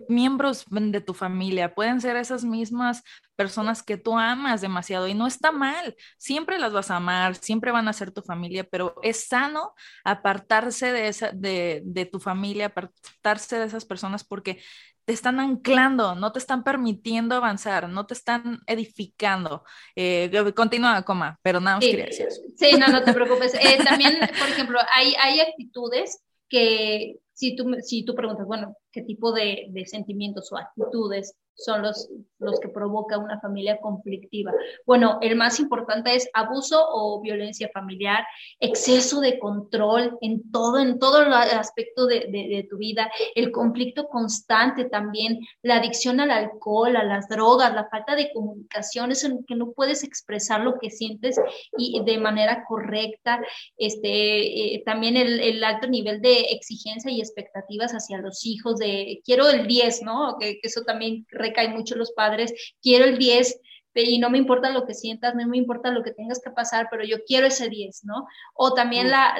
miembros 0.08 0.64
de 0.68 1.00
tu 1.00 1.14
familia, 1.14 1.74
pueden 1.74 2.00
ser 2.00 2.16
esas 2.16 2.44
mismas 2.44 3.02
personas 3.36 3.82
que 3.82 3.96
tú 3.96 4.18
amas 4.18 4.60
demasiado 4.60 5.08
y 5.08 5.14
no 5.14 5.26
está 5.26 5.52
mal, 5.52 5.96
siempre 6.18 6.58
las 6.58 6.72
vas 6.72 6.90
a 6.90 6.96
amar, 6.96 7.34
siempre 7.36 7.72
van 7.72 7.88
a 7.88 7.92
ser 7.92 8.10
tu 8.10 8.22
familia, 8.22 8.64
pero 8.64 8.94
es 9.02 9.26
sano 9.26 9.74
apartarse 10.04 10.92
de, 10.92 11.08
esa, 11.08 11.30
de, 11.32 11.82
de 11.84 12.06
tu 12.06 12.20
familia, 12.20 12.66
apartarse 12.66 13.58
de 13.58 13.66
esas 13.66 13.84
personas 13.84 14.24
porque 14.24 14.60
te 15.04 15.12
están 15.12 15.38
anclando, 15.38 16.14
no 16.14 16.32
te 16.32 16.38
están 16.38 16.64
permitiendo 16.64 17.34
avanzar, 17.34 17.88
no 17.88 18.06
te 18.06 18.14
están 18.14 18.60
edificando. 18.66 19.64
Eh, 19.94 20.30
continúa, 20.54 21.02
coma, 21.02 21.38
pero 21.42 21.60
nada 21.60 21.76
más 21.76 21.84
quería 21.84 22.06
decir 22.06 22.28
Sí, 22.56 22.72
no, 22.78 22.88
no 22.88 23.02
te 23.04 23.12
preocupes. 23.12 23.54
Eh, 23.54 23.78
también, 23.84 24.18
por 24.38 24.48
ejemplo, 24.48 24.78
hay, 24.94 25.14
hay 25.20 25.40
actitudes 25.40 26.24
que 26.48 27.16
si 27.34 27.56
tú, 27.56 27.64
si 27.82 28.04
tú 28.04 28.14
preguntas, 28.14 28.46
bueno, 28.46 28.76
qué 28.90 29.02
tipo 29.02 29.32
de, 29.32 29.66
de 29.70 29.86
sentimientos 29.86 30.50
o 30.52 30.56
actitudes 30.56 31.34
son 31.56 31.82
los, 31.82 32.10
los 32.38 32.58
que 32.60 32.68
provoca 32.68 33.18
una 33.18 33.40
familia 33.40 33.78
conflictiva. 33.80 34.52
Bueno, 34.86 35.18
el 35.20 35.36
más 35.36 35.60
importante 35.60 36.14
es 36.14 36.28
abuso 36.32 36.84
o 36.90 37.20
violencia 37.20 37.70
familiar, 37.72 38.24
exceso 38.60 39.20
de 39.20 39.38
control 39.38 40.18
en 40.20 40.50
todo, 40.50 40.78
en 40.78 40.98
todo 40.98 41.22
el 41.22 41.32
aspecto 41.32 42.06
de, 42.06 42.20
de, 42.20 42.66
tu 42.68 42.78
vida, 42.78 43.10
el 43.34 43.50
conflicto 43.50 44.08
constante 44.08 44.84
también, 44.84 45.40
la 45.62 45.76
adicción 45.76 46.20
al 46.20 46.30
alcohol, 46.30 46.96
a 46.96 47.04
las 47.04 47.28
drogas, 47.28 47.74
la 47.74 47.88
falta 47.88 48.16
de 48.16 48.32
comunicación, 48.32 49.12
eso 49.12 49.26
en 49.26 49.44
que 49.44 49.54
no 49.54 49.72
puedes 49.72 50.02
expresar 50.02 50.60
lo 50.60 50.78
que 50.78 50.90
sientes 50.90 51.36
y 51.76 52.02
de 52.04 52.18
manera 52.18 52.64
correcta, 52.66 53.40
este, 53.76 54.74
eh, 54.74 54.82
también 54.84 55.16
el, 55.16 55.40
el, 55.40 55.64
alto 55.64 55.86
nivel 55.86 56.20
de 56.20 56.40
exigencia 56.50 57.10
y 57.10 57.20
expectativas 57.20 57.92
hacia 57.92 58.18
los 58.18 58.44
hijos, 58.44 58.76
de 58.76 59.20
quiero 59.24 59.48
el 59.48 59.66
10, 59.66 60.02
¿no? 60.02 60.36
Que, 60.38 60.60
que 60.60 60.68
eso 60.68 60.82
también 60.82 61.26
recae 61.44 61.68
mucho 61.68 61.96
los 61.96 62.12
padres, 62.12 62.52
quiero 62.82 63.04
el 63.04 63.18
10 63.18 63.60
y 63.94 64.18
no 64.18 64.30
me 64.30 64.38
importa 64.38 64.70
lo 64.70 64.86
que 64.86 64.94
sientas, 64.94 65.34
no 65.34 65.46
me 65.46 65.56
importa 65.56 65.90
lo 65.90 66.02
que 66.02 66.12
tengas 66.12 66.40
que 66.40 66.50
pasar, 66.50 66.88
pero 66.90 67.04
yo 67.04 67.18
quiero 67.24 67.46
ese 67.46 67.68
10, 67.68 68.04
¿no? 68.04 68.26
O 68.54 68.74
también 68.74 69.10
la, 69.10 69.36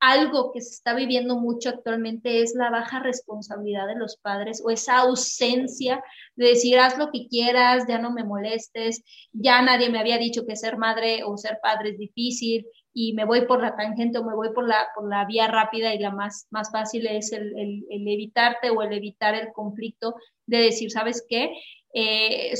algo 0.00 0.50
que 0.52 0.62
se 0.62 0.70
está 0.70 0.94
viviendo 0.94 1.38
mucho 1.38 1.68
actualmente 1.68 2.40
es 2.40 2.54
la 2.54 2.70
baja 2.70 3.00
responsabilidad 3.00 3.86
de 3.86 3.96
los 3.96 4.16
padres 4.16 4.62
o 4.64 4.70
esa 4.70 4.98
ausencia 4.98 6.02
de 6.36 6.48
decir, 6.48 6.78
haz 6.78 6.96
lo 6.96 7.10
que 7.10 7.28
quieras, 7.28 7.84
ya 7.86 7.98
no 7.98 8.10
me 8.10 8.24
molestes, 8.24 9.02
ya 9.32 9.60
nadie 9.60 9.90
me 9.90 9.98
había 9.98 10.16
dicho 10.16 10.46
que 10.46 10.56
ser 10.56 10.78
madre 10.78 11.22
o 11.24 11.36
ser 11.36 11.58
padre 11.62 11.90
es 11.90 11.98
difícil 11.98 12.66
y 12.92 13.12
me 13.12 13.24
voy 13.24 13.46
por 13.46 13.62
la 13.62 13.76
tangente 13.76 14.18
o 14.18 14.24
me 14.24 14.34
voy 14.34 14.52
por 14.52 14.66
la, 14.66 14.88
por 14.94 15.08
la 15.08 15.24
vía 15.24 15.46
rápida 15.46 15.94
y 15.94 15.98
la 15.98 16.10
más, 16.10 16.46
más 16.50 16.70
fácil 16.72 17.06
es 17.06 17.32
el, 17.32 17.56
el, 17.58 17.86
el 17.88 18.08
evitarte 18.08 18.70
o 18.70 18.82
el 18.82 18.92
evitar 18.92 19.34
el 19.34 19.52
conflicto 19.52 20.16
de 20.46 20.58
decir, 20.58 20.90
¿sabes 20.90 21.24
qué? 21.28 21.52
eh, 21.92 22.54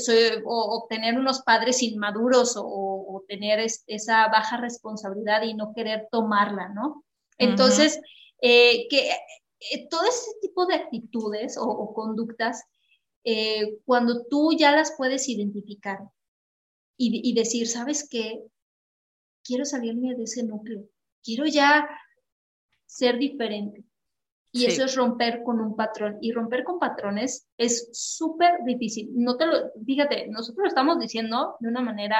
o, 0.45 0.87
tener 0.89 1.17
unos 1.17 1.41
padres 1.41 1.81
inmaduros 1.81 2.55
o, 2.57 3.23
tener 3.27 3.59
esa 3.87 4.27
baja 4.27 4.57
responsabilidad 4.57 5.43
y 5.43 5.53
no 5.53 5.73
querer 5.73 6.07
tomarla, 6.11 6.69
¿no? 6.69 7.05
Entonces, 7.37 7.99
eh, 8.41 8.87
que 8.89 9.09
eh, 9.09 9.87
todo 9.89 10.03
ese 10.03 10.31
tipo 10.41 10.65
de 10.65 10.75
actitudes 10.75 11.57
o, 11.59 11.93
conductas, 11.93 12.63
cuando 13.85 14.25
tú 14.25 14.51
ya 14.57 14.71
las 14.71 14.95
puedes 14.97 15.29
identificar 15.29 15.99
y, 16.97 17.21
y 17.29 17.33
decir, 17.35 17.67
¿sabes 17.67 18.07
qué? 18.09 18.43
Quiero 19.43 19.65
salirme 19.65 20.15
de 20.15 20.23
ese 20.23 20.43
núcleo, 20.43 20.83
quiero 21.23 21.45
ya 21.45 21.87
ser 22.85 23.17
diferente 23.17 23.85
y 24.53 24.65
eso 24.65 24.83
es 24.83 24.95
romper 24.95 25.43
con 25.43 25.59
un 25.61 25.75
patrón. 25.75 26.17
Y 26.21 26.31
romper 26.33 26.63
con 26.63 26.77
patrones 26.77 27.47
es 27.57 27.89
súper 27.93 28.63
difícil. 28.65 29.09
No 29.13 29.37
te 29.37 29.45
lo, 29.45 29.71
fíjate, 29.85 30.27
nosotros 30.27 30.63
lo 30.63 30.67
estamos 30.67 30.99
diciendo 30.99 31.55
de 31.59 31.69
una 31.69 31.81
manera 31.81 32.17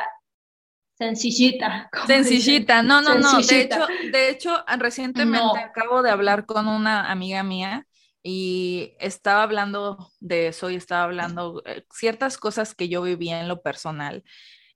sencillita. 0.97 1.89
Sencillita, 2.07 2.83
no, 2.83 3.01
no, 3.01 3.15
no. 3.15 3.41
De 3.41 3.61
hecho, 3.61 3.87
de 4.11 4.29
hecho, 4.29 4.63
recientemente 4.77 5.59
acabo 5.59 6.01
de 6.01 6.11
hablar 6.11 6.45
con 6.45 6.67
una 6.67 7.11
amiga 7.11 7.43
mía 7.43 7.85
y 8.23 8.93
estaba 8.99 9.43
hablando 9.43 10.11
de 10.19 10.47
eso 10.47 10.69
y 10.69 10.75
estaba 10.75 11.03
hablando 11.03 11.63
eh, 11.65 11.85
ciertas 11.91 12.37
cosas 12.37 12.75
que 12.75 12.87
yo 12.87 13.01
vivía 13.01 13.41
en 13.41 13.47
lo 13.47 13.61
personal. 13.61 14.23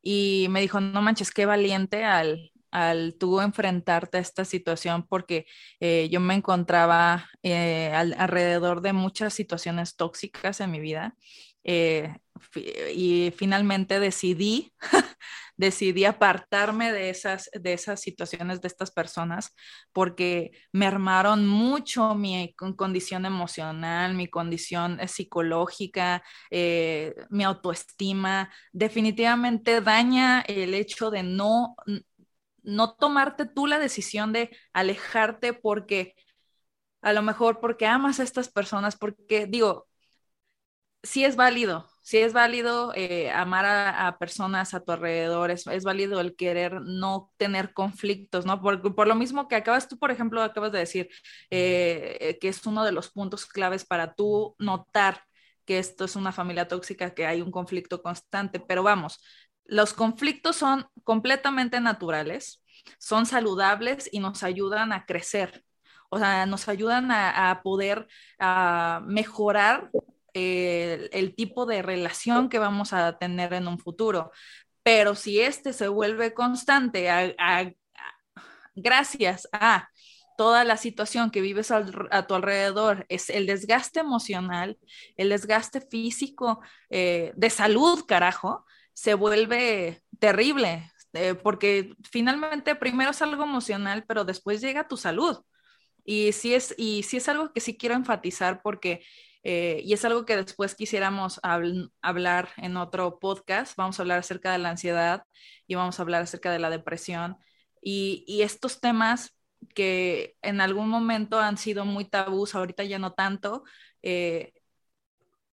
Y 0.08 0.47
me 0.51 0.62
dijo, 0.62 0.80
no 0.82 1.01
manches, 1.01 1.32
qué 1.32 1.47
valiente 1.47 2.06
al, 2.06 2.51
al 2.72 3.16
tú 3.20 3.41
enfrentarte 3.41 4.18
a 4.20 4.22
esta 4.22 4.45
situación 4.45 5.08
porque 5.08 5.47
eh, 5.80 6.10
yo 6.12 6.20
me 6.20 6.36
encontraba 6.36 7.28
eh, 7.41 7.91
alrededor 7.93 8.82
de 8.82 8.93
muchas 8.93 9.34
situaciones 9.34 9.95
tóxicas 9.95 10.62
en 10.62 10.72
mi 10.72 10.80
vida 10.80 11.16
eh, 11.64 12.16
y 12.94 13.32
finalmente 13.38 14.00
decidí, 14.00 14.74
decidí 15.58 16.06
apartarme 16.06 16.92
de 16.92 17.10
esas, 17.10 17.50
de 17.54 17.74
esas 17.74 18.02
situaciones, 18.02 18.62
de 18.62 18.68
estas 18.68 18.92
personas, 18.92 19.56
porque 19.94 20.52
me 20.72 20.86
armaron 20.88 21.48
mucho 21.48 22.14
mi 22.16 22.54
condición 22.76 23.26
emocional, 23.26 24.14
mi 24.16 24.28
condición 24.28 25.00
psicológica, 25.08 26.24
mi 27.30 27.44
autoestima. 27.44 28.52
Definitivamente 28.74 29.82
daña 29.82 30.42
el 30.42 30.74
hecho 30.74 31.12
de 31.12 31.24
no 31.24 31.76
no 32.64 32.96
tomarte 32.96 33.46
tú 33.46 33.68
la 33.68 33.80
decisión 33.80 34.34
de 34.34 34.50
alejarte 34.74 35.54
porque 35.54 36.16
a 37.02 37.14
lo 37.14 37.22
mejor 37.24 37.60
porque 37.62 37.88
amas 37.88 38.20
a 38.20 38.24
estas 38.24 38.50
personas, 38.50 38.96
porque 38.98 39.48
digo, 39.48 39.88
sí 41.04 41.24
es 41.26 41.36
válido, 41.36 41.88
sí 42.06 42.20
es 42.20 42.34
válido 42.34 42.93
eh, 42.95 43.32
amar 43.32 43.66
a, 43.66 44.18
personas 44.20 44.76
a 44.76 44.82
tu 44.82 44.91
alrededor, 44.91 45.49
es, 45.49 45.66
válido 45.84 46.20
el 46.22 46.36
querer 46.36 46.82
no 46.84 47.32
tener 47.38 47.74
conflictos, 47.74 48.45
¿no? 48.45 48.62
Por, 48.62 48.93
por, 48.93 49.08
lo 49.08 49.16
mismo 49.16 49.47
que 49.47 49.56
acabas 49.56 49.88
tú, 49.88 49.97
por 49.97 50.12
ejemplo, 50.12 50.43
acabas 50.43 50.72
de 50.72 50.80
decir 50.80 51.10
eh, 51.49 52.38
que 52.39 52.47
es 52.49 52.64
uno 52.68 52.84
de 52.86 52.91
los 52.91 53.10
puntos 53.12 53.47
claves 53.47 53.86
para 53.86 54.14
tú 54.14 54.56
notar 54.60 55.24
que 55.66 55.80
esto 55.80 56.06
es 56.06 56.16
una 56.16 56.32
familia 56.32 56.68
tóxica, 56.68 57.16
que 57.16 57.26
hay 57.26 57.41
un 57.41 57.49
conflicto 57.49 58.03
constante, 58.03 58.60
pero 58.60 58.84
vamos, 58.84 59.20
los 59.66 59.93
conflictos 59.93 60.58
son 60.58 60.86
completamente 61.03 61.82
naturales, 61.82 62.64
son 62.99 63.26
saludables 63.26 64.10
y 64.12 64.20
nos 64.20 64.43
ayudan 64.43 64.93
a 64.93 65.06
crecer, 65.08 65.66
o 66.10 66.20
sea, 66.20 66.45
nos 66.45 66.68
ayudan 66.68 67.10
a, 67.12 67.62
poder 67.64 68.08
mejorar 69.08 69.89
el, 70.36 71.36
tipo 71.36 71.66
de 71.66 71.82
relación 71.82 72.50
que 72.50 72.60
vamos 72.60 72.94
a 72.94 73.18
tener 73.18 73.54
en 73.54 73.68
un 73.68 73.80
futuro. 73.80 74.32
Pero 74.84 75.16
si 75.16 75.40
este 75.42 75.74
se 75.74 75.88
vuelve 75.88 76.34
constante 76.34 77.10
gracias 78.76 79.48
a 79.52 79.90
toda 80.38 80.64
la 80.64 80.78
situación 80.78 81.32
que 81.32 81.42
vives 81.42 81.72
a 81.72 82.28
tu 82.28 82.36
alrededor, 82.36 83.06
es 83.10 83.30
el 83.30 83.46
desgaste 83.46 84.02
emocional, 84.02 84.78
el 85.18 85.30
desgaste 85.30 85.82
físico, 85.82 86.62
eh, 86.90 87.32
de 87.36 87.50
salud, 87.50 88.06
carajo, 88.06 88.66
se 88.94 89.14
vuelve 89.14 90.02
terrible, 90.20 90.92
eh, 91.14 91.36
porque 91.36 91.94
finalmente 92.10 92.76
primero 92.76 93.12
es 93.12 93.22
algo 93.22 93.44
emocional, 93.44 94.04
pero 94.08 94.26
después 94.26 94.62
llega 94.62 94.88
tu 94.88 94.98
salud. 94.98 95.38
Y 96.04 96.34
sí 96.34 96.54
es, 96.54 96.76
y 96.78 97.04
sí 97.04 97.18
es 97.18 97.28
algo 97.30 97.52
que 97.52 97.62
sí 97.62 97.78
quiero 97.78 97.96
enfatizar 97.96 98.62
porque, 98.62 99.04
eh, 99.48 99.82
y 99.84 99.93
es 99.93 100.04
algo 100.04 100.26
que 100.26 100.36
después 100.36 100.74
quisiéramos 100.74 101.39
hablar 102.02 102.50
en 102.58 102.78
otro 102.78 103.20
podcast, 103.20 103.78
vamos 103.78 104.00
a 104.00 104.02
hablar 104.02 104.18
acerca 104.18 104.52
de 104.52 104.58
la 104.58 104.72
ansiedad 104.72 105.24
y 105.68 105.76
vamos 105.76 106.00
a 106.00 106.02
hablar 106.02 106.24
acerca 106.24 106.52
de 106.52 106.58
la 106.58 106.72
depresión 106.72 107.38
y, 107.80 108.41
estos 108.41 108.82
temas 108.82 109.38
que 109.76 110.36
en 110.41 110.62
algún 110.62 110.89
momento 110.89 111.39
han 111.39 111.58
sido 111.58 111.86
muy 111.86 112.06
tabús, 112.06 112.56
ahorita 112.56 112.84
ya 112.86 112.98
no 112.98 113.14
tanto, 113.14 113.64
eh, 114.02 114.54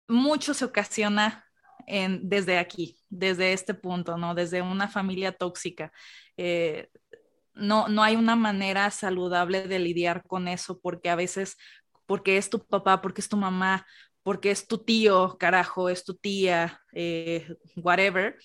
mucho 0.09 0.55
se 0.55 0.65
ocasiona 0.65 1.45
desde 1.87 2.59
aquí, 2.59 2.99
desde 3.11 3.53
este 3.53 3.75
punto, 3.75 4.17
¿no? 4.17 4.35
Desde 4.35 4.63
una 4.63 4.89
familia 4.89 5.33
tóxica. 5.33 5.93
Eh, 6.39 6.89
no, 7.55 7.89
no 7.89 8.03
hay 8.03 8.17
una 8.17 8.37
manera 8.37 8.91
saludable 8.91 9.69
de 9.69 9.79
lidiar 9.79 10.25
con 10.27 10.49
eso 10.49 10.81
porque 10.81 11.11
a 11.11 11.17
veces, 11.17 11.57
porque 12.13 12.37
es 12.37 12.51
tu 12.51 12.59
papá, 12.59 13.01
porque 13.01 13.23
es 13.23 13.29
tu 13.31 13.39
mamá, 13.39 13.87
porque 14.23 14.51
es 14.51 14.69
tu 14.69 14.77
tío, 14.77 15.39
carajo, 15.39 15.89
es 15.89 16.05
tu 16.05 16.15
tía, 16.15 16.79
eh, 16.93 17.57
whatever, 17.75 18.37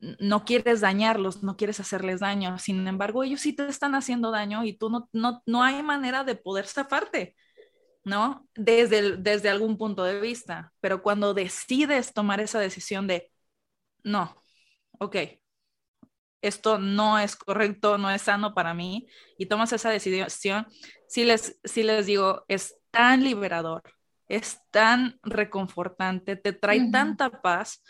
no 0.00 0.46
quieres 0.46 0.80
dañarlos, 0.80 1.42
no 1.42 1.58
quieres 1.58 1.80
hacerles 1.80 2.20
daño. 2.20 2.58
Sin 2.58 2.88
embargo, 2.88 3.24
ellos 3.24 3.42
sí 3.42 3.54
te 3.54 3.66
están 3.68 3.94
haciendo 3.94 4.30
daño 4.30 4.64
y 4.64 4.72
tú 4.78 4.88
no, 4.88 5.06
no, 5.12 5.42
no 5.44 5.62
hay 5.62 5.82
manera 5.82 6.24
de 6.24 6.34
poder 6.34 6.66
zafarte. 6.66 7.36
¿no? 8.04 8.48
Desde, 8.54 9.18
desde 9.18 9.50
algún 9.50 9.76
punto 9.76 10.02
de 10.04 10.18
vista, 10.18 10.72
pero 10.80 11.02
cuando 11.02 11.34
decides 11.34 12.14
tomar 12.14 12.40
esa 12.40 12.58
decisión 12.58 13.06
de, 13.06 13.30
no, 14.02 14.34
ok, 14.98 15.16
esto 16.40 16.78
no 16.78 17.18
es 17.18 17.36
correcto, 17.36 17.98
no 17.98 18.10
es 18.10 18.22
sano 18.22 18.54
para 18.54 18.72
mí, 18.72 19.08
y 19.36 19.44
tomas 19.44 19.74
esa 19.74 19.90
decisión, 19.90 20.66
si 21.06 21.24
les, 21.24 21.58
si 21.64 21.82
les 21.82 22.06
digo, 22.06 22.46
es 22.48 22.77
tan 22.90 23.24
liberador, 23.24 23.82
es 24.28 24.60
tan 24.70 25.18
reconfortante, 25.22 26.36
te 26.36 26.52
trae 26.52 26.90
tanta 26.90 27.42
paz 27.42 27.82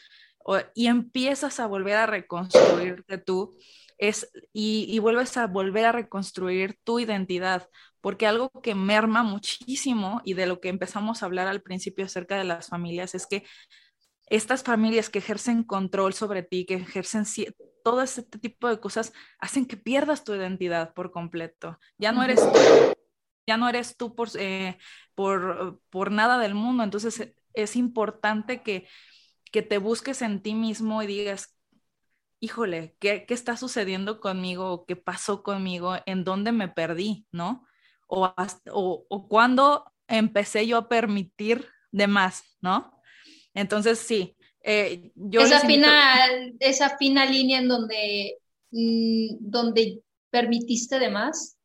y 0.75 0.87
empiezas 0.87 1.61
a 1.61 1.67
volver 1.67 1.97
a 1.97 2.07
reconstruirte 2.07 3.19
tú 3.19 3.57
es, 3.99 4.31
y, 4.53 4.87
y, 4.89 5.01
vuelves 5.01 5.37
a 5.37 5.49
volver 5.49 5.85
a 5.85 5.93
reconstruir 5.93 6.79
tu 6.85 7.01
identidad, 7.01 7.69
porque 8.01 8.27
algo 8.27 8.51
que 8.63 8.77
merma 8.77 9.25
muchísimo 9.25 10.23
y 10.25 10.35
de 10.35 10.47
lo 10.47 10.61
que 10.61 10.69
empezamos 10.69 11.23
a 11.23 11.27
hablar 11.27 11.49
al 11.49 11.63
principio 11.63 12.05
acerca 12.05 12.39
de 12.39 12.45
las 12.45 12.69
familias 12.69 13.17
es 13.17 13.27
que 13.27 13.45
estas 14.31 14.63
familias 14.63 15.11
que 15.11 15.19
ejercen 15.19 15.65
control 15.65 16.15
sobre 16.15 16.43
ti, 16.43 16.65
que 16.65 16.75
ejercen 16.75 17.25
todo 17.83 18.03
este 18.03 18.23
tipo 18.39 18.69
de 18.69 18.79
cosas, 18.79 19.13
hacen 19.41 19.67
que 19.67 19.77
pierdas 19.77 20.23
tu 20.23 20.35
identidad 20.35 20.93
por 20.95 21.11
completo. 21.11 21.79
Ya 21.97 22.13
no 22.13 22.23
eres 22.23 22.41
tú, 22.41 22.59
ya 23.49 23.57
no 23.57 23.69
eres 23.69 23.97
tú 23.97 24.15
por, 24.15 24.29
eh, 24.39 24.79
por, 25.17 25.81
por 25.91 26.13
nada 26.13 26.39
del 26.39 26.55
mundo. 26.55 26.85
Entonces 26.85 27.35
es 27.55 27.75
importante 27.75 28.63
que, 28.63 28.87
que 29.51 29.63
te 29.63 29.79
busques 29.79 30.23
en 30.23 30.41
ti 30.41 30.55
mismo 30.55 31.03
y 31.03 31.09
digas, 31.09 31.59
híjole, 32.39 32.97
¿qué, 33.01 33.27
¿qué, 33.27 33.35
está 33.35 33.57
sucediendo 33.57 34.21
conmigo? 34.21 34.87
¿Qué 34.87 34.95
pasó 34.95 35.43
conmigo? 35.43 35.97
¿En 36.07 36.23
dónde 36.23 36.53
me 36.53 36.69
perdí? 36.69 37.27
¿No? 37.33 37.67
o, 38.09 38.35
o, 38.73 39.07
o 39.09 39.29
cuándo 39.29 39.85
empecé 40.09 40.67
yo 40.67 40.79
a 40.79 40.89
permitir 40.89 41.67
de 41.93 42.07
más, 42.07 42.43
¿no? 42.61 43.01
Entonces, 43.55 43.99
sí, 43.99 44.37
eh, 44.63 45.13
yo... 45.15 45.43
Esa 45.43 45.61
fina, 45.61 46.27
esa 46.59 46.97
fina 46.97 47.27
línea 47.27 47.59
en 47.59 47.69
donde, 47.69 48.39
mm, 48.71 49.37
donde 49.41 50.03
permitiste 50.31 50.99
de 50.99 51.11
más 51.11 51.59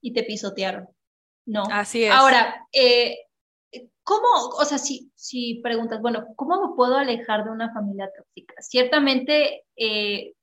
y 0.00 0.12
te 0.12 0.24
pisotearon, 0.24 0.88
¿no? 1.46 1.64
Así 1.70 2.04
es. 2.04 2.12
Ahora, 2.12 2.66
eh, 2.72 3.16
¿cómo, 4.02 4.28
o 4.58 4.64
sea, 4.64 4.78
si, 4.78 5.10
si 5.14 5.60
preguntas, 5.62 6.00
bueno, 6.00 6.26
¿cómo 6.36 6.68
me 6.68 6.76
puedo 6.76 6.96
alejar 6.96 7.44
de 7.44 7.50
una 7.50 7.72
familia 7.72 8.10
tóxica? 8.16 8.54
Ciertamente 8.60 9.64
eh, 9.76 10.34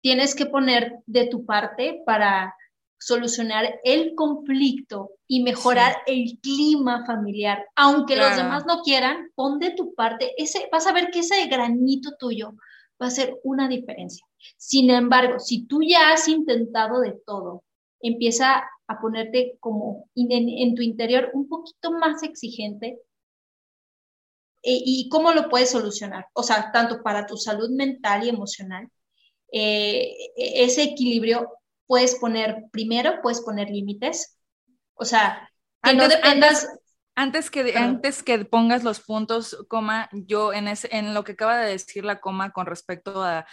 tienes 0.00 0.34
que 0.34 0.46
poner 0.46 0.98
de 1.06 1.26
tu 1.26 1.44
parte 1.44 2.02
para 2.04 2.54
solucionar 2.98 3.80
el 3.84 4.14
conflicto 4.14 5.10
y 5.28 5.42
mejorar 5.42 5.96
el 6.06 6.38
clima 6.40 7.04
familiar. 7.04 7.66
Aunque 7.76 8.16
los 8.16 8.36
demás 8.36 8.64
no 8.66 8.82
quieran, 8.82 9.30
pon 9.34 9.58
de 9.58 9.70
tu 9.70 9.94
parte, 9.94 10.32
ese, 10.38 10.68
vas 10.72 10.86
a 10.86 10.92
ver 10.92 11.10
que 11.10 11.20
ese 11.20 11.46
granito 11.46 12.12
tuyo 12.18 12.54
va 13.00 13.08
a 13.08 13.10
ser 13.10 13.38
una 13.44 13.68
diferencia. 13.68 14.24
Sin 14.56 14.90
embargo, 14.90 15.38
si 15.38 15.66
tú 15.66 15.80
ya 15.82 16.12
has 16.12 16.28
intentado 16.28 17.00
de 17.00 17.14
todo, 17.26 17.64
empieza 18.00 18.64
a 18.88 19.00
ponerte 19.00 19.56
como 19.60 20.08
en, 20.14 20.74
tu 20.74 20.82
interior 20.82 21.30
un 21.34 21.48
poquito 21.48 21.92
más 21.92 22.22
exigente, 22.22 22.98
y 24.68 25.08
cómo 25.10 25.30
lo 25.30 25.48
puedes 25.48 25.70
solucionar. 25.70 26.26
O 26.32 26.42
sea, 26.42 26.72
tanto 26.72 27.00
para 27.00 27.24
tu 27.24 27.36
salud 27.36 27.70
mental 27.70 28.24
y 28.24 28.30
emocional, 28.30 28.88
eh, 29.52 30.12
ese 30.36 30.82
equilibrio 30.82 31.50
puedes 31.86 32.16
poner, 32.16 32.64
primero 32.70 33.20
puedes 33.22 33.40
poner 33.40 33.70
límites. 33.70 34.38
O 34.94 35.04
sea, 35.04 35.50
que 35.82 35.94
no 35.94 36.08
dependas... 36.08 36.68
Antes 37.18 37.50
que, 37.50 37.74
antes 37.78 38.22
que 38.22 38.44
pongas 38.44 38.84
los 38.84 39.00
puntos, 39.00 39.56
coma, 39.68 40.10
yo 40.12 40.52
en, 40.52 40.68
en 40.68 41.14
lo 41.14 41.24
que 41.24 41.32
acaba 41.32 41.56
de 41.56 41.70
decir 41.70 42.04
la 42.04 42.20
coma 42.20 42.50
con 42.50 42.66
respecto 42.66 43.24
a, 43.24 43.46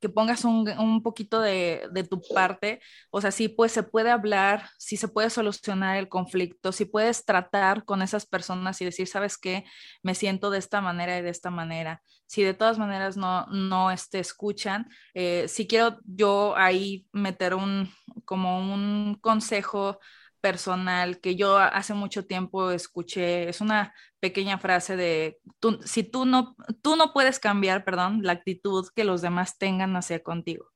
que 0.00 0.08
pongas 0.08 0.44
un, 0.44 0.68
un 0.80 1.02
poquito 1.04 1.40
de, 1.40 1.86
de, 1.92 2.02
tu 2.02 2.20
parte, 2.34 2.80
o 3.10 3.20
sea, 3.20 3.30
sí, 3.30 3.48
pues 3.48 3.70
se 3.70 3.84
puede 3.84 4.10
hablar, 4.10 4.70
sí 4.76 4.96
se 4.96 5.06
puede 5.06 5.30
solucionar 5.30 5.98
el 5.98 6.08
conflicto, 6.08 6.72
sí 6.72 6.84
puedes 6.84 7.24
tratar 7.24 7.84
con 7.84 8.02
esas 8.02 8.26
personas 8.26 8.80
y 8.80 8.86
decir, 8.86 9.06
¿sabes 9.06 9.38
qué? 9.38 9.64
Me 10.02 10.16
siento 10.16 10.50
de 10.50 10.58
esta 10.58 10.80
manera 10.80 11.16
y 11.16 11.22
de 11.22 11.30
esta 11.30 11.50
manera. 11.50 12.02
Si 12.26 12.42
de 12.42 12.54
todas 12.54 12.78
maneras 12.78 13.16
no, 13.16 13.46
no 13.46 13.92
este, 13.92 14.18
escuchan, 14.18 14.88
eh, 15.14 15.46
si 15.46 15.68
quiero 15.68 15.98
yo 16.04 16.56
ahí 16.56 17.06
meter 17.12 17.54
un, 17.54 17.92
como 18.24 18.58
un 18.58 19.16
consejo 19.20 20.00
personal 20.40 21.20
que 21.20 21.36
yo 21.36 21.58
hace 21.58 21.94
mucho 21.94 22.26
tiempo 22.26 22.70
escuché, 22.70 23.48
es 23.48 23.60
una 23.60 23.94
pequeña 24.20 24.58
frase 24.58 24.96
de, 24.96 25.38
tú, 25.60 25.80
si 25.84 26.02
tú 26.02 26.24
no, 26.24 26.56
tú 26.82 26.96
no 26.96 27.12
puedes 27.12 27.38
cambiar, 27.38 27.84
perdón, 27.84 28.20
la 28.22 28.32
actitud 28.32 28.88
que 28.94 29.04
los 29.04 29.22
demás 29.22 29.58
tengan 29.58 29.96
hacia 29.96 30.22
contigo. 30.22 30.70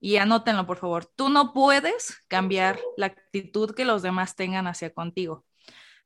Y 0.00 0.16
anótenlo, 0.18 0.66
por 0.66 0.76
favor, 0.76 1.06
tú 1.06 1.28
no 1.28 1.52
puedes 1.52 2.22
cambiar 2.28 2.78
la 2.96 3.06
actitud 3.06 3.74
que 3.74 3.84
los 3.84 4.02
demás 4.02 4.36
tengan 4.36 4.66
hacia 4.66 4.92
contigo, 4.92 5.46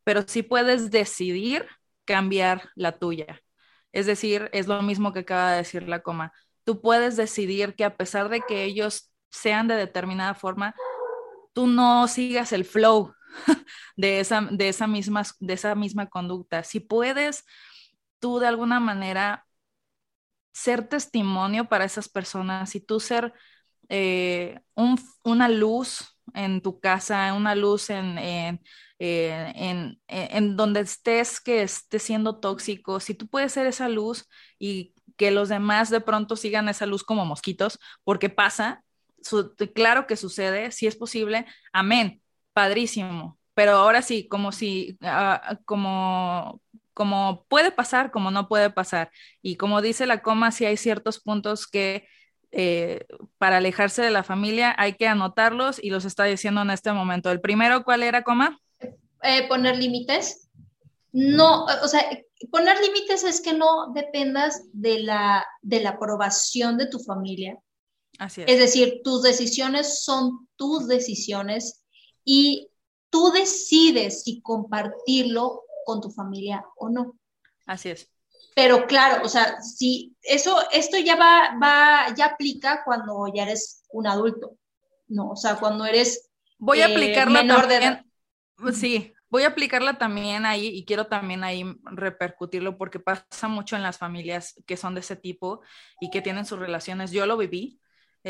pero 0.05 0.23
sí 0.27 0.43
puedes 0.43 0.91
decidir 0.91 1.67
cambiar 2.05 2.71
la 2.77 2.93
tuya. 2.99 3.41
Es 3.93 4.07
decir, 4.07 4.51
es 4.53 4.69
lo 4.69 4.83
mismo 4.83 5.13
que 5.13 5.21
acaba 5.21 5.53
de 5.53 5.59
decir 5.59 5.89
la 5.89 6.03
coma. 6.03 6.33
Tú 6.65 6.81
puedes 6.81 7.17
decidir 7.17 7.75
que 7.75 7.85
a 7.85 7.97
pesar 7.97 8.29
de 8.29 8.41
que 8.43 8.65
ellos 8.65 9.13
sean 9.31 9.69
de 9.69 9.75
determinada 9.75 10.35
forma, 10.35 10.75
tú 11.59 11.67
no 11.67 12.07
sigas 12.07 12.53
el 12.53 12.65
flow 12.65 13.13
de 13.97 14.21
esa, 14.21 14.43
de 14.43 14.69
esa, 14.69 14.87
misma, 14.87 15.25
de 15.41 15.55
esa 15.55 15.75
misma 15.75 16.09
conducta. 16.09 16.63
Si 16.63 16.79
puedes 16.79 17.45
tú 18.21 18.39
de 18.39 18.47
alguna 18.47 18.79
manera 18.79 19.45
ser 20.53 20.87
testimonio 20.87 21.69
para 21.69 21.85
esas 21.85 22.09
personas 22.09 22.77
y 22.77 22.81
tú 22.81 23.01
ser 23.01 23.33
eh, 23.89 24.61
una 25.25 25.49
luz 25.49 26.17
en 26.33 26.61
tu 26.61 26.79
casa, 26.79 27.35
una 27.35 27.57
luz 27.57 27.91
en, 27.91 28.19
en, 28.19 28.63
en, 29.01 30.01
en, 30.07 30.57
donde 30.57 30.79
estés 30.79 31.41
que 31.41 31.63
esté 31.63 31.99
siendo 31.99 32.39
tóxico, 32.39 33.01
si 33.01 33.15
tú 33.15 33.27
puedes 33.27 33.53
ser 33.53 33.67
esa 33.67 33.89
luz 33.89 34.29
y 34.61 34.95
que 35.17 35.33
los 35.33 35.49
demás 35.49 35.91
de 35.91 36.01
pronto 36.01 36.37
sigan 36.37 36.69
esa 36.69 36.87
luz 36.87 37.03
como 37.03 37.25
mosquitos, 37.25 37.81
porque 38.05 38.31
pasa, 38.31 38.85
claro 39.75 40.07
que 40.07 40.17
sucede, 40.17 40.71
si 40.71 40.87
es 40.87 40.97
posible, 40.97 41.47
amén, 41.73 42.23
padrísimo, 42.53 43.39
pero 43.55 43.73
ahora 43.73 44.03
sí, 44.03 44.29
como 44.29 44.53
si, 44.53 44.97
ah, 45.03 45.59
como, 45.65 46.61
como 46.95 47.45
puede 47.49 47.73
pasar, 47.73 48.11
como 48.11 48.31
no 48.31 48.49
puede 48.49 48.71
pasar. 48.71 49.11
Y 49.43 49.57
como 49.57 49.83
dice 49.83 50.07
la 50.07 50.23
coma, 50.23 50.53
si 50.53 50.65
hay 50.65 50.77
ciertos 50.77 51.21
puntos 51.21 51.67
que 51.67 52.07
eh, 52.51 53.05
para 53.37 53.59
alejarse 53.59 54.01
de 54.01 54.11
la 54.11 54.23
familia 54.23 54.75
hay 54.79 54.95
que 54.95 55.07
anotarlos 55.07 55.83
y 55.83 55.91
los 55.91 56.05
está 56.05 56.25
diciendo 56.25 56.63
en 56.63 56.71
este 56.71 56.93
momento. 56.93 57.31
El 57.31 57.41
primero, 57.41 57.85
¿cuál 57.85 58.03
era, 58.03 58.23
coma? 58.23 58.61
Eh, 59.23 59.47
poner 59.49 59.77
límites. 59.77 60.49
No, 61.13 61.65
o 61.65 61.89
sea, 61.89 62.03
poner 62.51 62.79
límites 62.81 63.25
es 63.25 63.41
que 63.41 63.55
no 63.55 63.93
dependas 63.93 64.63
de 64.73 65.01
la, 65.01 65.45
de 65.63 65.81
la 65.81 65.91
aprobación 65.91 66.79
de 66.79 66.87
tu 66.87 67.01
familia, 67.01 67.59
es. 68.19 68.47
decir, 68.47 69.01
tus 69.05 69.23
decisiones 69.23 70.03
son 70.03 70.49
tus 70.57 70.89
decisiones 70.89 71.85
y 72.25 72.71
tú 73.11 73.31
decides 73.31 74.25
si 74.25 74.41
compartirlo 74.41 75.63
con 75.85 76.01
tu 76.01 76.11
familia 76.11 76.65
o 76.77 76.89
no. 76.89 77.19
Así 77.67 77.91
es. 77.91 78.11
Pero 78.55 78.87
claro, 78.87 79.25
o 79.25 79.29
sea, 79.29 79.63
si 79.63 80.17
eso, 80.23 80.59
esto 80.73 80.99
ya 80.99 81.15
va, 81.15 81.57
va, 81.63 82.15
ya 82.17 82.27
aplica 82.27 82.83
cuando 82.85 83.33
ya 83.33 83.45
eres 83.45 83.85
un 83.91 84.07
adulto, 84.07 84.57
¿no? 85.07 85.31
O 85.31 85.37
sea, 85.37 85.57
cuando 85.57 85.87
eres 85.87 86.29
voy 86.59 86.81
a 86.81 86.89
eh, 86.89 87.27
menor 87.27 87.69
de 87.69 87.77
edad. 87.77 88.05
Sí, 88.75 89.15
voy 89.31 89.45
a 89.45 89.49
aplicarla 89.49 89.99
también 89.99 90.45
ahí 90.45 90.67
y 90.67 90.85
quiero 90.85 91.07
también 91.07 91.45
ahí 91.45 91.65
repercutirlo 91.85 92.77
porque 92.77 92.99
pasa 92.99 93.47
mucho 93.47 93.77
en 93.77 93.83
las 93.83 93.99
familias 93.99 94.61
que 94.67 94.77
son 94.77 94.95
de 94.95 95.01
ese 95.01 95.15
tipo 95.15 95.61
y 96.01 96.11
que 96.11 96.23
tienen 96.23 96.45
sus 96.45 96.59
relaciones. 96.59 97.13
Yo 97.13 97.27
lo 97.27 97.37
viví, 97.37 97.81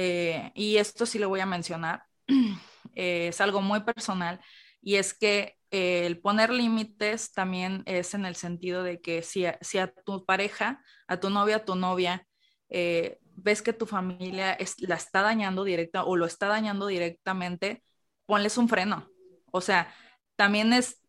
eh, 0.00 0.52
y 0.54 0.76
esto 0.76 1.06
sí 1.06 1.18
lo 1.18 1.28
voy 1.28 1.40
a 1.40 1.46
mencionar, 1.46 2.04
eh, 2.94 3.28
es 3.28 3.40
algo 3.40 3.60
muy 3.60 3.80
personal, 3.80 4.40
y 4.80 4.94
es 4.94 5.12
que 5.12 5.56
eh, 5.72 6.06
el 6.06 6.20
poner 6.20 6.50
límites 6.50 7.32
también 7.32 7.82
es 7.84 8.14
en 8.14 8.24
el 8.24 8.36
sentido 8.36 8.84
de 8.84 9.00
que 9.00 9.22
si 9.22 9.44
a, 9.44 9.92
tu 10.06 10.24
pareja, 10.24 10.80
a 11.08 11.18
tu 11.18 11.30
novia, 11.30 11.56
a 11.56 11.64
tu 11.64 11.74
novia, 11.74 12.24
ves 12.68 13.60
que 13.62 13.72
tu 13.72 13.86
familia 13.86 14.56
la 14.78 14.94
está 14.94 15.22
dañando 15.22 15.64
directa 15.64 16.04
o 16.04 16.14
lo 16.14 16.26
está 16.26 16.46
dañando 16.46 16.86
directamente, 16.86 17.82
ponles 18.24 18.56
un 18.56 18.68
freno. 18.68 19.08
O 19.50 19.60
sea, 19.60 19.92
también 20.36 20.72
es 20.72 21.02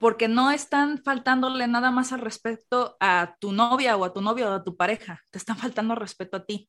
porque 0.00 0.26
no 0.26 0.50
están 0.50 1.00
faltándole 1.04 1.68
nada 1.68 1.92
más 1.92 2.12
al 2.12 2.22
respecto 2.22 2.96
a 2.98 3.36
tu 3.38 3.52
novia 3.52 3.96
o 3.96 4.04
a 4.04 4.12
tu 4.12 4.20
novio 4.20 4.50
o 4.50 4.54
a 4.54 4.64
tu 4.64 4.76
pareja, 4.76 5.22
te 5.30 5.38
están 5.38 5.58
faltando 5.58 5.94
respeto 5.94 6.38
a 6.38 6.44
ti. 6.44 6.68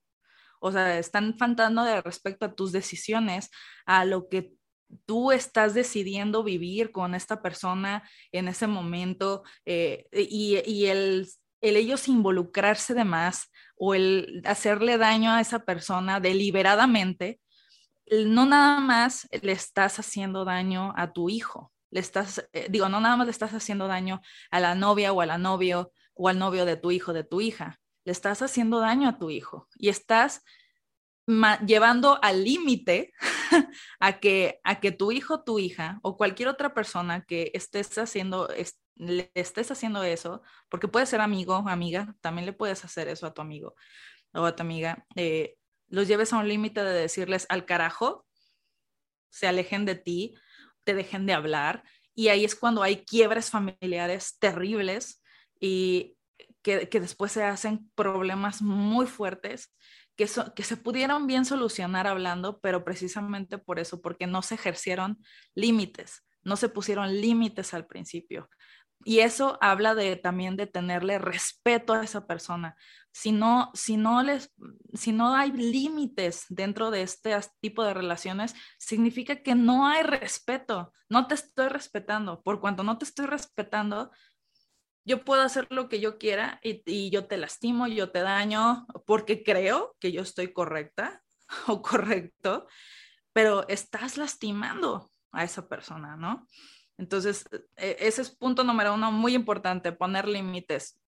O 0.59 0.71
sea, 0.71 0.97
están 0.99 1.37
faltando 1.37 1.83
de 1.83 2.01
respecto 2.01 2.45
a 2.45 2.53
tus 2.53 2.71
decisiones, 2.71 3.49
a 3.85 4.05
lo 4.05 4.29
que 4.29 4.53
tú 5.05 5.31
estás 5.31 5.73
decidiendo 5.73 6.43
vivir 6.43 6.91
con 6.91 7.15
esta 7.15 7.41
persona 7.41 8.07
en 8.31 8.47
ese 8.47 8.67
momento 8.67 9.43
eh, 9.65 10.07
y, 10.11 10.85
el, 10.85 11.27
ellos 11.61 12.07
involucrarse 12.07 12.93
de 12.93 13.03
más 13.03 13.51
o 13.75 13.93
el 13.93 14.41
hacerle 14.45 14.97
daño 14.97 15.31
a 15.31 15.41
esa 15.41 15.59
persona 15.59 16.19
deliberadamente, 16.19 17.39
no 18.09 18.45
nada 18.45 18.79
más 18.79 19.27
le 19.41 19.51
estás 19.51 19.99
haciendo 19.99 20.45
daño 20.45 20.93
a 20.95 21.11
tu 21.11 21.29
hijo, 21.29 21.73
le 21.91 21.99
estás, 21.99 22.47
eh, 22.53 22.67
digo, 22.69 22.89
no 22.89 23.01
nada 23.01 23.17
más 23.17 23.27
le 23.27 23.31
estás 23.31 23.53
haciendo 23.53 23.87
daño 23.87 24.21
a 24.49 24.59
la 24.59 24.75
novia 24.75 25.11
o 25.11 25.21
a 25.21 25.25
la 25.25 25.37
novio 25.37 25.91
o 26.13 26.29
al 26.29 26.39
novio 26.39 26.65
de 26.65 26.77
tu 26.77 26.91
hijo, 26.91 27.13
de 27.13 27.23
tu 27.23 27.41
hija, 27.41 27.79
le 28.07 28.13
estás 28.13 28.41
haciendo 28.41 28.79
daño 28.79 29.09
a 29.09 29.17
tu 29.17 29.29
hijo 29.29 29.67
y 29.75 29.89
estás 29.89 30.41
llevando 31.65 32.17
al 32.23 32.41
límite 32.41 33.11
a 33.99 34.21
que, 34.21 34.61
a 34.63 34.79
que 34.79 34.93
tu 34.93 35.11
hijo, 35.11 35.43
tu 35.43 35.59
hija 35.59 35.99
o 36.03 36.15
cualquier 36.15 36.47
otra 36.47 36.73
persona 36.73 37.25
que 37.25 37.51
estés 37.53 37.97
haciendo, 37.97 38.47
le 38.95 39.29
estés 39.33 39.71
haciendo 39.71 40.03
eso, 40.03 40.41
porque 40.69 40.87
puede 40.87 41.05
ser 41.05 41.19
amigo, 41.19 41.55
amiga, 41.67 42.15
también 42.21 42.45
le 42.45 42.53
puedes 42.53 42.85
hacer 42.85 43.09
eso 43.09 43.27
a 43.27 43.33
tu 43.33 43.41
amigo 43.41 43.75
o 44.33 44.45
a 44.45 44.55
tu 44.55 44.63
amiga, 44.63 45.05
eh, 45.17 45.57
los 45.89 46.07
lleves 46.07 46.31
a 46.31 46.37
un 46.37 46.47
límite 46.47 46.85
de 46.85 46.93
decirles 46.93 47.45
al 47.49 47.65
carajo, 47.65 48.25
se 49.29 49.47
alejen 49.47 49.83
de 49.83 49.95
ti, 49.95 50.33
te 50.85 50.93
dejen 50.93 51.25
de 51.25 51.33
hablar, 51.33 51.83
y 52.15 52.29
ahí 52.29 52.45
es 52.45 52.55
cuando 52.55 52.83
hay 52.83 53.03
quiebres 53.03 53.49
familiares 53.49 54.37
terribles 54.39 55.21
y 55.59 56.16
que, 56.61 56.87
después 56.99 57.31
se 57.31 57.43
hacen 57.43 57.89
problemas 57.95 58.61
muy 58.61 59.07
fuertes 59.07 59.73
que, 60.15 60.27
que 60.55 60.63
se 60.63 60.77
pudieron 60.77 61.27
bien 61.27 61.45
solucionar 61.45 62.07
hablando, 62.07 62.59
pero 62.59 62.83
precisamente 62.83 63.57
por 63.57 63.79
eso, 63.79 64.01
porque 64.01 64.27
no 64.27 64.41
se 64.41 64.55
ejercieron 64.55 65.19
límites, 65.55 66.23
no 66.43 66.55
se 66.57 66.69
pusieron 66.69 67.21
límites 67.21 67.73
al 67.73 67.85
principio. 67.85 68.49
Y 69.05 69.19
eso 69.19 69.57
habla 69.61 69.95
de 69.95 70.15
también 70.15 70.57
de 70.57 70.67
tenerle 70.67 71.19
respeto 71.19 71.93
a 71.93 72.03
esa 72.03 72.25
persona. 72.25 72.75
Si 73.11 73.31
no, 73.31 73.71
si 73.73 73.97
no, 73.97 74.21
les, 74.23 74.53
si 74.93 75.11
no 75.11 75.33
hay 75.33 75.51
límites 75.51 76.45
dentro 76.49 76.91
de 76.91 77.03
este 77.03 77.35
tipo 77.61 77.83
de 77.83 77.93
relaciones, 77.93 78.55
significa 78.77 79.37
que 79.37 79.55
no 79.55 79.87
hay 79.87 80.03
respeto. 80.03 80.93
No 81.09 81.27
te 81.27 81.35
estoy 81.35 81.69
respetando. 81.69 82.41
Por 82.43 82.59
cuanto 82.59 82.83
no 82.83 82.97
te 82.97 83.05
estoy 83.05 83.27
respetando, 83.27 84.11
yo 85.07 85.23
puedo 85.23 85.41
hacer 85.41 85.67
lo 85.69 85.87
que 85.87 86.01
yo 86.01 86.17
quiera 86.17 86.59
y, 86.61 87.09
yo 87.09 87.27
te 87.27 87.37
lastimo, 87.37 87.87
yo 87.87 88.11
te 88.11 88.19
daño 88.19 88.85
porque 89.05 89.41
creo 89.41 89.95
que 89.99 90.11
yo 90.11 90.21
estoy 90.21 90.51
correcta 90.51 91.23
o 91.67 91.81
correcto, 91.81 92.67
pero 93.31 93.65
estás 93.69 94.17
lastimando 94.17 95.09
a 95.31 95.45
esa 95.45 95.69
persona, 95.69 96.17
¿no? 96.17 96.45
Entonces, 96.97 97.45
e, 97.77 97.95
ese 98.01 98.21
es 98.21 98.31
punto 98.31 98.65
número 98.65 98.95
uno, 98.95 99.11
muy 99.13 99.33
importante, 99.33 99.93
poner 99.93 100.27
límites. 100.27 100.99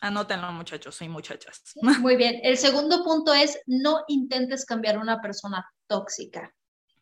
Anótenlo, 0.00 0.50
muchachos 0.50 1.02
y 1.02 1.08
muchachas. 1.08 1.62
Muy 2.00 2.16
bien. 2.16 2.40
El 2.42 2.58
segundo 2.58 3.04
punto 3.04 3.32
es 3.34 3.60
no 3.66 4.00
intentes 4.08 4.64
cambiar 4.64 4.96
a 4.96 5.00
una 5.00 5.20
persona 5.20 5.64
tóxica. 5.86 6.52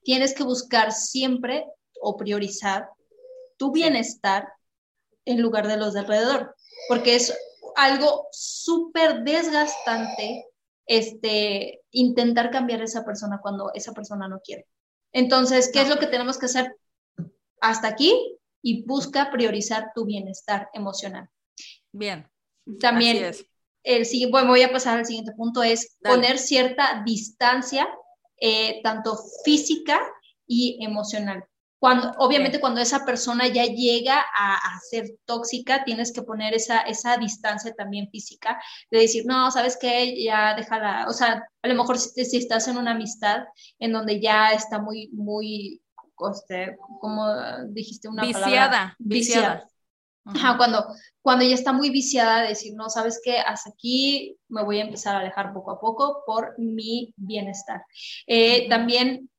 Tienes 0.03 0.34
que 0.34 0.42
buscar 0.42 0.92
siempre 0.92 1.64
o 2.03 2.16
priorizar 2.16 2.90
tu 3.57 3.72
bienestar 3.72 4.53
en 5.31 5.41
lugar 5.41 5.68
de 5.68 5.76
los 5.76 5.95
de 5.95 6.01
alrededor, 6.01 6.55
porque 6.89 7.14
es 7.16 7.37
algo 7.76 8.26
súper 8.33 9.22
desgastante 9.22 10.47
este, 10.87 11.83
intentar 11.93 12.51
cambiar 12.51 12.81
a 12.81 12.85
esa 12.85 13.05
persona 13.05 13.39
cuando 13.41 13.70
esa 13.74 13.93
persona 13.93 14.28
no 14.28 14.41
quiere. 14.41 14.66
Entonces, 15.12 15.70
¿qué 15.72 15.83
es 15.83 15.89
lo 15.89 15.99
que 15.99 16.07
tenemos 16.07 16.39
que 16.39 16.47
hacer 16.47 16.76
hasta 17.61 17.89
aquí? 17.89 18.39
Y 18.62 18.85
busca 18.85 19.31
priorizar 19.31 19.93
tu 19.95 20.05
bienestar 20.05 20.68
emocional. 20.72 21.28
Bien. 21.93 22.28
También, 22.78 23.33
el, 23.83 24.07
bueno, 24.31 24.49
voy 24.49 24.62
a 24.62 24.72
pasar 24.72 24.99
al 24.99 25.07
siguiente 25.07 25.33
punto, 25.33 25.62
es 25.62 25.97
poner 26.03 26.39
cierta 26.39 27.03
distancia, 27.05 27.89
eh, 28.41 28.81
tanto 28.83 29.18
física 29.45 30.01
y 30.47 30.85
emocional. 30.85 31.45
Cuando, 31.81 32.12
obviamente 32.18 32.61
cuando 32.61 32.83
esa 32.83 33.07
persona 33.07 33.49
ya 33.49 33.64
llega 33.64 34.20
a, 34.20 34.59
ser 34.91 35.07
tóxica, 35.24 35.83
tienes 35.83 36.12
que 36.12 36.20
poner 36.20 36.53
esa, 36.53 36.81
esa 36.81 37.16
distancia 37.16 37.74
también 37.74 38.11
física, 38.11 38.61
de 38.91 38.99
decir, 38.99 39.24
no, 39.24 39.51
sabes 39.51 39.78
qué, 39.81 40.22
ya 40.22 40.55
déjala, 40.55 41.07
o 41.09 41.14
sea, 41.14 41.43
a 41.62 41.68
lo 41.68 41.74
mejor 41.74 41.99
si, 41.99 42.37
estás 42.37 42.68
en 42.68 42.76
una 42.76 42.91
amistad 42.91 43.45
en 43.78 43.93
donde 43.93 44.20
ya 44.20 44.53
está 44.53 44.78
muy, 44.78 45.09
muy, 45.14 45.81
este, 46.31 46.76
como 47.01 47.24
dijiste 47.68 48.09
una 48.09 48.24
viciada, 48.24 48.45
palabra, 48.45 48.97
viciada. 48.99 49.66
Ajá, 50.26 50.59
cuando, 50.59 50.85
cuando 51.22 51.47
ya 51.47 51.55
está 51.55 51.72
muy 51.72 51.89
viciada, 51.89 52.43
decir, 52.43 52.74
no, 52.74 52.91
sabes 52.91 53.22
qué, 53.24 53.39
hasta 53.39 53.70
aquí 53.70 54.37
me 54.49 54.62
voy 54.62 54.81
a 54.81 54.85
empezar 54.85 55.16
a 55.16 55.20
alejar 55.20 55.55
poco 55.55 55.70
a 55.70 55.81
poco 55.81 56.24
por 56.26 56.59
mi 56.59 57.14
bienestar. 57.16 57.83
Eh, 58.26 58.68
también 58.68 59.31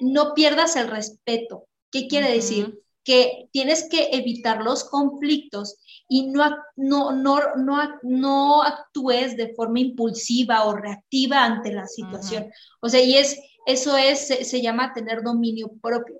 no 0.00 0.32
pierdas 0.32 0.76
el 0.76 0.88
respeto 0.88 1.66
¿Qué 1.94 2.08
quiere 2.08 2.32
decir? 2.32 2.82
Que 3.04 3.48
tienes 3.52 3.88
que 3.88 4.08
evitar 4.10 4.64
los 4.64 4.82
conflictos 4.82 5.76
y 6.08 6.26
no, 6.26 6.56
no, 6.74 7.12
no, 7.12 7.38
no, 7.54 8.00
no 8.02 8.64
actúes 8.64 9.36
de 9.36 9.54
forma 9.54 9.78
impulsiva 9.78 10.64
o 10.64 10.74
reactiva 10.74 11.44
ante 11.44 11.72
la 11.72 11.86
situación. 11.86 12.50
O 12.80 12.88
sea, 12.88 13.00
y 13.00 13.16
es, 13.16 13.38
eso 13.64 13.96
es, 13.96 14.26
se, 14.26 14.60
llama 14.60 14.92
tener 14.92 15.22
dominio 15.22 15.70
propio. 15.80 16.16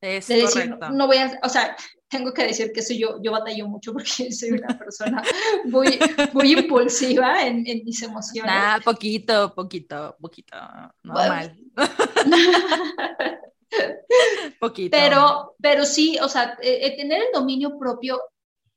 Es 0.00 0.26
decir, 0.26 0.76
no, 0.92 1.06
voy 1.06 1.18
a, 1.18 1.38
o 1.44 1.48
sea, 1.48 1.76
tengo 2.08 2.32
que 2.34 2.48
decir 2.48 2.72
que 2.72 2.80
eso 2.80 2.92
yo, 2.94 3.22
yo 3.22 3.30
batallo 3.30 3.68
mucho 3.68 3.92
porque 3.92 4.32
soy 4.32 4.50
una 4.50 4.76
persona 4.76 5.22
muy, 5.66 6.00
muy 6.32 6.52
impulsiva 6.52 7.46
en, 7.46 7.64
en 7.64 7.84
mis 7.84 8.02
emociones. 8.02 8.52
Nah, 8.52 8.80
poquito, 8.80 9.54
poquito, 9.54 10.16
poquito, 10.20 10.56
normal. 11.04 11.56
Poquito. 14.60 14.96
Pero, 14.96 15.54
pero 15.60 15.84
sí, 15.84 16.18
o 16.20 16.28
sea, 16.28 16.58
eh, 16.62 16.80
eh, 16.82 16.96
tener 16.96 17.22
el 17.22 17.32
dominio 17.32 17.78
propio, 17.78 18.20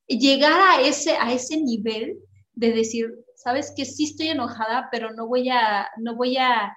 llegar 0.08 0.60
a 0.60 0.82
ese, 0.82 1.12
a 1.18 1.34
ese 1.34 1.58
nivel 1.58 2.18
de 2.54 2.72
decir, 2.72 3.14
sabes 3.36 3.74
que 3.76 3.86
sí 3.86 4.06
estoy 4.06 4.30
enojada, 4.30 4.90
pero 4.92 5.12
no 5.12 5.28
voy 5.28 5.50
a, 5.50 5.90
no 5.98 6.16
voy 6.16 6.38
a, 6.38 6.76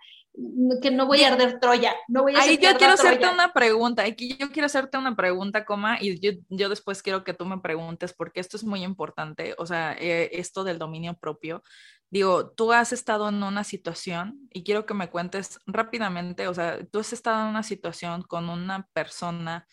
que 0.83 0.91
no 0.91 1.07
voy 1.07 1.23
a 1.23 1.33
arder 1.33 1.59
Troya, 1.61 1.95
no 2.09 2.23
voy 2.23 2.35
a 2.35 2.41
Ahí 2.41 2.59
yo 2.59 2.77
quiero 2.77 2.93
hacerte 2.93 3.29
una 3.29 3.53
pregunta, 3.53 4.03
aquí 4.03 4.37
yo 4.39 4.51
quiero 4.51 4.67
hacerte 4.67 4.99
una 4.99 5.17
pregunta, 5.17 5.65
coma, 5.65 5.99
y 6.01 6.21
yo, 6.21 6.33
yo, 6.49 6.69
después 6.69 7.03
quiero 7.03 7.25
que 7.25 7.35
tú 7.35 7.45
me 7.45 7.59
preguntes, 7.59 8.13
porque 8.13 8.41
esto 8.41 8.57
es 8.57 8.65
muy 8.65 8.85
importante, 8.85 9.55
o 9.59 9.67
sea, 9.67 9.97
eh, 9.99 10.31
esto 10.33 10.63
del 10.63 10.79
dominio 10.79 11.15
propio, 11.15 11.63
digo, 12.11 12.51
tú 12.51 12.73
has 12.73 12.93
estado 12.93 13.29
en 13.29 13.43
una 13.43 13.65
situación 13.65 14.49
y 14.53 14.65
quiero 14.65 14.87
que 14.87 14.95
me 14.95 15.11
cuentes 15.11 15.61
rápidamente, 15.67 16.49
o 16.49 16.55
sea, 16.55 16.85
tú 16.87 17.01
has 17.01 17.13
estado 17.13 17.43
en 17.43 17.49
una 17.49 17.63
situación 17.63 18.23
con 18.23 18.49
una 18.49 18.89
persona, 18.93 19.67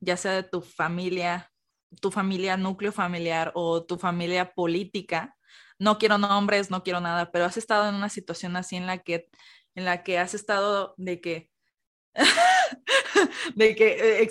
ya 0.00 0.16
sea 0.16 0.32
de 0.32 0.42
tu 0.42 0.62
familia, 0.62 1.52
tu 2.00 2.10
familia, 2.10 2.56
núcleo 2.56 2.92
familiar 2.92 3.52
o 3.54 3.84
tu 3.84 3.98
familia 3.98 4.52
política. 4.52 5.36
No 5.78 5.98
quiero 5.98 6.18
nombres, 6.18 6.70
no 6.70 6.82
quiero 6.82 7.00
nada, 7.00 7.30
pero 7.30 7.44
has 7.44 7.56
estado 7.56 7.88
en 7.88 7.94
una 7.94 8.08
situación 8.08 8.56
así 8.56 8.76
en 8.76 8.86
la 8.86 8.98
que, 8.98 9.28
en 9.74 9.84
la 9.84 10.02
que 10.02 10.18
has 10.18 10.34
estado 10.34 10.94
de 10.96 11.20
que, 11.20 11.50
de 13.54 13.76
que, 13.76 14.28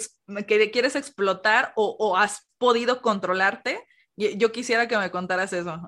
que 0.47 0.71
quieres 0.71 0.95
explotar 0.95 1.71
o 1.75 2.17
has 2.17 2.49
podido 2.57 3.01
controlarte. 3.01 3.85
Yo 4.17 4.51
quisiera 4.51 4.87
que 4.87 4.97
me 4.97 5.11
contaras 5.11 5.53
eso. 5.53 5.81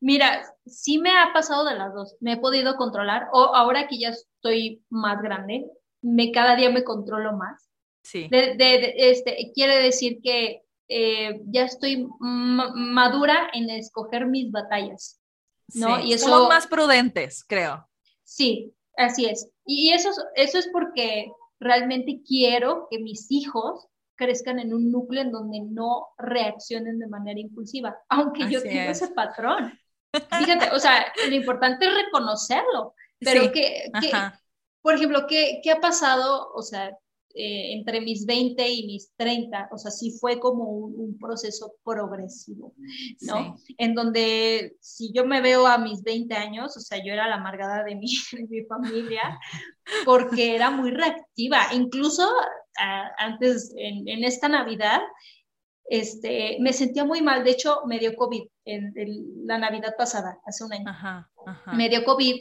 Mira, 0.00 0.44
sí 0.66 0.98
me 0.98 1.10
ha 1.10 1.32
pasado 1.32 1.64
de 1.64 1.74
las 1.74 1.92
dos. 1.92 2.16
Me 2.20 2.34
he 2.34 2.36
podido 2.36 2.76
controlar. 2.76 3.28
O 3.32 3.54
ahora 3.54 3.88
que 3.88 3.98
ya 3.98 4.10
estoy 4.10 4.84
más 4.88 5.20
grande, 5.22 5.66
me 6.02 6.30
cada 6.32 6.56
día 6.56 6.70
me 6.70 6.84
controlo 6.84 7.32
más. 7.32 7.68
Sí. 8.02 8.28
este, 8.30 9.52
quiere 9.54 9.82
decir 9.82 10.20
que 10.22 10.62
eh, 10.88 11.42
ya 11.46 11.64
estoy 11.64 12.08
madura 12.20 13.50
en 13.52 13.68
escoger 13.70 14.26
mis 14.26 14.50
batallas. 14.50 15.20
¿no? 15.74 16.00
Y 16.00 16.14
eso, 16.14 16.28
Somos 16.28 16.48
más 16.48 16.66
prudentes, 16.66 17.44
creo. 17.44 17.86
Sí, 18.24 18.74
así 18.96 19.26
es. 19.26 19.50
Y 19.66 19.92
eso, 19.92 20.10
eso 20.34 20.58
es 20.58 20.68
porque 20.72 21.30
realmente 21.60 22.22
quiero 22.26 22.88
que 22.90 22.98
mis 22.98 23.30
hijos 23.30 23.86
crezcan 24.16 24.58
en 24.58 24.74
un 24.74 24.90
núcleo 24.90 25.22
en 25.22 25.30
donde 25.30 25.60
no 25.60 26.08
reaccionen 26.18 26.98
de 26.98 27.06
manera 27.06 27.38
impulsiva, 27.38 27.96
aunque 28.08 28.50
yo 28.50 28.62
tengo 28.62 28.90
ese 28.90 29.08
patrón. 29.08 29.78
Fíjate, 30.12 30.70
o 30.74 30.78
sea, 30.78 31.12
lo 31.28 31.34
importante 31.34 31.86
es 31.86 31.94
reconocerlo, 31.94 32.94
pero 33.20 33.52
que, 33.52 33.90
por 34.80 34.94
ejemplo, 34.94 35.26
¿qué, 35.28 35.60
¿qué, 35.62 35.72
ha 35.72 35.80
pasado, 35.80 36.50
o 36.54 36.62
sea, 36.62 36.96
eh, 37.34 37.72
entre 37.74 38.00
mis 38.00 38.24
20 38.24 38.68
y 38.68 38.86
mis 38.86 39.12
30? 39.16 39.68
O 39.70 39.76
sea, 39.76 39.90
sí 39.90 40.16
fue 40.18 40.40
como 40.40 40.64
un, 40.64 41.18
proceso 41.18 41.74
progresivo, 41.84 42.74
¿no? 43.20 43.56
En 43.76 43.94
donde 43.94 44.76
si 44.80 45.12
yo 45.12 45.26
me 45.26 45.40
veo 45.40 45.66
a 45.66 45.78
mis 45.78 46.02
20 46.02 46.34
años, 46.34 46.76
o 46.76 46.80
sea, 46.80 46.98
yo 47.04 47.12
era 47.12 47.28
la 47.28 47.36
amargada 47.36 47.84
de 47.84 47.96
mi, 47.96 48.06
de 48.32 48.46
mi 48.48 48.64
familia, 48.64 49.38
porque 50.04 50.54
era 50.54 50.70
muy 50.70 50.90
reactiva, 50.90 51.66
incluso 51.72 52.28
antes, 53.18 53.74
en, 53.76 54.06
en 54.08 54.24
esta 54.24 54.48
Navidad, 54.48 55.00
este, 55.88 56.58
me 56.60 56.72
sentía 56.72 57.04
muy 57.04 57.22
mal. 57.22 57.44
De 57.44 57.50
hecho, 57.50 57.82
me 57.86 57.98
dio 57.98 58.14
COVID 58.14 58.42
en, 58.64 58.92
la 59.46 59.58
Navidad 59.58 59.94
pasada, 59.96 60.38
hace 60.46 60.64
un 60.64 60.72
año. 60.72 60.84
Me 61.72 61.88
dio 61.88 62.04
COVID 62.04 62.36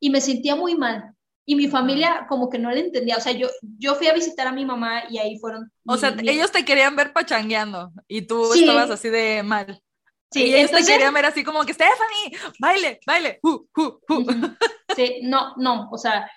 y 0.00 0.10
me 0.10 0.20
sentía 0.20 0.56
muy 0.56 0.76
mal. 0.76 1.12
Y 1.46 1.56
mi 1.56 1.68
familia 1.68 2.26
como 2.28 2.48
que 2.48 2.58
no 2.58 2.70
le 2.70 2.80
entendía. 2.80 3.16
O 3.16 3.20
sea, 3.20 3.32
yo, 3.32 3.48
yo 3.78 3.96
fui 3.96 4.06
a 4.06 4.14
visitar 4.14 4.46
a 4.46 4.52
mi 4.52 4.64
mamá 4.64 5.04
y 5.10 5.18
ahí 5.18 5.38
fueron... 5.38 5.70
O 5.86 5.96
sea, 5.96 6.14
ellos 6.18 6.50
te 6.52 6.64
querían 6.64 6.96
ver 6.96 7.12
pachangueando 7.12 7.92
y 8.08 8.22
tú 8.22 8.52
estabas 8.54 8.90
así 8.90 9.10
de 9.10 9.42
mal. 9.42 9.82
Sí, 10.30 10.46
y 10.46 10.54
ellos 10.54 10.70
te 10.70 10.84
querían 10.84 11.14
ver 11.14 11.26
así 11.26 11.44
como 11.44 11.64
que, 11.64 11.74
Stephanie, 11.74 12.36
baile, 12.58 12.98
baile. 13.06 13.40
Sí, 14.96 15.20
no, 15.22 15.54
no, 15.56 15.88
o 15.90 15.98
sea, 15.98 16.28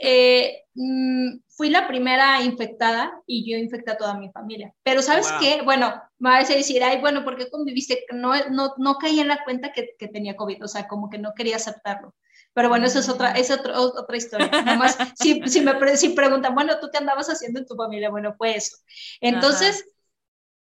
eh, 0.00 0.64
mm, 0.74 1.38
fui 1.48 1.70
la 1.70 1.88
primera 1.88 2.42
infectada 2.42 3.22
y 3.26 3.50
yo 3.50 3.56
infecté 3.56 3.92
a 3.92 3.96
toda 3.96 4.18
mi 4.18 4.30
familia. 4.30 4.74
Pero 4.82 5.02
¿sabes 5.02 5.32
qué? 5.40 5.62
Bueno, 5.62 6.02
me 6.18 6.30
vas 6.30 6.50
a 6.50 6.54
decir, 6.54 6.82
ay, 6.82 7.00
bueno, 7.00 7.24
¿por 7.24 7.36
qué 7.36 7.48
conviviste? 7.50 8.04
No, 8.12 8.32
no, 8.50 8.74
no 8.76 8.96
caí 8.98 9.20
en 9.20 9.28
la 9.28 9.42
cuenta 9.44 9.72
que, 9.72 9.94
que, 9.98 10.08
tenía 10.08 10.36
COVID, 10.36 10.64
o 10.64 10.68
sea, 10.68 10.86
como 10.86 11.08
que 11.08 11.18
no 11.18 11.32
quería 11.34 11.56
aceptarlo. 11.56 12.14
Pero 12.52 12.68
bueno, 12.68 12.86
eso 12.86 12.98
es 12.98 13.08
otra, 13.08 13.32
es 13.32 13.50
otra, 13.50 13.80
otra 13.80 14.16
historia. 14.16 14.50
Nomás, 14.64 14.96
si, 15.16 15.42
si, 15.46 15.60
me 15.60 15.96
si 15.96 16.10
preguntan, 16.10 16.54
bueno, 16.54 16.78
¿tú 16.80 16.88
qué 16.92 16.98
andabas 16.98 17.28
haciendo 17.28 17.60
en 17.60 17.66
tu 17.66 17.74
familia? 17.74 18.10
Bueno, 18.10 18.34
fue 18.36 18.56
eso. 18.56 18.76
Entonces, 19.20 19.84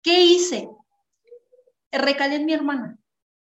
¿qué 0.02 0.22
hice? 0.22 0.70
Recalé 1.92 2.36
en 2.36 2.46
mi 2.46 2.54
hermana. 2.54 2.98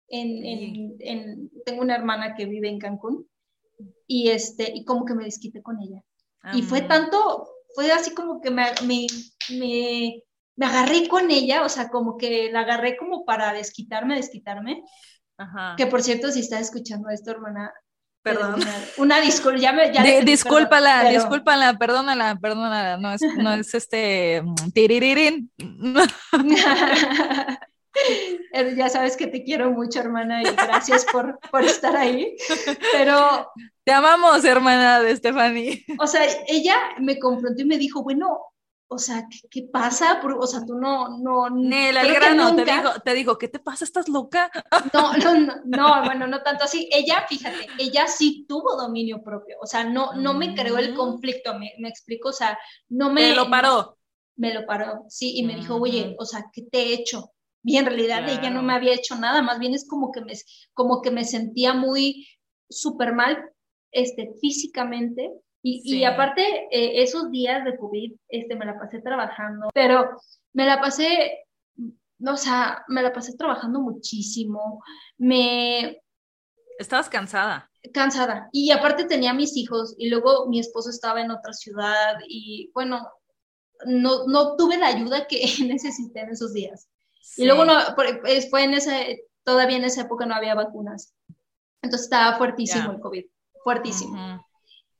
En, 0.08 0.44
en, 0.44 0.96
en, 1.00 1.50
tengo 1.64 1.82
una 1.82 1.96
hermana 1.96 2.34
que 2.34 2.44
vive 2.44 2.68
en 2.68 2.78
Cancún 2.78 3.26
y, 4.06 4.28
este, 4.28 4.70
y 4.74 4.84
como 4.84 5.04
que 5.04 5.14
me 5.14 5.24
desquité 5.24 5.62
con 5.62 5.78
ella. 5.80 6.02
y 6.52 6.62
fue 6.62 6.80
ah. 6.80 6.88
tanto, 6.88 7.48
fue 7.74 7.90
así 7.92 8.14
como 8.14 8.40
que 8.40 8.50
me, 8.50 8.66
me, 8.82 9.06
me, 9.50 10.22
me, 10.56 10.66
agarré 10.66 11.08
con 11.08 11.30
ella, 11.30 11.64
o 11.64 11.68
sea, 11.68 11.88
como 11.88 12.16
que 12.16 12.50
la 12.52 12.60
agarré 12.60 12.96
como 12.96 13.24
para 13.24 13.52
desquitarme, 13.52 14.16
desquitarme. 14.16 14.82
Ajá. 15.36 15.74
Que 15.76 15.86
por 15.86 16.02
cierto, 16.02 16.30
si 16.30 16.40
estás 16.40 16.60
escuchando 16.60 17.08
esto, 17.10 17.30
hermana, 17.30 17.72
Perdón. 18.24 18.58
Una, 18.96 19.20
disculpa, 19.20 19.58
ya 19.58 19.72
me... 19.72 19.92
Ya 19.92 20.02
discúlpala, 20.22 21.10
discúlpala, 21.10 21.76
perdónala, 21.76 22.38
perdónala, 22.40 22.96
no 22.96 23.12
es, 23.12 23.20
no 23.36 23.52
es 23.52 23.74
este 23.74 24.42
tiririrín. 24.72 25.50
ya 28.76 28.88
sabes 28.88 29.16
que 29.16 29.26
te 29.26 29.44
quiero 29.44 29.70
mucho, 29.70 30.00
hermana, 30.00 30.42
y 30.42 30.46
gracias 30.46 31.04
por, 31.10 31.38
por 31.50 31.64
estar 31.64 31.96
ahí. 31.96 32.36
Pero. 32.92 33.50
Te 33.84 33.92
amamos, 33.92 34.42
hermana 34.44 35.00
de 35.00 35.14
Stephanie. 35.14 35.84
O 35.98 36.06
sea, 36.06 36.22
ella 36.48 36.76
me 37.00 37.18
confrontó 37.18 37.60
y 37.60 37.66
me 37.66 37.76
dijo, 37.76 38.02
bueno, 38.02 38.40
o 38.88 38.98
sea, 38.98 39.26
¿qué, 39.50 39.62
pasa? 39.62 40.20
O 40.22 40.46
sea, 40.46 40.64
tú 40.64 40.74
no, 40.76 41.18
no. 41.18 41.50
Nel, 41.50 41.96
al 41.96 42.12
grano, 42.12 42.54
te 42.54 42.64
digo, 42.64 42.90
te 43.04 43.14
digo, 43.14 43.38
¿qué 43.38 43.48
te 43.48 43.58
pasa? 43.58 43.84
¿Estás 43.84 44.08
loca? 44.08 44.50
No, 44.92 45.16
no, 45.16 45.56
no, 45.64 46.04
bueno, 46.04 46.26
no 46.26 46.42
tanto 46.42 46.64
así. 46.64 46.88
Ella, 46.92 47.26
fíjate, 47.28 47.66
ella 47.78 48.06
sí 48.06 48.46
tuvo 48.48 48.76
dominio 48.76 49.22
propio. 49.22 49.56
O 49.60 49.66
sea, 49.66 49.84
no, 49.84 50.14
no 50.14 50.34
me 50.34 50.54
creó 50.54 50.78
el 50.78 50.92
mm. 50.92 50.96
conflicto, 50.96 51.58
me, 51.58 51.72
me 51.78 51.88
explico, 51.88 52.28
o 52.28 52.32
sea, 52.32 52.58
no 52.88 53.10
me. 53.10 53.22
Te 53.22 53.34
lo 53.34 53.50
paró. 53.50 53.98
me 54.36 54.54
lo 54.54 54.64
paró, 54.66 55.04
sí, 55.08 55.38
y 55.38 55.42
me 55.44 55.56
dijo, 55.56 55.76
oye, 55.76 56.14
o 56.18 56.24
sea, 56.24 56.46
¿qué 56.52 56.62
te 56.62 56.78
he 56.78 56.94
hecho? 56.94 57.32
Y 57.64 57.78
en 57.78 57.86
realidad 57.86 58.28
ella 58.28 58.50
no 58.50 58.62
me 58.62 58.74
había 58.74 58.92
hecho 58.92 59.16
nada, 59.16 59.40
más 59.40 59.58
bien 59.58 59.72
es 59.72 59.88
como 59.88 60.12
que 60.12 60.20
me, 60.20 60.34
como 60.74 61.00
que 61.00 61.10
me 61.10 61.24
sentía 61.24 61.72
muy 61.72 62.28
súper 62.68 63.14
mal 63.14 63.42
este, 63.90 64.34
físicamente. 64.40 65.32
Y, 65.62 65.80
y 65.96 66.04
aparte, 66.04 66.42
eh, 66.70 67.02
esos 67.02 67.30
días 67.30 67.64
de 67.64 67.78
COVID, 67.78 68.12
este, 68.28 68.54
me 68.54 68.66
la 68.66 68.78
pasé 68.78 69.00
trabajando, 69.00 69.70
pero 69.72 70.10
me 70.52 70.66
la 70.66 70.78
pasé, 70.78 71.46
o 72.20 72.36
sea, 72.36 72.84
me 72.88 73.02
la 73.02 73.14
pasé 73.14 73.34
trabajando 73.34 73.80
muchísimo. 73.80 74.82
Me... 75.16 76.02
Estabas 76.78 77.08
cansada. 77.08 77.70
Cansada. 77.94 78.50
Y 78.52 78.72
aparte 78.72 79.06
tenía 79.06 79.32
mis 79.32 79.56
hijos 79.56 79.94
y 79.96 80.10
luego 80.10 80.48
mi 80.48 80.60
esposo 80.60 80.90
estaba 80.90 81.22
en 81.22 81.30
otra 81.30 81.54
ciudad 81.54 82.16
y 82.28 82.70
bueno, 82.74 83.08
no, 83.86 84.26
no 84.26 84.56
tuve 84.56 84.76
la 84.76 84.88
ayuda 84.88 85.26
que 85.26 85.40
necesité 85.66 86.20
en 86.20 86.30
esos 86.30 86.52
días. 86.52 86.88
Y 87.36 87.44
luego 87.46 87.64
no, 87.64 87.78
fue 87.94 88.62
en 88.62 88.74
ese, 88.74 89.24
todavía 89.44 89.76
en 89.76 89.84
esa 89.84 90.02
época 90.02 90.26
no 90.26 90.34
había 90.34 90.54
vacunas. 90.54 91.14
Entonces 91.82 92.06
estaba 92.06 92.36
fuertísimo 92.38 92.92
el 92.92 93.00
COVID, 93.00 93.24
fuertísimo. 93.62 94.44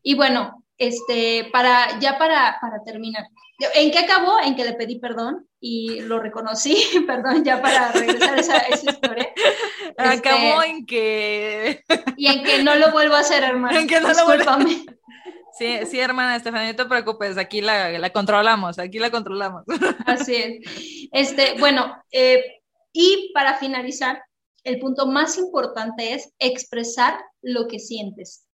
Y 0.02 0.14
bueno, 0.14 0.64
este, 0.76 1.48
para, 1.52 1.98
ya 2.00 2.18
para, 2.18 2.58
para 2.60 2.82
terminar, 2.84 3.24
¿en 3.74 3.90
qué 3.90 3.98
acabó? 4.00 4.38
En 4.40 4.54
que 4.56 4.64
le 4.64 4.74
pedí 4.74 4.98
perdón 4.98 5.48
y 5.60 6.00
lo 6.00 6.20
reconocí, 6.20 6.76
perdón, 7.06 7.44
ya 7.44 7.62
para 7.62 7.92
regresar 7.92 8.34
a 8.34 8.40
esa, 8.40 8.58
esa 8.58 8.90
historia. 8.90 9.32
Acabó 9.96 10.62
este, 10.62 10.70
en 10.70 10.86
que... 10.86 11.84
Y 12.16 12.26
en 12.26 12.44
que 12.44 12.62
no 12.62 12.74
lo 12.74 12.90
vuelvo 12.92 13.14
a 13.14 13.20
hacer, 13.20 13.42
hermano. 13.42 13.78
En 13.80 13.86
que 13.86 14.00
no 14.00 14.12
lo 14.12 14.24
vuelvo 14.26 14.50
a 14.50 14.58
Sí, 15.56 15.78
sí, 15.86 16.00
hermana 16.00 16.36
Estefanía, 16.36 16.72
no 16.72 16.76
te 16.76 16.84
preocupes, 16.86 17.38
aquí 17.38 17.60
la, 17.60 17.96
la, 17.98 18.10
controlamos, 18.12 18.78
aquí 18.78 18.98
la 18.98 19.10
controlamos. 19.10 19.62
Así 20.06 20.34
es. 20.34 21.08
Este, 21.12 21.58
bueno, 21.60 21.96
eh, 22.10 22.60
y 22.92 23.30
para 23.32 23.56
finalizar, 23.58 24.22
el 24.64 24.80
punto 24.80 25.06
más 25.06 25.38
importante 25.38 26.14
es 26.14 26.32
expresar 26.38 27.20
lo 27.42 27.68
que 27.68 27.78
sientes. 27.78 28.48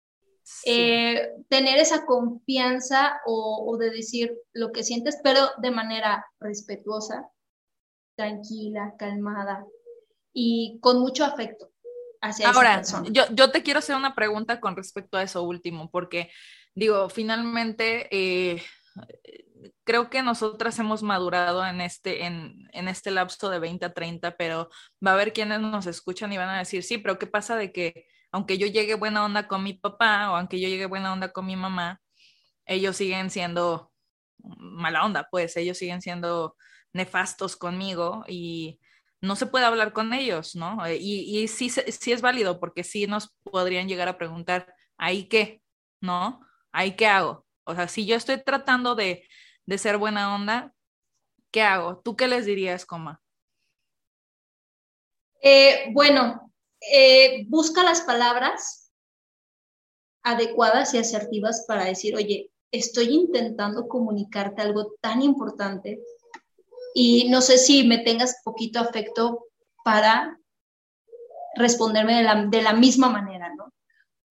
Eh, 0.66 1.30
tener 1.50 1.78
esa 1.78 2.06
confianza 2.06 3.20
o, 3.26 3.66
o, 3.68 3.78
de 3.78 3.92
decir 3.92 4.34
lo 4.54 4.72
que 4.72 4.84
sientes, 4.84 5.20
pero 5.22 5.42
de 5.58 5.72
manera 5.72 6.26
respetuosa, 6.40 7.30
tranquila, 8.16 8.96
calmada 8.98 9.66
y 10.34 10.80
con 10.82 11.00
mucho 11.00 11.26
afecto 11.26 11.70
hacia 12.22 12.50
Ahora, 12.50 12.80
esa 12.80 13.02
persona. 13.02 13.10
Yo, 13.12 13.24
yo 13.36 13.52
te 13.52 13.62
quiero 13.62 13.80
hacer 13.80 13.96
una 13.96 14.16
pregunta 14.16 14.62
con 14.62 14.76
respecto 14.76 15.18
a 15.18 15.24
eso 15.24 15.44
último, 15.44 15.92
porque 15.92 16.32
digo, 16.78 17.10
finalmente, 17.10 18.08
eh, 18.12 18.62
creo 19.84 20.12
que 20.12 20.22
nosotras 20.22 20.78
hemos 20.78 21.02
madurado 21.02 21.66
en 21.66 21.82
este, 21.82 22.26
en, 22.26 22.70
en, 22.72 22.88
este 22.88 23.10
lapso 23.10 23.50
de 23.50 23.58
20 23.58 23.84
a 23.86 23.94
30, 23.96 24.38
pero 24.38 24.70
va 25.06 25.12
a 25.12 25.14
haber 25.16 25.34
quienes 25.34 25.60
nos 25.60 25.88
escuchan 25.88 26.32
y 26.32 26.38
van 26.38 26.50
a 26.50 26.60
decir, 26.60 26.84
sí, 26.84 27.00
pero 27.00 27.18
¿qué 27.18 27.26
pasa 27.26 27.56
de 27.56 27.72
que 27.72 28.06
aunque 28.32 28.60
yo 28.60 28.68
llegue 28.68 28.94
buena 28.94 29.26
onda 29.26 29.48
con 29.48 29.64
mi 29.64 29.74
papá 29.74 30.32
o 30.32 30.36
aunque 30.36 30.60
yo 30.60 30.70
llegue 30.70 30.86
buena 30.86 31.12
onda 31.14 31.32
con 31.32 31.48
mi 31.48 31.56
mamá, 31.56 32.00
ellos 32.66 32.96
siguen 32.96 33.32
siendo 33.32 33.92
mala 34.38 35.04
onda, 35.04 35.28
pues 35.32 35.58
ellos 35.58 35.80
siguen 35.80 36.04
siendo 36.04 36.56
nefastos 36.94 37.56
conmigo 37.56 38.24
y 38.28 38.80
no 39.20 39.36
se 39.36 39.48
puede 39.48 39.66
hablar 39.66 39.94
con 39.94 40.14
ellos, 40.14 40.56
¿no? 40.56 40.78
Y, 40.92 41.40
y 41.40 41.48
sí, 41.48 41.72
sí 41.72 42.12
es 42.12 42.22
válido 42.22 42.60
porque 42.60 42.84
sí 42.84 43.08
nos 43.08 43.36
podrían 43.42 43.88
llegar 43.88 44.10
a 44.10 44.18
preguntar, 44.20 44.76
¿ahí 44.96 45.28
qué? 45.28 45.64
¿No? 46.02 46.47
¿Ahí 46.78 46.96
qué 46.96 47.08
hago? 47.08 47.44
O 47.66 47.74
sea, 47.74 47.88
si 47.88 48.06
yo 48.06 48.16
estoy 48.16 48.42
tratando 48.44 48.94
de, 48.94 49.24
ser 49.78 49.98
buena 49.98 50.36
onda, 50.36 50.74
¿qué 51.52 51.64
hago? 51.64 52.00
¿Tú 52.04 52.16
qué 52.16 52.28
les 52.28 52.46
dirías, 52.46 52.86
coma? 52.86 53.20
Eh, 55.42 55.90
bueno, 55.92 56.54
eh, 56.94 57.46
busca 57.48 57.84
las 57.84 58.02
palabras 58.02 58.92
adecuadas 60.24 60.94
y 60.94 61.00
asertivas 61.00 61.66
para 61.68 61.86
decir, 61.86 62.16
oye, 62.16 62.52
estoy 62.72 63.08
intentando 63.08 63.88
comunicarte 63.88 64.62
algo 64.62 64.94
tan 65.02 65.24
importante 65.24 66.00
y 66.94 67.28
no 67.30 67.42
sé 67.42 67.58
si 67.58 67.88
me 67.88 67.98
tengas 68.00 68.42
poquito 68.44 68.80
afecto 68.80 69.48
para 69.84 70.40
responderme 71.56 72.18
de 72.18 72.24
la, 72.24 72.46
de 72.46 72.62
la 72.62 72.74
misma 72.74 73.10
manera, 73.10 73.54
¿no? 73.56 73.74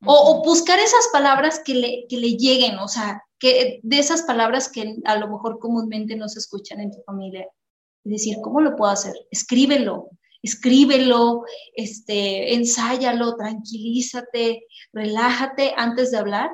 O, 0.04 0.42
buscar 0.44 0.78
esas 0.78 1.08
palabras 1.12 1.60
que 1.64 1.74
le, 1.74 2.06
que 2.08 2.18
le 2.18 2.36
lleguen, 2.36 2.78
o 2.78 2.88
sea, 2.88 3.22
que 3.38 3.80
de 3.82 3.98
esas 3.98 4.22
palabras 4.22 4.68
que 4.68 4.96
a 5.04 5.16
lo 5.16 5.28
mejor 5.28 5.58
comúnmente 5.58 6.16
no 6.16 6.28
se 6.28 6.38
escuchan 6.38 6.80
en 6.80 6.90
tu 6.90 7.02
familia. 7.02 7.46
Es 8.04 8.12
decir, 8.12 8.36
¿cómo 8.42 8.60
lo 8.60 8.76
puedo 8.76 8.92
hacer? 8.92 9.14
Escríbelo, 9.30 10.10
escríbelo, 10.42 11.44
este, 11.74 12.54
ensáyalo, 12.54 13.36
tranquilízate, 13.36 14.66
relájate 14.92 15.74
antes 15.76 16.10
de 16.10 16.18
hablar. 16.18 16.50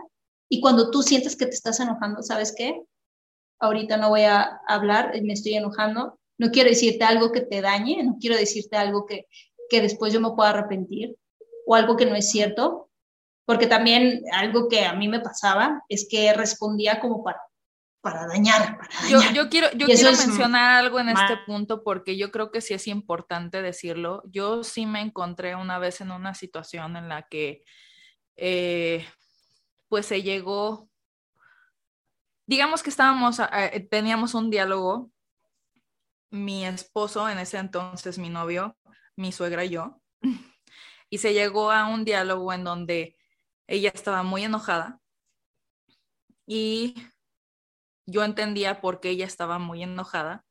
Y 0.49 0.61
cuando 0.61 0.91
tú 0.91 1.03
sientes 1.03 1.37
que 1.37 1.47
te 1.47 1.55
estás 1.55 1.81
enojando, 1.81 2.23
¿sabes 2.23 2.55
qué? 2.57 2.83
Ahorita 3.59 3.97
no 3.97 4.09
voy 4.09 4.23
a 4.23 4.61
hablar, 4.67 5.13
me 5.23 5.33
estoy 5.33 5.55
enojando. 5.55 6.19
No 6.39 6.51
quiero 6.51 6.71
decirte 6.71 7.05
algo 7.05 7.33
que 7.33 7.43
te 7.43 7.61
dañe, 7.61 8.03
no 8.03 8.17
quiero 8.21 8.37
decirte 8.37 8.77
algo 8.77 9.07
que, 9.07 9.27
que 9.69 9.81
después 9.81 10.13
yo 10.13 10.21
me 10.21 10.31
pueda 10.31 10.51
arrepentir 10.51 11.17
o 11.67 11.75
algo 11.75 11.97
que 11.97 12.07
no 12.07 12.17
es 12.17 12.31
cierto 12.31 12.91
porque 13.45 13.67
también 13.67 14.23
algo 14.33 14.69
que 14.69 14.85
a 14.85 14.95
mí 14.95 15.09
me 15.09 15.21
pasaba 15.21 15.83
es 15.89 16.07
que 16.09 16.33
respondía 16.33 17.01
como 17.01 17.25
para, 17.25 17.41
para 18.01 18.27
dañar. 18.27 18.79
Yo, 19.09 19.49
quiero, 19.49 19.71
yo 19.73 19.87
quiero 19.87 20.11
mencionar 20.11 20.77
algo 20.85 21.01
en 21.01 21.09
este 21.09 21.37
punto 21.47 21.83
porque 21.83 22.17
yo 22.17 22.31
creo 22.31 22.51
que 22.51 22.61
sí 22.61 22.75
es 22.75 22.87
importante 22.87 23.63
decirlo. 23.63 24.23
Yo 24.27 24.65
sí 24.65 24.87
me 24.87 25.01
encontré 25.01 25.57
una 25.57 25.79
vez 25.79 26.01
en 26.01 26.13
una 26.13 26.35
situación 26.35 26.97
en 26.97 27.09
la 27.09 27.23
que 27.29 27.65
eh, 28.37 29.07
pues 29.89 30.07
se 30.07 30.23
llegó, 30.23 30.89
digamos 32.47 32.83
que 32.83 32.91
estábamos, 32.91 33.41
eh, 33.41 33.87
teníamos 33.91 34.35
un 34.35 34.51
diálogo, 34.51 35.11
mi 36.31 36.65
esposo 36.65 37.29
en 37.29 37.39
ese 37.39 37.59
entonces, 37.59 38.19
mi 38.19 38.31
novio, 38.31 38.77
mi 39.17 39.33
suegra 39.33 39.65
y 39.65 39.71
yo, 39.71 40.01
y 41.11 41.19
se 41.19 41.35
llegó 41.35 41.71
a 41.71 41.87
un 41.89 42.05
diálogo 42.05 42.53
en 42.53 42.65
donde 42.65 43.17
ella 43.73 43.91
estaba 43.95 44.23
muy 44.23 44.45
enojada 44.45 45.01
y 46.47 46.95
yo 48.07 48.23
entendía 48.23 48.83
por 48.83 49.01
qué 49.01 49.09
ella 49.09 49.25
estaba 49.25 49.59
muy 49.59 49.83
enojada 49.83 50.45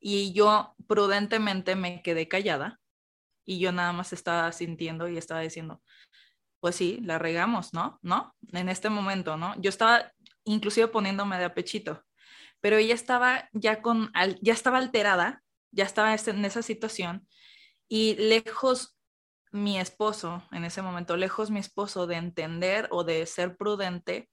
y 0.00 0.32
yo 0.32 0.74
prudentemente 0.86 1.76
me 1.76 2.02
quedé 2.02 2.28
callada 2.28 2.80
y 3.44 3.58
yo 3.58 3.72
nada 3.72 3.92
más 3.92 4.14
estaba 4.14 4.50
sintiendo 4.52 5.06
y 5.06 5.18
estaba 5.18 5.40
diciendo, 5.40 5.82
pues 6.60 6.76
sí, 6.76 6.98
la 7.02 7.18
regamos, 7.18 7.74
¿no? 7.74 7.98
¿No? 8.00 8.34
En 8.52 8.70
este 8.70 8.88
momento, 8.88 9.36
¿no? 9.36 9.54
Yo 9.60 9.68
estaba 9.68 10.10
inclusive 10.44 10.88
poniéndome 10.88 11.36
de 11.36 11.44
apechito, 11.44 12.02
pero 12.62 12.78
ella 12.78 12.94
estaba 12.94 13.50
ya 13.52 13.82
con, 13.82 14.10
ya 14.40 14.54
estaba 14.54 14.78
alterada, 14.78 15.42
ya 15.72 15.84
estaba 15.84 16.14
en 16.14 16.44
esa 16.46 16.62
situación 16.62 17.28
y 17.86 18.14
lejos 18.14 18.96
mi 19.52 19.78
esposo, 19.78 20.42
en 20.50 20.64
ese 20.64 20.82
momento, 20.82 21.16
lejos 21.16 21.50
mi 21.50 21.60
esposo 21.60 22.06
de 22.06 22.16
entender 22.16 22.88
o 22.90 23.04
de 23.04 23.26
ser 23.26 23.56
prudente, 23.56 24.30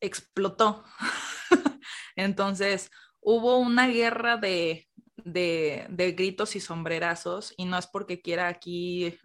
explotó. 0.00 0.84
Entonces, 2.16 2.90
hubo 3.20 3.58
una 3.58 3.88
guerra 3.88 4.36
de, 4.36 4.88
de, 5.16 6.14
gritos 6.16 6.56
y 6.56 6.60
sombrerazos 6.60 7.52
y 7.56 7.64
no 7.64 7.76
es 7.78 7.86
porque 7.86 8.22
quiera 8.22 8.48
aquí, 8.48 9.18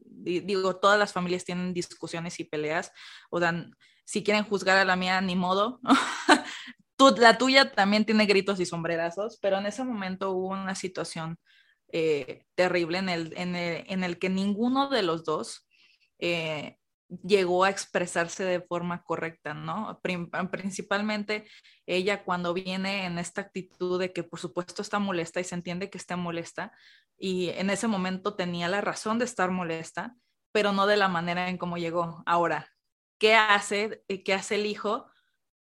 digo, 0.00 0.76
todas 0.76 0.98
las 0.98 1.12
familias 1.12 1.44
tienen 1.44 1.74
discusiones 1.74 2.40
y 2.40 2.44
peleas, 2.44 2.92
o 3.30 3.40
dan, 3.40 3.76
si 4.04 4.24
quieren 4.24 4.44
juzgar 4.44 4.78
a 4.78 4.84
la 4.84 4.96
mía, 4.96 5.20
ni 5.20 5.36
modo. 5.36 5.80
la 7.18 7.36
tuya 7.36 7.72
también 7.72 8.04
tiene 8.04 8.26
gritos 8.26 8.60
y 8.60 8.66
sombrerazos, 8.66 9.38
pero 9.42 9.58
en 9.58 9.66
ese 9.66 9.84
momento 9.84 10.30
hubo 10.30 10.48
una 10.48 10.74
situación 10.74 11.38
eh, 11.92 12.44
terrible 12.54 12.98
en 12.98 13.08
el, 13.08 13.34
en, 13.36 13.54
el, 13.54 13.84
en 13.86 14.04
el, 14.04 14.18
que 14.18 14.28
ninguno 14.28 14.88
de 14.88 15.02
los 15.02 15.24
dos 15.24 15.68
eh, 16.18 16.78
llegó 17.22 17.64
a 17.64 17.70
expresarse 17.70 18.44
de 18.44 18.62
forma 18.62 19.02
correcta, 19.02 19.52
¿no? 19.52 20.00
principalmente 20.50 21.46
ella 21.86 22.24
cuando 22.24 22.54
viene 22.54 23.04
en 23.04 23.18
esta 23.18 23.42
actitud 23.42 24.00
de 24.00 24.12
que 24.14 24.22
por 24.22 24.40
supuesto 24.40 24.80
está 24.80 24.98
molesta 24.98 25.38
y 25.38 25.44
se 25.44 25.54
entiende 25.54 25.90
que 25.90 25.98
está 25.98 26.16
molesta 26.16 26.72
y 27.18 27.50
en 27.50 27.70
ese 27.70 27.86
momento 27.86 28.34
tenía 28.34 28.68
la 28.68 28.80
razón 28.80 29.18
de 29.18 29.26
estar 29.26 29.50
molesta, 29.50 30.16
pero 30.50 30.72
no 30.72 30.86
de 30.86 30.96
la 30.96 31.08
manera 31.08 31.48
en 31.48 31.58
cómo 31.58 31.76
llegó. 31.76 32.22
Ahora, 32.26 32.68
¿qué 33.18 33.34
hace, 33.34 34.02
qué 34.24 34.34
hace 34.34 34.56
el 34.56 34.66
hijo? 34.66 35.06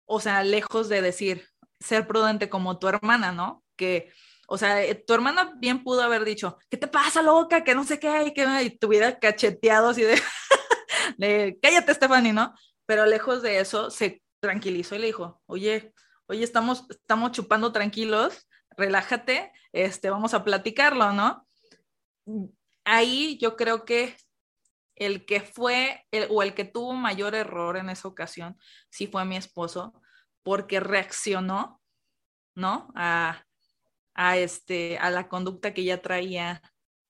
O 0.05 0.19
sea, 0.19 0.43
lejos 0.43 0.87
de 0.87 1.01
decir, 1.01 1.47
ser 1.79 2.07
prudente 2.07 2.49
como 2.49 2.79
tu 2.79 2.87
hermana, 2.87 3.31
¿no? 3.31 3.63
Que 3.75 4.11
o 4.53 4.57
sea, 4.59 4.83
eh, 4.83 4.93
tu 4.93 5.15
hermana 5.15 5.55
bien 5.57 5.83
pudo 5.83 6.03
haber 6.03 6.23
dicho, 6.23 6.59
¿qué 6.69 6.77
te 6.77 6.87
pasa, 6.87 7.23
loca? 7.23 7.63
Que 7.63 7.73
no 7.73 7.83
sé 7.83 7.99
qué, 7.99 8.25
y 8.27 8.33
que 8.35 8.45
y 8.61 8.69
te 8.77 8.85
hubiera 8.85 9.17
cacheteado 9.17 9.89
así 9.89 10.03
de, 11.17 11.57
cállate, 11.59 11.95
Stephanie, 11.95 12.33
¿no? 12.33 12.53
Pero 12.85 13.07
lejos 13.07 13.41
de 13.41 13.57
eso, 13.57 13.89
se 13.89 14.21
tranquilizó 14.39 14.93
y 14.93 14.99
le 14.99 15.07
dijo, 15.07 15.41
oye, 15.47 15.91
oye, 16.27 16.43
estamos, 16.43 16.85
estamos 16.87 17.31
chupando 17.31 17.71
tranquilos, 17.71 18.47
relájate, 18.77 19.51
este, 19.71 20.11
vamos 20.11 20.35
a 20.35 20.43
platicarlo, 20.43 21.13
¿no? 21.13 21.47
Ahí 22.85 23.39
yo 23.41 23.55
creo 23.55 23.85
que 23.85 24.15
el 24.95 25.25
que 25.25 25.41
fue 25.41 26.05
o 26.29 26.43
el 26.43 26.53
que 26.53 26.65
tuvo 26.65 26.93
mayor 26.93 27.33
error 27.33 27.75
en 27.75 27.89
esa 27.89 28.07
ocasión 28.07 28.59
sí 28.91 29.07
fue 29.07 29.25
mi 29.25 29.35
esposo, 29.35 29.99
porque 30.43 30.79
reaccionó, 30.79 31.81
¿no? 32.53 32.93
A, 34.13 34.37
este, 34.37 34.97
a 34.97 35.09
la 35.09 35.27
conducta 35.27 35.73
que 35.73 35.83
ya 35.83 36.01
traía 36.01 36.61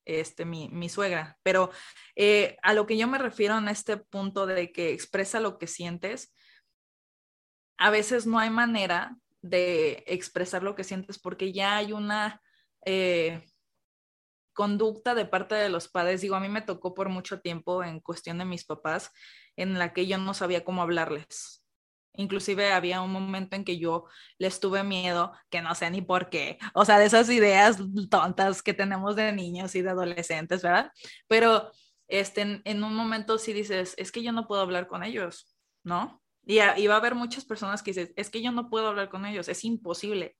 este, 0.05 0.45
mi, 0.45 0.69
mi 0.69 0.89
suegra. 0.89 1.37
Pero 1.43 1.71
eh, 2.15 2.57
a 2.61 2.73
lo 2.73 2.85
que 2.85 2.97
yo 2.97 3.07
me 3.07 3.17
refiero 3.17 3.57
en 3.57 3.67
este 3.67 3.97
punto 3.97 4.45
de 4.45 4.71
que 4.71 4.91
expresa 4.91 5.39
lo 5.39 5.57
que 5.57 5.67
sientes, 5.67 6.33
a 7.77 7.89
veces 7.89 8.25
no 8.25 8.39
hay 8.39 8.49
manera 8.49 9.17
de 9.41 10.03
expresar 10.07 10.63
lo 10.63 10.75
que 10.75 10.83
sientes 10.83 11.19
porque 11.19 11.51
ya 11.51 11.75
hay 11.75 11.91
una 11.91 12.41
eh, 12.85 13.43
conducta 14.53 15.15
de 15.15 15.25
parte 15.25 15.55
de 15.55 15.69
los 15.69 15.89
padres. 15.89 16.21
Digo, 16.21 16.35
a 16.35 16.39
mí 16.39 16.49
me 16.49 16.61
tocó 16.61 16.93
por 16.93 17.09
mucho 17.09 17.41
tiempo 17.41 17.83
en 17.83 17.99
cuestión 17.99 18.37
de 18.37 18.45
mis 18.45 18.65
papás 18.65 19.11
en 19.55 19.77
la 19.77 19.93
que 19.93 20.07
yo 20.07 20.17
no 20.17 20.33
sabía 20.33 20.63
cómo 20.63 20.81
hablarles. 20.81 21.62
Inclusive 22.15 22.71
había 22.71 23.01
un 23.01 23.11
momento 23.11 23.55
en 23.55 23.65
que 23.65 23.79
yo 23.79 24.05
les 24.37 24.59
tuve 24.59 24.83
miedo, 24.83 25.33
que 25.49 25.61
no 25.61 25.73
sé 25.73 25.89
ni 25.89 26.01
por 26.01 26.29
qué, 26.29 26.59
o 26.75 26.85
sea, 26.85 26.99
de 26.99 27.05
esas 27.05 27.29
ideas 27.29 27.77
tontas 28.09 28.61
que 28.61 28.73
tenemos 28.73 29.15
de 29.15 29.31
niños 29.31 29.73
y 29.75 29.81
de 29.81 29.89
adolescentes, 29.89 30.61
¿verdad? 30.61 30.91
Pero 31.27 31.71
este, 32.07 32.61
en, 32.63 32.83
un 32.83 32.95
momento 32.95 33.39
sí 33.39 33.51
dices, 33.51 33.95
es 33.97 34.11
que 34.11 34.21
yo 34.21 34.31
no 34.31 34.47
puedo 34.47 34.61
hablar 34.61 34.87
con 34.87 35.03
ellos, 35.03 35.55
¿no? 35.83 36.21
Y, 36.45 36.59
y, 36.59 36.87
va 36.87 36.95
a 36.95 36.97
haber 36.97 37.15
muchas 37.15 37.45
personas 37.45 37.81
que 37.81 37.91
dicen, 37.91 38.13
es 38.15 38.29
que 38.29 38.41
yo 38.41 38.51
no 38.51 38.69
puedo 38.69 38.89
hablar 38.89 39.09
con 39.09 39.25
ellos, 39.25 39.47
es 39.47 39.63
imposible. 39.63 40.35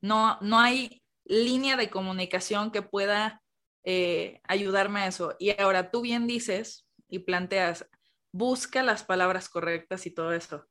No, 0.00 0.38
no 0.42 0.60
hay 0.60 1.02
línea 1.24 1.76
de 1.76 1.90
comunicación 1.90 2.70
que 2.70 2.82
pueda 2.82 3.42
eh, 3.82 4.40
ayudarme 4.44 5.00
a 5.00 5.06
eso. 5.08 5.34
Y 5.38 5.60
ahora 5.60 5.90
tú 5.90 6.02
bien 6.02 6.26
dices 6.26 6.86
y 7.08 7.20
planteas, 7.20 7.88
busca 8.32 8.82
las 8.82 9.02
palabras 9.02 9.48
correctas 9.48 10.06
y 10.06 10.10
todo 10.10 10.32
eso 10.32 10.66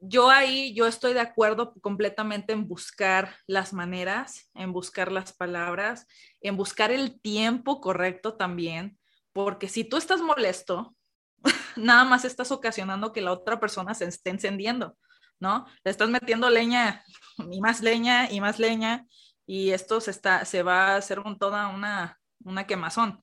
yo 0.00 0.30
ahí, 0.30 0.72
yo 0.74 0.86
estoy 0.86 1.12
de 1.12 1.20
acuerdo 1.20 1.74
completamente 1.80 2.54
en 2.54 2.66
buscar 2.66 3.36
las 3.46 3.72
maneras, 3.72 4.50
en 4.54 4.72
buscar 4.72 5.12
las 5.12 5.34
palabras, 5.34 6.06
en 6.40 6.56
buscar 6.56 6.90
el 6.90 7.20
tiempo 7.20 7.80
correcto 7.80 8.34
también, 8.34 8.98
porque 9.32 9.68
si 9.68 9.84
tú 9.84 9.98
estás 9.98 10.22
molesto, 10.22 10.96
nada 11.76 12.04
más 12.04 12.24
estás 12.24 12.50
ocasionando 12.50 13.12
que 13.12 13.20
la 13.20 13.32
otra 13.32 13.60
persona 13.60 13.92
se 13.94 14.06
esté 14.06 14.30
encendiendo, 14.30 14.96
¿no? 15.38 15.66
Le 15.84 15.90
estás 15.90 16.08
metiendo 16.08 16.48
leña 16.48 17.04
y 17.50 17.60
más 17.60 17.82
leña 17.82 18.30
y 18.30 18.40
más 18.40 18.58
leña 18.58 19.06
y 19.46 19.70
esto 19.70 20.00
se, 20.00 20.12
está, 20.12 20.46
se 20.46 20.62
va 20.62 20.88
a 20.88 20.96
hacer 20.96 21.22
con 21.22 21.38
toda 21.38 21.68
una, 21.68 22.18
una 22.42 22.66
quemazón, 22.66 23.20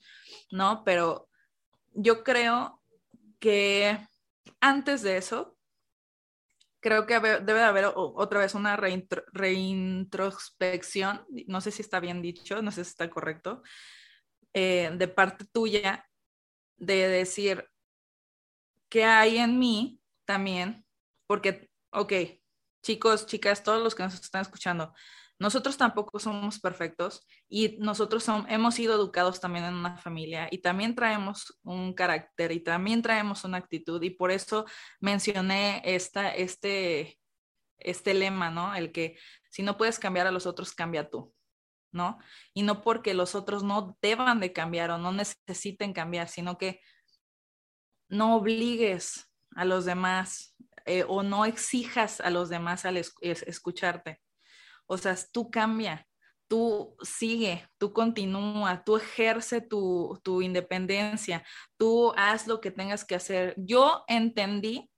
¿no? 0.51 0.83
Pero 0.83 1.27
yo 1.93 2.23
creo 2.23 2.83
que 3.39 3.99
antes 4.59 5.01
de 5.01 5.17
eso, 5.17 5.56
creo 6.87 7.05
que 7.05 7.19
debe 7.19 7.59
de 7.59 7.65
haber 7.65 7.91
otra 7.93 8.39
vez 8.39 8.55
una 8.55 8.77
reintrospección, 8.77 11.25
no 11.45 11.59
sé 11.59 11.71
si 11.71 11.81
está 11.81 11.99
bien 11.99 12.21
dicho, 12.21 12.61
no 12.61 12.71
sé 12.71 12.85
si 12.85 12.91
está 12.91 13.09
correcto, 13.09 13.61
eh, 14.53 14.89
de 14.93 15.07
parte 15.09 15.43
tuya, 15.43 16.09
de 16.77 17.09
decir 17.09 17.69
qué 18.87 19.03
hay 19.03 19.37
en 19.37 19.59
mí 19.59 19.99
también, 20.23 20.85
porque, 21.25 21.69
ok, 21.89 22.13
chicos, 22.81 23.25
chicas, 23.25 23.63
todos 23.63 23.83
los 23.83 23.93
que 23.93 24.03
nos 24.03 24.13
están 24.13 24.43
escuchando, 24.43 24.93
nosotros 25.39 25.77
tampoco 25.77 26.17
somos 26.19 26.59
perfectos 26.59 27.27
y 27.47 27.77
nosotros 27.77 28.25
hemos 28.47 28.73
sido 28.73 28.95
educados 28.95 29.39
también 29.39 29.65
en 29.65 29.75
una 29.75 29.97
familia 29.97 30.47
y 30.49 30.59
también 30.59 30.95
traemos 30.95 31.59
un 31.63 31.93
carácter 31.93 32.51
y 32.51 32.59
también 32.59 33.03
traemos 33.03 33.43
una 33.43 33.57
actitud 33.57 34.01
y 34.01 34.09
por 34.09 34.31
eso 34.31 34.65
mencioné 34.99 35.81
esta, 35.85 36.33
este, 36.33 37.19
este 37.77 38.15
lema, 38.15 38.49
¿no? 38.49 38.73
El 38.73 38.91
que 38.91 39.19
si 39.51 39.61
no 39.61 39.77
puedes 39.77 39.99
cambiar 39.99 40.25
a 40.25 40.31
los 40.31 40.47
otros, 40.47 40.73
cambia 40.73 41.07
tú, 41.07 41.31
¿no? 41.91 42.17
Y 42.55 42.63
no 42.63 42.81
porque 42.81 43.13
los 43.13 43.35
otros 43.35 43.63
no 43.63 43.95
deban 44.01 44.39
de 44.39 44.53
cambiar 44.53 44.89
o 44.89 44.97
no 44.97 45.11
necesiten 45.11 45.93
cambiar, 45.93 46.29
sino 46.29 46.57
que 46.57 46.81
no 48.09 48.37
obligues 48.37 49.31
a 49.55 49.65
los 49.65 49.85
demás 49.85 50.55
eh, 50.85 51.05
o 51.07 51.21
no 51.21 51.45
exijas 51.45 52.21
a 52.21 52.31
los 52.31 52.49
demás 52.49 52.85
al 52.85 52.97
escucharte 52.97 54.19
o 54.87 54.97
sea, 54.97 55.15
tú 55.31 55.51
cambia, 55.51 56.07
tú 56.47 56.95
sigue, 57.01 57.69
tú 57.77 57.93
continúa, 57.93 58.83
tú 58.83 58.97
ejerce 58.97 59.61
tu, 59.61 60.19
independencia, 60.41 61.45
tú 61.77 62.13
haz 62.17 62.47
lo 62.47 62.61
que 62.61 62.71
tengas 62.71 63.05
que 63.05 63.15
hacer. 63.15 63.53
Yo 63.57 64.03
entendí 64.07 64.89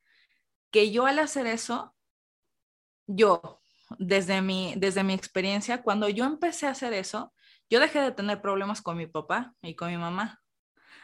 que 0.72 0.92
yo 0.92 1.06
al 1.06 1.20
hacer 1.20 1.48
eso, 1.48 1.96
yo, 3.08 3.60
desde 3.98 4.42
mi, 4.42 4.76
desde 4.78 5.04
mi 5.04 5.14
experiencia, 5.14 5.82
cuando 5.82 6.10
yo 6.10 6.26
empecé 6.26 6.68
a 6.68 6.72
hacer 6.72 6.94
eso, 6.94 7.34
yo 7.70 7.80
dejé 7.80 8.02
de 8.02 8.12
tener 8.12 8.42
problemas 8.42 8.82
con 8.82 8.98
mi 8.98 9.08
papá 9.08 9.56
y 9.62 9.76
con 9.76 9.90
mi 9.90 9.98
mamá 9.98 10.42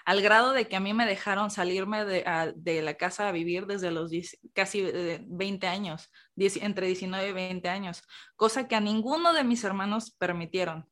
al 0.06 0.22
grado 0.22 0.54
de 0.54 0.68
que 0.68 0.76
a 0.76 0.80
mí 0.80 0.94
me 0.94 1.08
dejaron 1.08 1.50
salirme 1.50 2.06
de, 2.06 2.82
la 2.84 2.94
casa 2.94 3.28
a 3.28 3.32
vivir 3.32 3.66
desde 3.66 3.92
los 3.92 4.12
casi 4.54 4.84
20 5.28 5.68
años, 5.68 6.12
entre 6.38 6.88
19 6.88 7.30
y 7.30 7.34
20 7.34 7.70
años, 7.70 8.04
cosa 8.36 8.68
que 8.68 8.76
a 8.76 8.80
ninguno 8.80 9.34
de 9.34 9.44
mis 9.44 9.64
hermanos 9.64 10.12
permitieron. 10.12 10.90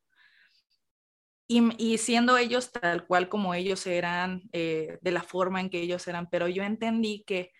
Y, 1.48 1.98
siendo 1.98 2.38
ellos 2.38 2.72
tal 2.72 3.06
cual 3.06 3.30
como 3.30 3.54
ellos 3.54 3.86
eran, 3.86 4.44
eh, 4.54 4.98
de 5.02 5.12
la 5.12 5.22
forma 5.22 5.62
en 5.62 5.70
que 5.70 5.82
ellos 5.82 6.08
eran, 6.08 6.28
pero 6.30 6.48
yo 6.48 6.64
entendí 6.64 7.24
que 7.28 7.52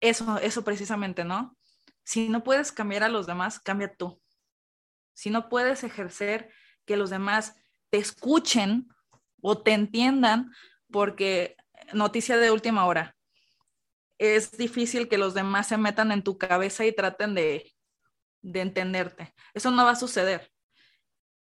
eso, 0.00 0.38
eso 0.38 0.64
precisamente, 0.64 1.24
¿no? 1.24 1.56
Si 2.02 2.28
no 2.28 2.42
puedes 2.42 2.72
cambiar 2.72 3.04
a 3.04 3.08
los 3.08 3.26
demás, 3.26 3.60
cambia 3.60 3.94
tú. 3.94 4.20
Si 5.14 5.30
no 5.30 5.48
puedes 5.48 5.84
ejercer 5.84 6.50
que 6.86 6.96
los 6.96 7.10
demás 7.10 7.54
te 7.90 7.98
escuchen, 7.98 8.88
o 9.40 9.62
te 9.62 9.72
entiendan, 9.72 10.52
porque 10.90 11.56
noticia 11.92 12.36
de 12.36 12.50
última 12.50 12.86
hora, 12.86 13.16
es 14.18 14.52
difícil 14.52 15.08
que 15.08 15.18
los 15.18 15.34
demás 15.34 15.68
se 15.68 15.78
metan 15.78 16.12
en 16.12 16.22
tu 16.22 16.38
cabeza 16.38 16.84
y 16.84 16.92
traten 16.92 17.34
de, 17.34 17.72
entenderte. 18.42 19.34
Eso 19.54 19.70
no 19.70 19.84
va 19.84 19.92
a 19.92 19.96
suceder. 19.96 20.52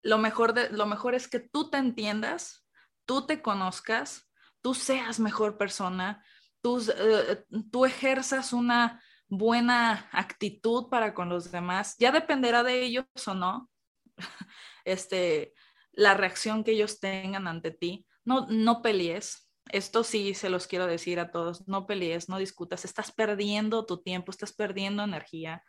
Lo 0.01 0.17
mejor, 0.17 0.53
de, 0.53 0.69
lo 0.69 0.85
mejor 0.85 1.15
es 1.15 1.27
que 1.27 1.39
tú 1.39 1.69
te 1.69 1.77
entiendas, 1.77 2.65
tú 3.05 3.25
te 3.25 3.41
conozcas, 3.41 4.29
tú 4.61 4.73
seas 4.73 5.19
mejor 5.19 5.57
persona, 5.57 6.23
tú, 6.61 6.81
eh, 6.97 7.45
tú 7.71 7.85
ejerzas 7.85 8.53
una 8.53 9.01
buena 9.27 10.09
actitud 10.11 10.89
para 10.89 11.13
con 11.13 11.29
los 11.29 11.51
demás. 11.51 11.95
Ya 11.99 12.11
dependerá 12.11 12.63
de 12.63 12.83
ellos 12.83 13.05
o 13.25 13.33
no. 13.33 13.69
Este, 14.85 15.53
la 15.93 16.13
reacción 16.13 16.65
que 16.65 16.71
ellos 16.71 16.99
tengan 16.99 17.47
ante 17.47 17.71
ti. 17.71 18.05
No, 18.25 18.47
no 18.49 18.81
pelees. 18.81 19.49
Esto 19.69 20.03
sí 20.03 20.33
se 20.33 20.49
los 20.49 20.67
quiero 20.67 20.87
decir 20.87 21.19
a 21.19 21.31
todos. 21.31 21.67
No 21.67 21.87
pelees, 21.87 22.29
no 22.29 22.37
discutas. 22.37 22.85
Estás 22.85 23.11
perdiendo 23.11 23.85
tu 23.85 24.01
tiempo, 24.01 24.31
estás 24.31 24.53
perdiendo 24.53 25.03
energía, 25.03 25.63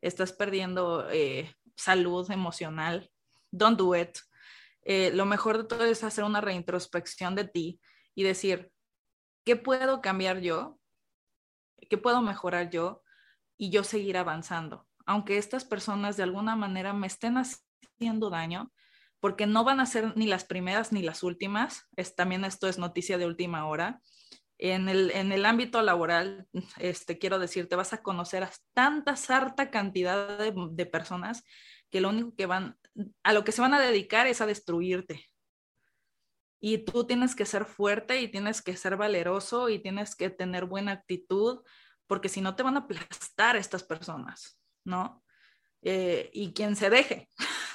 estás 0.00 0.32
perdiendo 0.32 1.08
eh, 1.10 1.54
salud 1.76 2.30
emocional. 2.30 3.10
Don't 3.50 3.78
do 3.78 3.96
it. 3.96 4.18
Eh, 4.82 5.10
lo 5.12 5.26
mejor 5.26 5.58
de 5.58 5.64
todo 5.64 5.84
es 5.84 6.04
hacer 6.04 6.24
una 6.24 6.40
reintrospección 6.40 7.34
de 7.34 7.44
ti 7.44 7.80
y 8.14 8.22
decir, 8.22 8.72
¿qué 9.44 9.56
puedo 9.56 10.00
cambiar 10.00 10.40
yo? 10.40 10.78
¿Qué 11.88 11.98
puedo 11.98 12.22
mejorar 12.22 12.70
yo? 12.70 13.02
Y 13.56 13.70
yo 13.70 13.84
seguir 13.84 14.16
avanzando. 14.16 14.86
Aunque 15.06 15.38
estas 15.38 15.64
personas 15.64 16.16
de 16.16 16.22
alguna 16.22 16.56
manera 16.56 16.92
me 16.92 17.06
estén 17.06 17.36
haciendo 17.36 18.30
daño, 18.30 18.72
porque 19.20 19.46
no 19.46 19.64
van 19.64 19.80
a 19.80 19.86
ser 19.86 20.16
ni 20.16 20.26
las 20.26 20.44
primeras 20.44 20.92
ni 20.92 21.02
las 21.02 21.22
últimas. 21.22 21.86
Es, 21.96 22.16
también 22.16 22.44
esto 22.44 22.68
es 22.68 22.78
noticia 22.78 23.18
de 23.18 23.26
última 23.26 23.66
hora. 23.66 24.00
En 24.58 24.88
el, 24.88 25.10
en 25.12 25.32
el 25.32 25.46
ámbito 25.46 25.80
laboral, 25.82 26.46
este, 26.78 27.18
quiero 27.18 27.38
decirte, 27.38 27.76
vas 27.76 27.92
a 27.92 28.02
conocer 28.02 28.42
a 28.42 28.50
tanta, 28.74 29.14
harta 29.28 29.70
cantidad 29.70 30.38
de, 30.38 30.52
de 30.72 30.86
personas 30.86 31.44
que 31.90 32.00
lo 32.00 32.08
único 32.08 32.34
que 32.34 32.46
van, 32.46 32.78
a 33.22 33.32
lo 33.32 33.44
que 33.44 33.52
se 33.52 33.60
van 33.60 33.74
a 33.74 33.80
dedicar 33.80 34.26
es 34.26 34.40
a 34.40 34.46
destruirte. 34.46 35.26
Y 36.60 36.78
tú 36.78 37.06
tienes 37.06 37.34
que 37.34 37.46
ser 37.46 37.64
fuerte 37.64 38.20
y 38.20 38.28
tienes 38.28 38.62
que 38.62 38.76
ser 38.76 38.96
valeroso 38.96 39.68
y 39.70 39.78
tienes 39.78 40.14
que 40.14 40.30
tener 40.30 40.66
buena 40.66 40.92
actitud, 40.92 41.62
porque 42.06 42.28
si 42.28 42.40
no 42.40 42.54
te 42.54 42.62
van 42.62 42.76
a 42.76 42.80
aplastar 42.80 43.56
estas 43.56 43.82
personas, 43.82 44.60
¿no? 44.84 45.24
Eh, 45.82 46.30
y 46.32 46.52
quien 46.52 46.76
se 46.76 46.90
deje. 46.90 47.28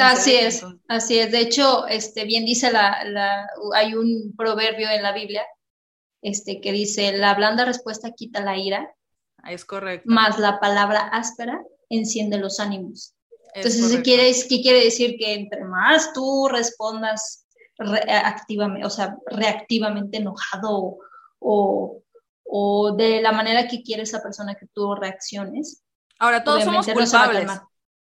así 0.00 0.34
es, 0.34 0.64
así 0.88 1.18
es. 1.18 1.30
De 1.30 1.40
hecho, 1.40 1.86
este, 1.86 2.24
bien 2.24 2.44
dice 2.44 2.72
la, 2.72 3.46
hay 3.74 3.94
un 3.94 4.34
proverbio 4.36 4.88
en 4.90 5.02
la 5.02 5.12
Biblia 5.12 5.44
este, 6.22 6.60
que 6.60 6.72
dice, 6.72 7.16
la 7.16 7.34
blanda 7.34 7.64
respuesta 7.64 8.12
quita 8.12 8.40
la 8.40 8.56
ira. 8.56 8.94
Es 9.48 9.64
correcto. 9.64 10.10
Más 10.10 10.38
la 10.38 10.58
palabra 10.58 11.08
áspera 11.08 11.62
enciende 11.88 12.38
los 12.38 12.60
ánimos. 12.60 13.14
Entonces, 13.54 14.00
quiere, 14.02 14.32
¿qué 14.48 14.62
quiere 14.62 14.84
decir? 14.84 15.16
Que 15.18 15.34
entre 15.34 15.64
más 15.64 16.12
tú 16.12 16.48
respondas 16.48 17.46
reactivamente, 17.78 18.86
o 18.86 18.90
sea, 18.90 19.16
reactivamente 19.26 20.18
enojado 20.18 20.98
o, 21.38 22.02
o, 22.44 22.92
de 22.96 23.20
la 23.22 23.32
manera 23.32 23.68
que 23.68 23.82
quiere 23.82 24.02
esa 24.02 24.22
persona 24.22 24.54
que 24.54 24.66
tú 24.72 24.94
reacciones. 24.94 25.82
Ahora, 26.18 26.42
todos 26.42 26.64
somos 26.64 26.86
culpables. 26.86 27.50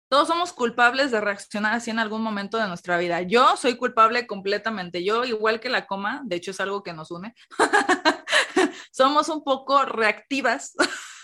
Todos 0.09 0.27
somos 0.27 0.53
culpables 0.53 1.11
de 1.11 1.21
reaccionar 1.21 1.75
así 1.75 1.91
en 1.91 1.99
algún 1.99 2.23
momento 2.23 2.57
de 2.57 2.67
nuestra 2.67 2.97
vida. 2.97 3.21
Yo 3.21 3.55
soy 3.57 3.75
culpable 3.75 4.25
completamente. 4.25 5.03
Yo, 5.03 5.23
igual 5.23 5.59
que 5.59 5.69
la 5.69 5.85
coma, 5.85 6.21
de 6.25 6.35
hecho 6.35 6.51
es 6.51 6.59
algo 6.59 6.81
que 6.81 6.93
nos 6.93 7.11
une, 7.11 7.35
somos 8.91 9.29
un 9.29 9.43
poco 9.43 9.85
reactivas 9.85 10.73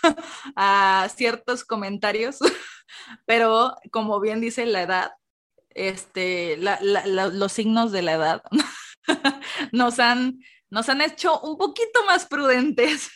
a 0.56 1.08
ciertos 1.14 1.64
comentarios, 1.64 2.38
pero 3.26 3.74
como 3.90 4.20
bien 4.20 4.40
dice 4.40 4.64
la 4.66 4.82
edad, 4.82 5.12
este, 5.70 6.56
los 6.56 7.52
signos 7.52 7.92
de 7.92 8.02
la 8.02 8.12
edad 8.12 8.42
nos 9.72 9.98
han, 9.98 10.38
nos 10.70 10.88
han 10.88 11.02
hecho 11.02 11.38
un 11.40 11.58
poquito 11.58 12.04
más 12.06 12.24
prudentes 12.26 13.10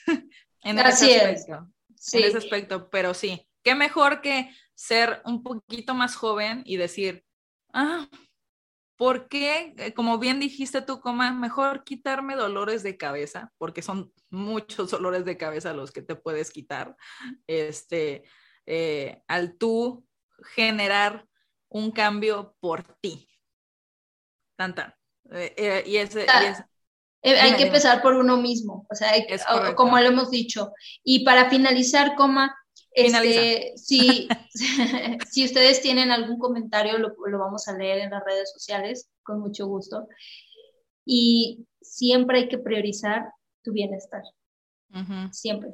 en 0.62 0.78
ese 0.78 1.16
aspecto. 1.16 1.70
En 2.12 2.24
ese 2.24 2.38
aspecto, 2.38 2.90
pero 2.90 3.14
sí, 3.14 3.46
qué 3.62 3.74
mejor 3.74 4.20
que 4.20 4.50
ser 4.80 5.20
un 5.26 5.42
poquito 5.42 5.92
más 5.94 6.16
joven 6.16 6.62
y 6.64 6.78
decir, 6.78 7.22
ah, 7.74 8.08
¿por 8.96 9.28
qué? 9.28 9.74
Eh, 9.76 9.92
como 9.92 10.18
bien 10.18 10.40
dijiste 10.40 10.80
tú, 10.80 11.00
coma, 11.02 11.32
mejor 11.32 11.84
quitarme 11.84 12.34
dolores 12.34 12.82
de 12.82 12.96
cabeza, 12.96 13.52
porque 13.58 13.82
son 13.82 14.10
muchos 14.30 14.90
dolores 14.90 15.26
de 15.26 15.36
cabeza 15.36 15.74
los 15.74 15.92
que 15.92 16.00
te 16.00 16.14
puedes 16.16 16.50
quitar, 16.50 16.96
este, 17.46 18.22
eh, 18.64 19.22
al 19.28 19.58
tú 19.58 20.06
generar 20.54 21.26
un 21.68 21.90
cambio 21.90 22.56
por 22.58 22.84
ti. 23.02 23.28
Tan, 24.56 24.74
tan. 24.74 24.94
Eh, 25.30 25.84
y, 25.86 25.96
ese, 25.96 26.26
hay 27.22 27.54
que 27.56 27.64
empezar 27.64 28.00
por 28.00 28.14
uno 28.14 28.38
mismo, 28.38 28.86
o 28.90 28.94
sea, 28.94 29.12
como 29.76 29.98
lo 29.98 30.06
hemos 30.06 30.30
dicho. 30.30 30.72
Y 31.04 31.22
para 31.22 31.50
finalizar, 31.50 32.16
coma, 32.16 32.56
este, 32.92 33.72
si, 33.76 34.28
si 35.30 35.44
ustedes 35.44 35.80
tienen 35.82 36.10
algún 36.10 36.38
comentario, 36.38 36.98
lo, 36.98 37.14
lo, 37.26 37.38
vamos 37.38 37.68
a 37.68 37.76
leer 37.76 37.98
en 37.98 38.10
las 38.10 38.24
redes 38.24 38.52
sociales, 38.52 39.10
con 39.22 39.40
mucho 39.40 39.66
gusto. 39.66 40.08
Y 41.04 41.66
siempre 41.80 42.38
hay 42.38 42.48
que 42.48 42.58
priorizar 42.58 43.32
tu 43.62 43.72
bienestar. 43.72 44.22
Siempre. 45.30 45.70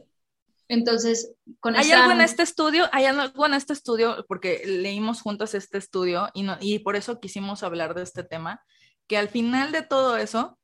Entonces, 0.69 1.35
con 1.61 1.77
¿Hay 1.77 1.91
algo 1.93 2.13
en 2.13 2.21
este 2.21 2.43
estudio? 2.43 2.87
¿Hay 2.93 3.05
algo 3.05 3.47
en 3.47 3.55
este 3.55 3.73
estudio? 3.73 4.25
Porque 4.29 4.63
leímos 4.67 5.23
juntos 5.23 5.55
este 5.55 5.79
estudio 5.79 6.29
y, 6.35 6.43
no, 6.43 6.59
y 6.61 6.81
por 6.81 6.97
eso 6.97 7.21
quisimos 7.21 7.63
hablar 7.63 7.95
de 7.95 8.03
este 8.03 8.25
tema, 8.25 8.63
que 9.07 9.17
al 9.17 9.29
final 9.29 9.73
de 9.73 9.83
todo 9.83 10.17
eso 10.17 10.59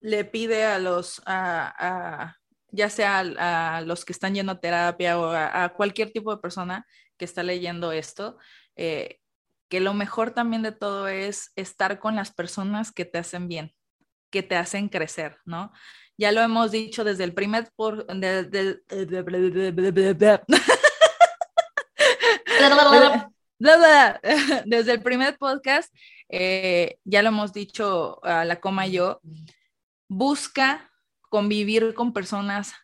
le 0.00 0.24
pide 0.24 0.64
a 0.64 0.78
los, 0.78 1.20
a, 1.26 2.37
ya 2.70 2.90
sea 2.90 3.20
a, 3.20 3.80
los 3.82 4.04
que 4.04 4.12
están 4.12 4.34
yendo 4.34 4.52
a 4.52 4.60
terapia 4.60 5.18
o 5.18 5.30
a, 5.30 5.68
cualquier 5.70 6.10
tipo 6.12 6.34
de 6.34 6.40
persona 6.40 6.86
que 7.16 7.24
está 7.24 7.42
leyendo 7.42 7.92
esto, 7.92 8.38
eh, 8.76 9.18
que 9.68 9.80
lo 9.80 9.94
mejor 9.94 10.30
también 10.32 10.62
de 10.62 10.72
todo 10.72 11.08
es 11.08 11.52
estar 11.56 11.98
con 11.98 12.16
las 12.16 12.32
personas 12.32 12.92
que 12.92 13.04
te 13.04 13.18
hacen 13.18 13.48
bien, 13.48 13.74
que 14.30 14.42
te 14.42 14.56
hacen 14.56 14.88
crecer, 14.88 15.38
¿no? 15.44 15.72
Ya 16.16 16.32
lo 16.32 16.40
hemos 16.40 16.72
dicho 16.72 17.04
desde 17.04 17.24
el 17.24 17.32
primer 17.32 17.70
por, 17.76 18.06
desde 24.66 24.92
el 24.92 25.02
primer 25.02 25.38
podcast, 25.38 25.94
eh, 26.28 26.98
ya 27.04 27.22
lo 27.22 27.28
hemos 27.28 27.52
dicho 27.52 28.24
a 28.24 28.44
la 28.44 28.60
coma 28.60 28.86
y 28.86 28.92
yo, 28.92 29.20
busca 30.08 30.90
convivir 31.28 31.94
con 31.94 32.12
personas 32.12 32.74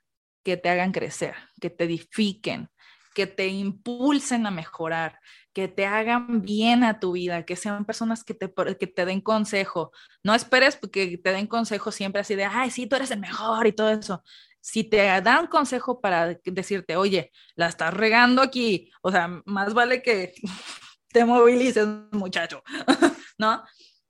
que 0.45 0.57
te 0.57 0.69
hagan 0.69 0.93
crecer, 0.93 1.35
que 1.61 1.71
te 1.71 1.85
edifiquen, 1.85 2.69
que 3.15 3.27
te 3.27 3.47
impulsen 3.47 4.47
a 4.47 4.51
mejorar, 4.51 5.19
que 5.55 5.69
te 5.69 5.87
hagan 5.87 6.43
bien 6.43 6.85
a 6.85 6.99
tu 7.01 7.13
vida, 7.13 7.45
que 7.47 7.57
sean 7.57 7.85
personas 7.85 8.25
que 8.25 8.35
te, 8.35 8.53
que 8.79 8.87
te 8.87 9.07
den 9.07 9.21
consejo. 9.21 9.93
No 10.23 10.35
esperes 10.35 10.79
que 10.93 11.17
te 11.19 11.33
den 11.33 11.47
consejo 11.47 11.93
siempre 11.93 12.21
así 12.21 12.35
de, 12.35 12.45
ay, 12.45 12.71
sí, 12.71 12.87
tú 12.87 12.97
eres 12.97 13.11
el 13.13 13.21
mejor 13.21 13.67
y 13.67 13.73
todo 13.73 13.91
eso. 13.91 14.23
Si 14.61 14.83
te 14.85 14.99
dan 15.21 15.47
consejo 15.47 16.01
para 16.01 16.35
decirte, 16.45 16.97
oye, 16.97 17.31
la 17.55 17.69
estás 17.69 17.95
regando 17.95 18.43
aquí, 18.43 18.91
o 19.03 19.11
sea, 19.11 19.29
más 19.47 19.75
vale 19.75 20.03
que 20.03 20.35
te 21.09 21.25
movilices, 21.25 21.87
muchacho, 22.11 22.63
¿no? 23.39 23.63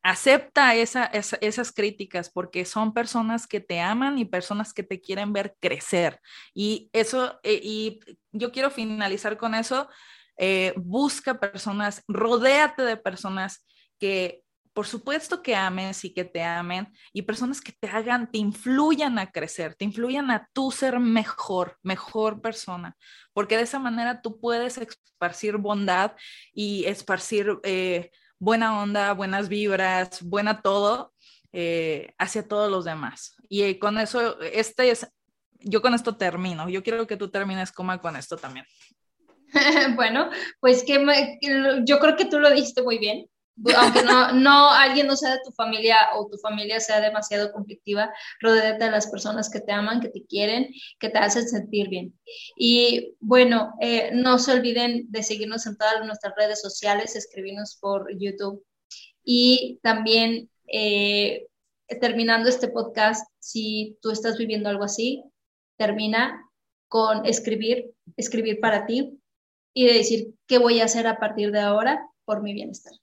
Acepta 0.06 0.74
esas 0.76 1.72
críticas 1.72 2.30
porque 2.30 2.64
son 2.66 2.92
personas 2.92 3.46
que 3.46 3.60
te 3.60 3.80
aman 3.80 4.18
y 4.18 4.26
personas 4.26 4.72
que 4.72 4.82
te 4.82 5.00
quieren 5.00 5.32
ver 5.32 5.56
crecer. 5.58 6.20
Y 6.52 6.90
eso, 6.92 7.40
eh, 7.42 7.58
y 7.62 8.00
yo 8.30 8.52
quiero 8.52 8.70
finalizar 8.70 9.38
con 9.38 9.54
eso 9.54 9.88
eh, 10.36 10.74
busca 10.76 11.38
personas, 11.38 12.02
rodéate 12.08 12.82
de 12.82 12.96
personas 12.96 13.64
que 13.98 14.42
por 14.72 14.88
supuesto 14.88 15.40
que 15.40 15.54
ames 15.54 16.04
y 16.04 16.12
que 16.12 16.24
te 16.24 16.42
amen 16.42 16.92
y 17.12 17.22
personas 17.22 17.60
que 17.60 17.70
te 17.70 17.86
hagan, 17.86 18.28
te 18.32 18.38
influyan 18.38 19.20
a 19.20 19.30
crecer, 19.30 19.76
te 19.76 19.84
influyan 19.84 20.32
a 20.32 20.48
tú 20.52 20.72
ser 20.72 20.98
mejor, 20.98 21.78
mejor 21.82 22.42
persona, 22.42 22.96
porque 23.32 23.56
de 23.56 23.62
esa 23.62 23.78
manera 23.78 24.20
tú 24.20 24.40
puedes 24.40 24.76
esparcir 24.78 25.58
bondad 25.58 26.16
y 26.52 26.84
esparcir 26.86 27.56
eh, 27.62 28.10
buena 28.44 28.78
onda, 28.82 29.14
buenas 29.14 29.48
vibras, 29.48 30.22
buena 30.22 30.60
todo 30.60 31.14
eh, 31.52 32.12
hacia 32.18 32.46
todos 32.46 32.70
los 32.70 32.84
demás. 32.84 33.36
Y 33.48 33.78
con 33.78 33.98
eso, 33.98 34.38
este 34.40 34.90
es, 34.90 35.08
yo 35.60 35.80
con 35.80 35.94
esto 35.94 36.16
termino, 36.16 36.68
yo 36.68 36.82
quiero 36.82 37.06
que 37.06 37.16
tú 37.16 37.30
termines 37.30 37.72
como 37.72 37.98
con 38.00 38.16
esto 38.16 38.36
también. 38.36 38.66
bueno, 39.96 40.30
pues 40.60 40.84
que 40.84 40.94
yo 41.84 41.98
creo 41.98 42.16
que 42.16 42.26
tú 42.26 42.38
lo 42.38 42.50
dijiste 42.50 42.82
muy 42.82 42.98
bien. 42.98 43.26
Aunque 43.76 44.02
no, 44.02 44.32
no 44.32 44.70
alguien 44.70 45.06
no 45.06 45.16
sea 45.16 45.32
de 45.32 45.40
tu 45.44 45.52
familia 45.52 45.96
o 46.14 46.26
tu 46.28 46.36
familia 46.38 46.80
sea 46.80 47.00
demasiado 47.00 47.52
conflictiva, 47.52 48.12
rodéate 48.40 48.84
de 48.84 48.90
las 48.90 49.06
personas 49.08 49.50
que 49.50 49.60
te 49.60 49.72
aman, 49.72 50.00
que 50.00 50.08
te 50.08 50.24
quieren, 50.24 50.68
que 50.98 51.08
te 51.08 51.18
hacen 51.18 51.48
sentir 51.48 51.88
bien. 51.88 52.18
Y 52.56 53.14
bueno, 53.20 53.74
eh, 53.80 54.10
no 54.12 54.38
se 54.38 54.52
olviden 54.52 55.10
de 55.10 55.22
seguirnos 55.22 55.66
en 55.66 55.76
todas 55.76 56.04
nuestras 56.04 56.34
redes 56.36 56.60
sociales, 56.60 57.16
escribirnos 57.16 57.76
por 57.80 58.08
YouTube. 58.18 58.64
Y 59.24 59.78
también, 59.82 60.50
eh, 60.66 61.46
terminando 62.00 62.48
este 62.48 62.68
podcast, 62.68 63.26
si 63.38 63.98
tú 64.02 64.10
estás 64.10 64.36
viviendo 64.36 64.68
algo 64.68 64.84
así, 64.84 65.22
termina 65.76 66.50
con 66.88 67.24
escribir, 67.24 67.92
escribir 68.16 68.60
para 68.60 68.86
ti, 68.86 69.20
y 69.74 69.86
de 69.86 69.94
decir 69.94 70.34
qué 70.46 70.58
voy 70.58 70.80
a 70.80 70.84
hacer 70.84 71.06
a 71.06 71.18
partir 71.18 71.50
de 71.50 71.60
ahora 71.60 72.08
por 72.24 72.42
mi 72.42 72.54
bienestar. 72.54 72.94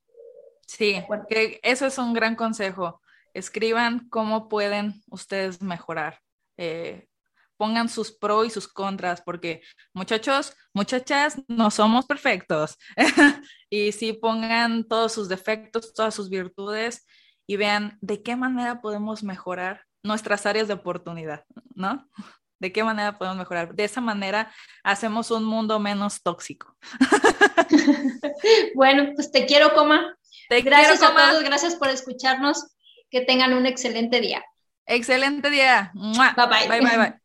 Sí, 0.77 1.03
que 1.27 1.59
eso 1.63 1.85
es 1.85 1.97
un 1.97 2.13
gran 2.13 2.35
consejo. 2.35 3.01
Escriban 3.33 4.07
cómo 4.07 4.47
pueden 4.47 5.03
ustedes 5.09 5.61
mejorar. 5.61 6.19
Eh, 6.57 7.07
pongan 7.57 7.89
sus 7.89 8.13
pros 8.13 8.47
y 8.47 8.49
sus 8.49 8.69
contras, 8.69 9.21
porque 9.21 9.61
muchachos, 9.93 10.55
muchachas, 10.73 11.41
no 11.49 11.71
somos 11.71 12.05
perfectos. 12.05 12.77
y 13.69 13.91
sí 13.91 14.13
pongan 14.13 14.85
todos 14.87 15.11
sus 15.11 15.27
defectos, 15.27 15.93
todas 15.93 16.15
sus 16.15 16.29
virtudes 16.29 17.05
y 17.45 17.57
vean 17.57 17.97
de 17.99 18.23
qué 18.23 18.37
manera 18.37 18.79
podemos 18.79 19.23
mejorar 19.23 19.83
nuestras 20.03 20.45
áreas 20.45 20.69
de 20.69 20.75
oportunidad, 20.75 21.43
¿no? 21.75 22.09
¿De 22.59 22.71
qué 22.71 22.81
manera 22.85 23.17
podemos 23.17 23.39
mejorar? 23.39 23.75
De 23.75 23.83
esa 23.83 23.99
manera 23.99 24.53
hacemos 24.83 25.31
un 25.31 25.43
mundo 25.43 25.79
menos 25.79 26.23
tóxico. 26.23 26.77
bueno, 28.75 29.11
pues 29.15 29.31
te 29.31 29.45
quiero, 29.45 29.73
coma. 29.73 30.15
Gracias 30.49 31.01
a 31.03 31.13
todos, 31.13 31.43
gracias 31.43 31.75
por 31.75 31.89
escucharnos. 31.89 32.67
Que 33.09 33.19
tengan 33.19 33.53
un 33.53 33.65
excelente 33.65 34.21
día. 34.21 34.41
Excelente 34.85 35.49
día. 35.49 35.91
Bye 35.93 36.47
bye. 36.47 36.67
Bye 36.69 36.79
bye 36.79 36.97
bye. 36.97 37.21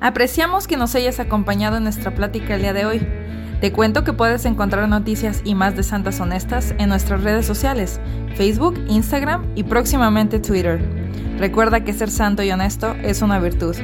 Apreciamos 0.00 0.66
que 0.66 0.76
nos 0.76 0.94
hayas 0.94 1.18
acompañado 1.18 1.78
en 1.78 1.84
nuestra 1.84 2.14
plática 2.14 2.56
el 2.56 2.60
día 2.60 2.74
de 2.74 2.84
hoy. 2.84 3.24
Te 3.60 3.72
cuento 3.72 4.04
que 4.04 4.12
puedes 4.12 4.44
encontrar 4.44 4.86
noticias 4.88 5.40
y 5.44 5.54
más 5.54 5.76
de 5.76 5.82
Santas 5.82 6.20
Honestas 6.20 6.74
en 6.78 6.90
nuestras 6.90 7.22
redes 7.22 7.46
sociales, 7.46 7.98
Facebook, 8.36 8.78
Instagram 8.88 9.50
y 9.56 9.62
próximamente 9.62 10.38
Twitter. 10.38 10.78
Recuerda 11.38 11.82
que 11.82 11.94
ser 11.94 12.10
santo 12.10 12.42
y 12.42 12.50
honesto 12.50 12.94
es 13.02 13.22
una 13.22 13.38
virtud. 13.38 13.76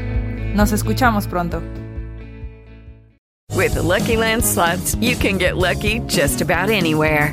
Nos 0.55 0.72
escuchamos 0.72 1.26
pronto. 1.26 1.62
With 3.55 3.72
the 3.72 3.83
Lucky 3.83 4.16
Land 4.16 4.45
slots, 4.45 4.97
you 5.01 5.16
can 5.16 5.39
get 5.39 5.57
lucky 5.57 6.01
just 6.07 6.43
about 6.43 6.68
anywhere. 6.70 7.33